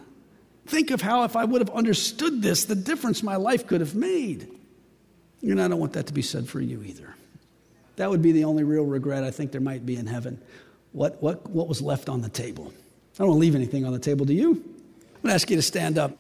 Think 0.66 0.92
of 0.92 1.02
how, 1.02 1.24
if 1.24 1.36
I 1.36 1.46
would 1.46 1.62
have 1.62 1.70
understood 1.70 2.42
this, 2.42 2.66
the 2.66 2.76
difference 2.76 3.24
my 3.24 3.38
life 3.38 3.68
could 3.68 3.82
have 3.82 3.96
made. 3.96 4.50
And 5.42 5.62
I 5.62 5.68
don't 5.68 5.80
want 5.80 5.94
that 5.94 6.08
to 6.08 6.14
be 6.14 6.22
said 6.22 6.48
for 6.48 6.60
you 6.60 6.84
either. 6.84 7.16
That 7.96 8.10
would 8.10 8.22
be 8.22 8.32
the 8.32 8.44
only 8.44 8.64
real 8.64 8.86
regret 8.86 9.24
I 9.24 9.32
think 9.32 9.52
there 9.52 9.62
might 9.62 9.86
be 9.86 9.96
in 9.96 10.06
heaven. 10.06 10.42
What, 10.92 11.22
what, 11.22 11.50
what 11.50 11.68
was 11.68 11.82
left 11.82 12.10
on 12.10 12.22
the 12.22 12.30
table? 12.30 12.74
I 13.20 13.24
don't 13.24 13.32
want 13.32 13.38
to 13.40 13.42
leave 13.42 13.56
anything 13.56 13.86
on 13.86 13.92
the 13.92 14.00
table. 14.00 14.26
Do 14.26 14.34
you? 14.34 14.52
I'm 14.52 14.54
going 14.54 15.28
to 15.28 15.34
ask 15.34 15.50
you 15.50 15.58
to 15.58 15.62
stand 15.62 15.98
up. 15.98 16.18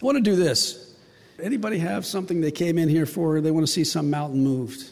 I 0.00 0.04
want 0.04 0.16
to 0.16 0.22
do 0.22 0.36
this. 0.36 0.96
Anybody 1.38 1.78
have 1.78 2.06
something 2.06 2.40
they 2.40 2.50
came 2.50 2.78
in 2.78 2.88
here 2.88 3.04
for? 3.04 3.42
They 3.42 3.50
want 3.50 3.66
to 3.66 3.72
see 3.72 3.84
some 3.84 4.08
mountain 4.08 4.42
moved. 4.42 4.90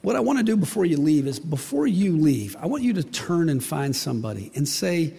What 0.00 0.16
I 0.16 0.20
want 0.20 0.38
to 0.38 0.44
do 0.44 0.56
before 0.56 0.86
you 0.86 0.96
leave 0.96 1.26
is 1.26 1.38
before 1.38 1.86
you 1.86 2.16
leave, 2.16 2.56
I 2.58 2.66
want 2.66 2.82
you 2.82 2.94
to 2.94 3.02
turn 3.02 3.50
and 3.50 3.62
find 3.62 3.94
somebody 3.94 4.50
and 4.54 4.66
say, 4.66 5.14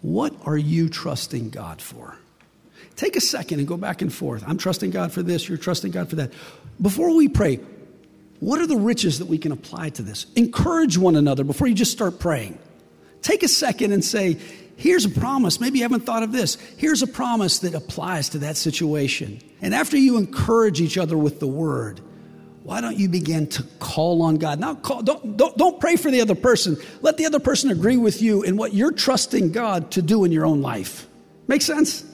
What 0.00 0.32
are 0.46 0.56
you 0.56 0.88
trusting 0.88 1.50
God 1.50 1.82
for? 1.82 2.16
Take 2.94 3.16
a 3.16 3.20
second 3.20 3.58
and 3.58 3.66
go 3.66 3.76
back 3.76 4.00
and 4.00 4.12
forth. 4.12 4.44
I'm 4.46 4.58
trusting 4.58 4.92
God 4.92 5.12
for 5.12 5.22
this, 5.22 5.48
you're 5.48 5.58
trusting 5.58 5.90
God 5.90 6.08
for 6.08 6.16
that. 6.16 6.32
Before 6.80 7.14
we 7.14 7.28
pray, 7.28 7.58
what 8.40 8.60
are 8.60 8.66
the 8.66 8.76
riches 8.76 9.18
that 9.18 9.26
we 9.26 9.38
can 9.38 9.52
apply 9.52 9.90
to 9.90 10.02
this? 10.02 10.26
Encourage 10.36 10.96
one 10.98 11.16
another 11.16 11.44
before 11.44 11.66
you 11.66 11.74
just 11.74 11.92
start 11.92 12.18
praying. 12.20 12.58
Take 13.22 13.42
a 13.42 13.48
second 13.48 13.92
and 13.92 14.04
say, 14.04 14.38
here's 14.76 15.04
a 15.04 15.10
promise. 15.10 15.60
Maybe 15.60 15.78
you 15.78 15.84
haven't 15.84 16.04
thought 16.04 16.22
of 16.22 16.32
this. 16.32 16.56
Here's 16.76 17.02
a 17.02 17.06
promise 17.06 17.60
that 17.60 17.74
applies 17.74 18.30
to 18.30 18.38
that 18.38 18.56
situation. 18.56 19.40
And 19.62 19.74
after 19.74 19.96
you 19.96 20.16
encourage 20.16 20.80
each 20.80 20.98
other 20.98 21.16
with 21.16 21.40
the 21.40 21.46
word, 21.46 22.00
why 22.64 22.80
don't 22.80 22.96
you 22.96 23.10
begin 23.10 23.46
to 23.48 23.62
call 23.78 24.22
on 24.22 24.36
God? 24.36 24.58
Now, 24.58 24.74
call, 24.74 25.02
don't, 25.02 25.36
don't, 25.36 25.56
don't 25.56 25.78
pray 25.78 25.96
for 25.96 26.10
the 26.10 26.22
other 26.22 26.34
person. 26.34 26.78
Let 27.02 27.18
the 27.18 27.26
other 27.26 27.38
person 27.38 27.70
agree 27.70 27.98
with 27.98 28.22
you 28.22 28.42
in 28.42 28.56
what 28.56 28.72
you're 28.72 28.92
trusting 28.92 29.52
God 29.52 29.90
to 29.92 30.02
do 30.02 30.24
in 30.24 30.32
your 30.32 30.46
own 30.46 30.62
life. 30.62 31.06
Make 31.46 31.60
sense? 31.60 32.04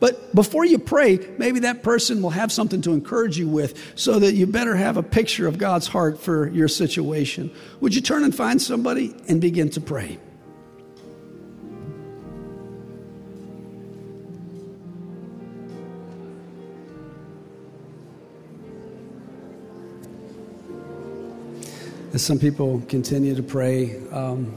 But 0.00 0.34
before 0.34 0.64
you 0.64 0.78
pray, 0.78 1.18
maybe 1.38 1.60
that 1.60 1.82
person 1.82 2.22
will 2.22 2.30
have 2.30 2.52
something 2.52 2.82
to 2.82 2.92
encourage 2.92 3.38
you 3.38 3.48
with 3.48 3.98
so 3.98 4.18
that 4.18 4.34
you 4.34 4.46
better 4.46 4.76
have 4.76 4.96
a 4.96 5.02
picture 5.02 5.46
of 5.46 5.58
God's 5.58 5.86
heart 5.86 6.20
for 6.20 6.48
your 6.48 6.68
situation. 6.68 7.50
Would 7.80 7.94
you 7.94 8.00
turn 8.00 8.24
and 8.24 8.34
find 8.34 8.60
somebody 8.60 9.14
and 9.28 9.40
begin 9.40 9.70
to 9.70 9.80
pray? 9.80 10.18
As 22.18 22.26
some 22.26 22.40
people 22.40 22.82
continue 22.88 23.36
to 23.36 23.44
pray, 23.44 23.96
um, 24.08 24.52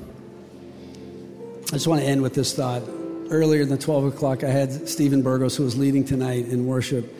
I 1.67 1.74
just 1.74 1.86
want 1.86 2.02
to 2.02 2.08
end 2.08 2.24
with 2.24 2.34
this 2.34 2.56
thought. 2.56 2.82
Earlier 3.30 3.65
the 3.65 3.78
12 3.78 4.06
o'clock, 4.06 4.43
I 4.43 4.50
had 4.50 4.89
Stephen 4.89 5.21
Burgos, 5.21 5.58
who 5.58 5.63
was 5.63 5.78
leading 5.78 6.04
tonight 6.04 6.47
in 6.47 6.65
worship. 6.65 7.13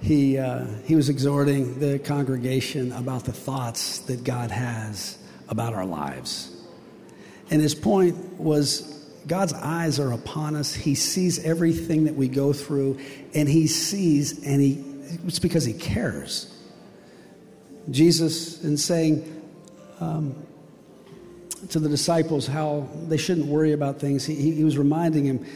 He, 0.00 0.38
uh, 0.38 0.64
he 0.86 0.94
was 0.94 1.10
exhorting 1.10 1.78
the 1.78 1.98
congregation 1.98 2.90
about 2.92 3.26
the 3.26 3.34
thoughts 3.34 3.98
that 3.98 4.24
God 4.24 4.50
has 4.50 5.18
about 5.50 5.74
our 5.74 5.84
lives. 5.84 6.50
And 7.50 7.60
his 7.60 7.74
point 7.74 8.16
was 8.40 8.80
God's 9.26 9.52
eyes 9.52 10.00
are 10.00 10.12
upon 10.12 10.56
us. 10.56 10.72
He 10.72 10.94
sees 10.94 11.44
everything 11.44 12.04
that 12.04 12.14
we 12.14 12.28
go 12.28 12.54
through, 12.54 12.98
and 13.34 13.46
he 13.46 13.66
sees, 13.66 14.42
and 14.42 14.58
he, 14.58 14.82
it's 15.26 15.38
because 15.38 15.66
he 15.66 15.74
cares. 15.74 16.50
Jesus, 17.90 18.64
in 18.64 18.78
saying, 18.78 19.40
um, 20.02 20.34
to 21.68 21.78
the 21.78 21.88
disciples 21.88 22.46
how 22.46 22.88
they 23.08 23.16
shouldn't 23.16 23.46
worry 23.46 23.72
about 23.72 24.00
things, 24.00 24.24
he, 24.24 24.52
he 24.52 24.64
was 24.64 24.76
reminding 24.76 25.24
him 25.24 25.46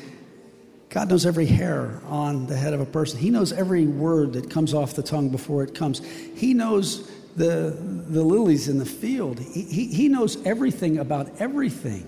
God 0.88 1.10
knows 1.10 1.26
every 1.26 1.46
hair 1.46 2.00
on 2.06 2.46
the 2.46 2.56
head 2.56 2.72
of 2.72 2.80
a 2.80 2.86
person. 2.86 3.18
He 3.18 3.28
knows 3.28 3.52
every 3.52 3.86
word 3.86 4.32
that 4.34 4.48
comes 4.48 4.72
off 4.72 4.94
the 4.94 5.02
tongue 5.02 5.28
before 5.30 5.62
it 5.64 5.74
comes. 5.74 6.00
He 6.36 6.54
knows 6.54 7.10
the, 7.34 7.76
the 8.08 8.22
lilies 8.22 8.68
in 8.68 8.78
the 8.78 8.86
field. 8.86 9.40
He, 9.40 9.62
he, 9.62 9.86
he 9.88 10.08
knows 10.08 10.42
everything 10.46 10.98
about 10.98 11.28
everything, 11.40 12.02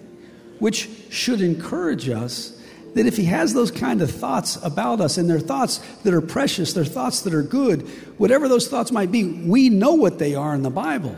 which 0.59 0.89
should 1.11 1.43
encourage 1.43 2.09
us 2.09 2.59
that 2.95 3.05
if 3.05 3.17
he 3.17 3.25
has 3.25 3.53
those 3.53 3.71
kind 3.71 4.01
of 4.01 4.11
thoughts 4.11 4.57
about 4.63 5.01
us 5.01 5.19
and 5.19 5.29
they're 5.29 5.41
thoughts 5.41 5.79
that 6.05 6.15
are 6.15 6.23
precious, 6.23 6.73
they're 6.73 6.85
thoughts 6.85 7.23
that 7.23 7.35
are 7.35 7.43
good, 7.43 7.83
whatever 8.19 8.49
those 8.49 8.69
thoughts 8.69 8.91
might 8.91 9.13
be, 9.13 9.25
we 9.25 9.69
know 9.69 9.95
what 9.95 10.19
they 10.19 10.35
are 10.35 10.55
in 10.55 10.63
the 10.63 10.71
Bible. 10.71 11.17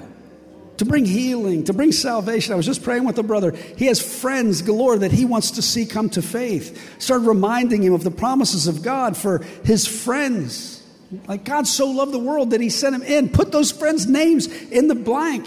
To 0.81 0.87
bring 0.87 1.05
healing, 1.05 1.63
to 1.63 1.75
bring 1.75 1.93
salvation. 1.93 2.55
I 2.55 2.57
was 2.57 2.65
just 2.65 2.83
praying 2.83 3.05
with 3.05 3.19
a 3.19 3.23
brother. 3.23 3.53
He 3.77 3.85
has 3.85 4.01
friends 4.01 4.63
galore 4.63 4.97
that 4.97 5.13
he 5.13 5.27
wants 5.27 5.51
to 5.53 5.63
see 5.63 5.85
come 5.85 6.09
to 6.09 6.23
faith. 6.23 6.99
Started 6.99 7.29
reminding 7.29 7.83
him 7.83 7.93
of 7.93 8.03
the 8.03 8.11
promises 8.11 8.67
of 8.67 8.83
God 8.83 9.15
for 9.15 9.41
his 9.63 9.87
friends. 9.87 10.83
Like 11.29 11.45
God 11.45 11.67
so 11.67 11.91
loved 11.91 12.13
the 12.13 12.19
world 12.19 12.53
that 12.53 12.63
he 12.63 12.71
sent 12.71 12.95
him 12.95 13.03
in. 13.03 13.29
Put 13.29 13.53
those 13.53 13.71
friends' 13.71 14.07
names 14.07 14.47
in 14.47 14.89
the 14.89 14.95
blank. 14.95 15.47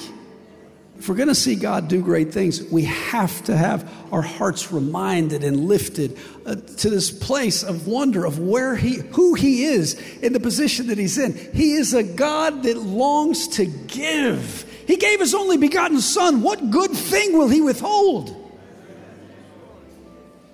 If 1.00 1.10
we're 1.10 1.16
going 1.16 1.30
to 1.30 1.36
see 1.36 1.56
God 1.56 1.88
do 1.88 2.00
great 2.00 2.32
things, 2.32 2.62
we 2.62 2.84
have 2.84 3.44
to 3.46 3.58
have 3.58 3.92
our 4.12 4.22
hearts 4.22 4.72
reminded 4.72 5.44
and 5.44 5.62
lifted 5.62 6.16
uh, 6.46 6.58
to 6.58 6.92
this 6.92 7.10
place 7.10 7.64
of 7.64 7.88
wonder 7.88 8.24
of 8.24 8.38
where 8.38 8.76
he, 8.76 8.98
who 9.14 9.34
He 9.34 9.66
is 9.66 9.96
in 10.22 10.32
the 10.32 10.40
position 10.40 10.88
that 10.88 11.00
He's 11.00 11.18
in. 11.18 11.34
He 11.56 11.74
is 11.74 11.96
a 11.96 12.04
God 12.04 12.62
that 12.64 12.78
longs 12.78 13.48
to 13.48 13.66
give. 13.66 14.70
He 14.88 14.98
gave 14.98 15.20
His 15.20 15.34
only 15.34 15.58
begotten 15.58 16.02
Son. 16.02 16.42
What 16.42 16.72
good 16.72 16.92
thing 16.92 17.38
will 17.38 17.48
He 17.48 17.62
withhold? 17.62 18.40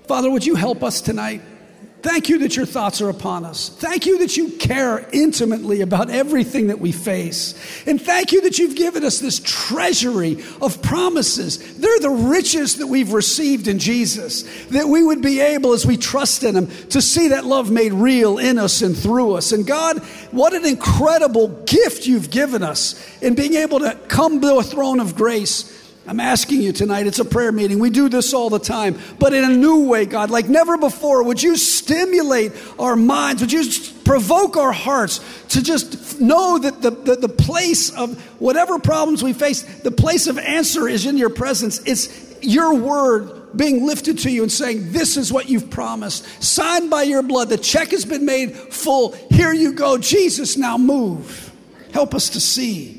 Father, 0.08 0.30
would 0.32 0.46
you 0.46 0.56
help 0.56 0.84
us 0.84 1.02
tonight? 1.02 1.42
Thank 2.02 2.30
you 2.30 2.40
that 2.40 2.56
your 2.56 2.66
thoughts 2.66 3.02
are 3.02 3.10
upon 3.10 3.44
us. 3.44 3.68
Thank 3.68 4.06
you 4.06 4.20
that 4.20 4.38
you 4.38 4.52
care 4.52 5.06
intimately 5.12 5.82
about 5.82 6.10
everything 6.10 6.68
that 6.68 6.80
we 6.80 6.94
face. 6.94 7.54
And 7.86 8.02
thank 8.02 8.32
you 8.32 8.42
that 8.44 8.58
you've 8.58 8.78
given 8.78 9.04
us 9.04 9.20
this 9.20 9.42
treasury 9.44 10.42
of 10.62 10.82
promises. 10.82 11.78
They're 11.78 12.00
the 12.00 12.10
riches 12.10 12.78
that 12.78 12.88
we've 12.88 13.12
received 13.12 13.68
in 13.68 13.80
Jesus, 13.80 14.44
that 14.68 14.88
we 14.88 15.04
would 15.04 15.22
be 15.22 15.42
able, 15.42 15.74
as 15.74 15.86
we 15.86 15.98
trust 15.98 16.44
in 16.44 16.56
Him, 16.56 16.68
to 16.88 17.02
see 17.02 17.30
that 17.30 17.44
love 17.44 17.70
made 17.70 17.92
real 17.92 18.38
in 18.38 18.58
us 18.58 18.82
and 18.82 18.98
through 18.98 19.34
us. 19.34 19.52
And 19.52 19.68
God, 19.68 20.00
what 20.32 20.54
an 20.54 20.66
incredible 20.66 21.50
gift 21.66 22.08
you've 22.08 22.32
given 22.32 22.64
us 22.64 22.96
in 23.22 23.36
being 23.36 23.56
able 23.56 23.80
to 23.80 24.00
come 24.08 24.40
to 24.40 24.58
a 24.58 24.64
throne 24.64 25.02
of 25.02 25.16
grace 25.16 25.79
I'm 26.08 26.20
asking 26.20 26.62
you 26.62 26.72
tonight, 26.72 27.06
it's 27.06 27.20
a 27.20 27.26
prayer 27.26 27.52
meeting. 27.52 27.78
We 27.78 27.92
do 27.92 28.10
this 28.10 28.34
all 28.34 28.50
the 28.50 28.60
time, 28.60 28.98
but 29.20 29.34
in 29.34 29.44
a 29.44 29.56
new 29.56 29.88
way, 29.88 30.06
God, 30.06 30.32
like 30.32 30.50
never 30.50 30.76
before. 30.78 31.22
Would 31.24 31.44
you 31.44 31.56
stimulate 31.56 32.52
our 32.80 32.96
minds? 32.96 33.42
Would 33.42 33.52
you 33.52 33.64
provoke 34.06 34.58
our 34.58 34.72
hearts 34.72 35.20
to 35.50 35.62
just 35.62 36.20
know 36.20 36.58
that 36.58 36.82
the, 36.82 36.90
the, 36.90 37.16
the 37.16 37.30
place 37.30 37.92
of 37.92 38.20
whatever 38.40 38.80
problems 38.80 39.24
we 39.24 39.34
face, 39.34 39.62
the 39.82 39.92
place 39.92 40.26
of 40.26 40.40
answer 40.40 40.88
is 40.88 41.06
in 41.06 41.16
your 41.16 41.30
presence. 41.30 41.80
It's 41.86 42.42
your 42.42 42.74
word 42.74 43.56
being 43.56 43.86
lifted 43.86 44.20
to 44.20 44.32
you 44.32 44.42
and 44.42 44.52
saying, 44.52 44.92
This 44.92 45.18
is 45.18 45.32
what 45.32 45.48
you've 45.48 45.70
promised. 45.70 46.26
Signed 46.42 46.90
by 46.90 47.04
your 47.04 47.22
blood. 47.22 47.50
The 47.50 47.58
check 47.58 47.92
has 47.92 48.06
been 48.06 48.26
made 48.26 48.56
full. 48.56 49.12
Here 49.30 49.54
you 49.54 49.74
go. 49.74 49.98
Jesus, 49.98 50.58
now 50.58 50.78
move. 50.78 51.52
Help 51.94 52.16
us 52.16 52.32
to 52.32 52.40
see 52.40 52.99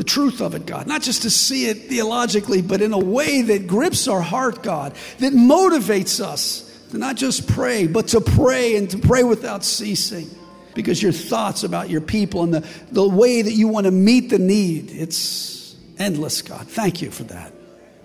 the 0.00 0.04
truth 0.04 0.40
of 0.40 0.54
it, 0.54 0.64
God. 0.64 0.86
Not 0.86 1.02
just 1.02 1.20
to 1.22 1.30
see 1.30 1.66
it 1.66 1.90
theologically, 1.90 2.62
but 2.62 2.80
in 2.80 2.94
a 2.94 2.98
way 2.98 3.42
that 3.42 3.66
grips 3.66 4.08
our 4.08 4.22
heart, 4.22 4.62
God, 4.62 4.94
that 5.18 5.34
motivates 5.34 6.20
us 6.24 6.62
to 6.90 6.96
not 6.96 7.16
just 7.16 7.46
pray, 7.46 7.86
but 7.86 8.08
to 8.08 8.22
pray 8.22 8.76
and 8.76 8.88
to 8.92 8.98
pray 8.98 9.24
without 9.24 9.62
ceasing. 9.62 10.30
Because 10.72 11.02
your 11.02 11.12
thoughts 11.12 11.64
about 11.64 11.90
your 11.90 12.00
people 12.00 12.44
and 12.44 12.54
the, 12.54 12.66
the 12.90 13.06
way 13.06 13.42
that 13.42 13.52
you 13.52 13.68
want 13.68 13.84
to 13.84 13.90
meet 13.90 14.30
the 14.30 14.38
need, 14.38 14.90
it's 14.90 15.76
endless, 15.98 16.40
God. 16.40 16.66
Thank 16.66 17.02
you 17.02 17.10
for 17.10 17.24
that. 17.24 17.52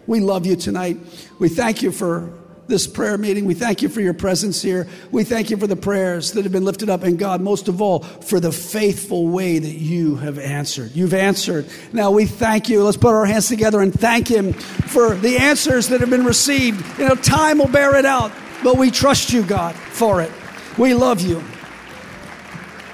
We 0.05 0.19
love 0.19 0.45
you 0.45 0.57
tonight. 0.57 0.97
We 1.39 1.47
thank 1.47 1.81
you 1.81 1.93
for 1.93 2.33
this 2.67 2.87
prayer 2.87 3.17
meeting. 3.17 3.45
We 3.45 3.53
thank 3.53 3.81
you 3.81 3.89
for 3.89 4.01
your 4.01 4.13
presence 4.13 4.61
here. 4.61 4.87
We 5.11 5.23
thank 5.23 5.49
you 5.49 5.57
for 5.57 5.67
the 5.67 5.75
prayers 5.75 6.31
that 6.31 6.43
have 6.43 6.51
been 6.51 6.65
lifted 6.65 6.89
up. 6.89 7.03
And 7.03 7.19
God, 7.19 7.41
most 7.41 7.67
of 7.67 7.81
all, 7.81 7.99
for 7.99 8.39
the 8.39 8.51
faithful 8.51 9.27
way 9.27 9.59
that 9.59 9.75
you 9.75 10.15
have 10.17 10.39
answered. 10.39 10.91
You've 10.95 11.13
answered. 11.13 11.67
Now 11.93 12.11
we 12.11 12.25
thank 12.25 12.69
you. 12.69 12.83
Let's 12.83 12.97
put 12.97 13.13
our 13.13 13.25
hands 13.25 13.47
together 13.47 13.81
and 13.81 13.93
thank 13.93 14.27
Him 14.27 14.53
for 14.53 15.15
the 15.15 15.37
answers 15.37 15.89
that 15.89 16.01
have 16.01 16.09
been 16.09 16.25
received. 16.25 16.83
You 16.97 17.09
know, 17.09 17.15
time 17.15 17.59
will 17.59 17.67
bear 17.67 17.95
it 17.95 18.05
out, 18.05 18.31
but 18.63 18.77
we 18.77 18.91
trust 18.91 19.31
you, 19.31 19.43
God, 19.43 19.75
for 19.75 20.21
it. 20.21 20.31
We 20.77 20.93
love 20.93 21.21
you. 21.21 21.43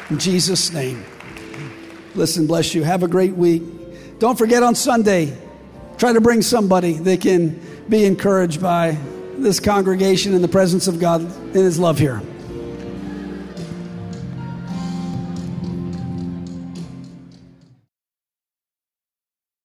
In 0.09 0.19
Jesus' 0.19 0.73
name. 0.73 1.05
Listen, 2.13 2.45
bless 2.45 2.75
you. 2.75 2.83
Have 2.83 3.03
a 3.03 3.07
great 3.07 3.35
week. 3.35 3.63
Don't 4.19 4.37
forget 4.37 4.61
on 4.61 4.75
Sunday, 4.75 5.35
try 5.97 6.11
to 6.11 6.21
bring 6.21 6.41
somebody 6.41 6.93
that 6.93 7.21
can 7.21 7.59
be 7.87 8.05
encouraged 8.05 8.61
by 8.61 8.97
this 9.41 9.59
congregation 9.59 10.33
in 10.33 10.41
the 10.41 10.47
presence 10.47 10.87
of 10.87 10.99
God 10.99 11.21
in 11.21 11.53
His 11.53 11.79
love 11.79 11.97
here. 11.97 12.21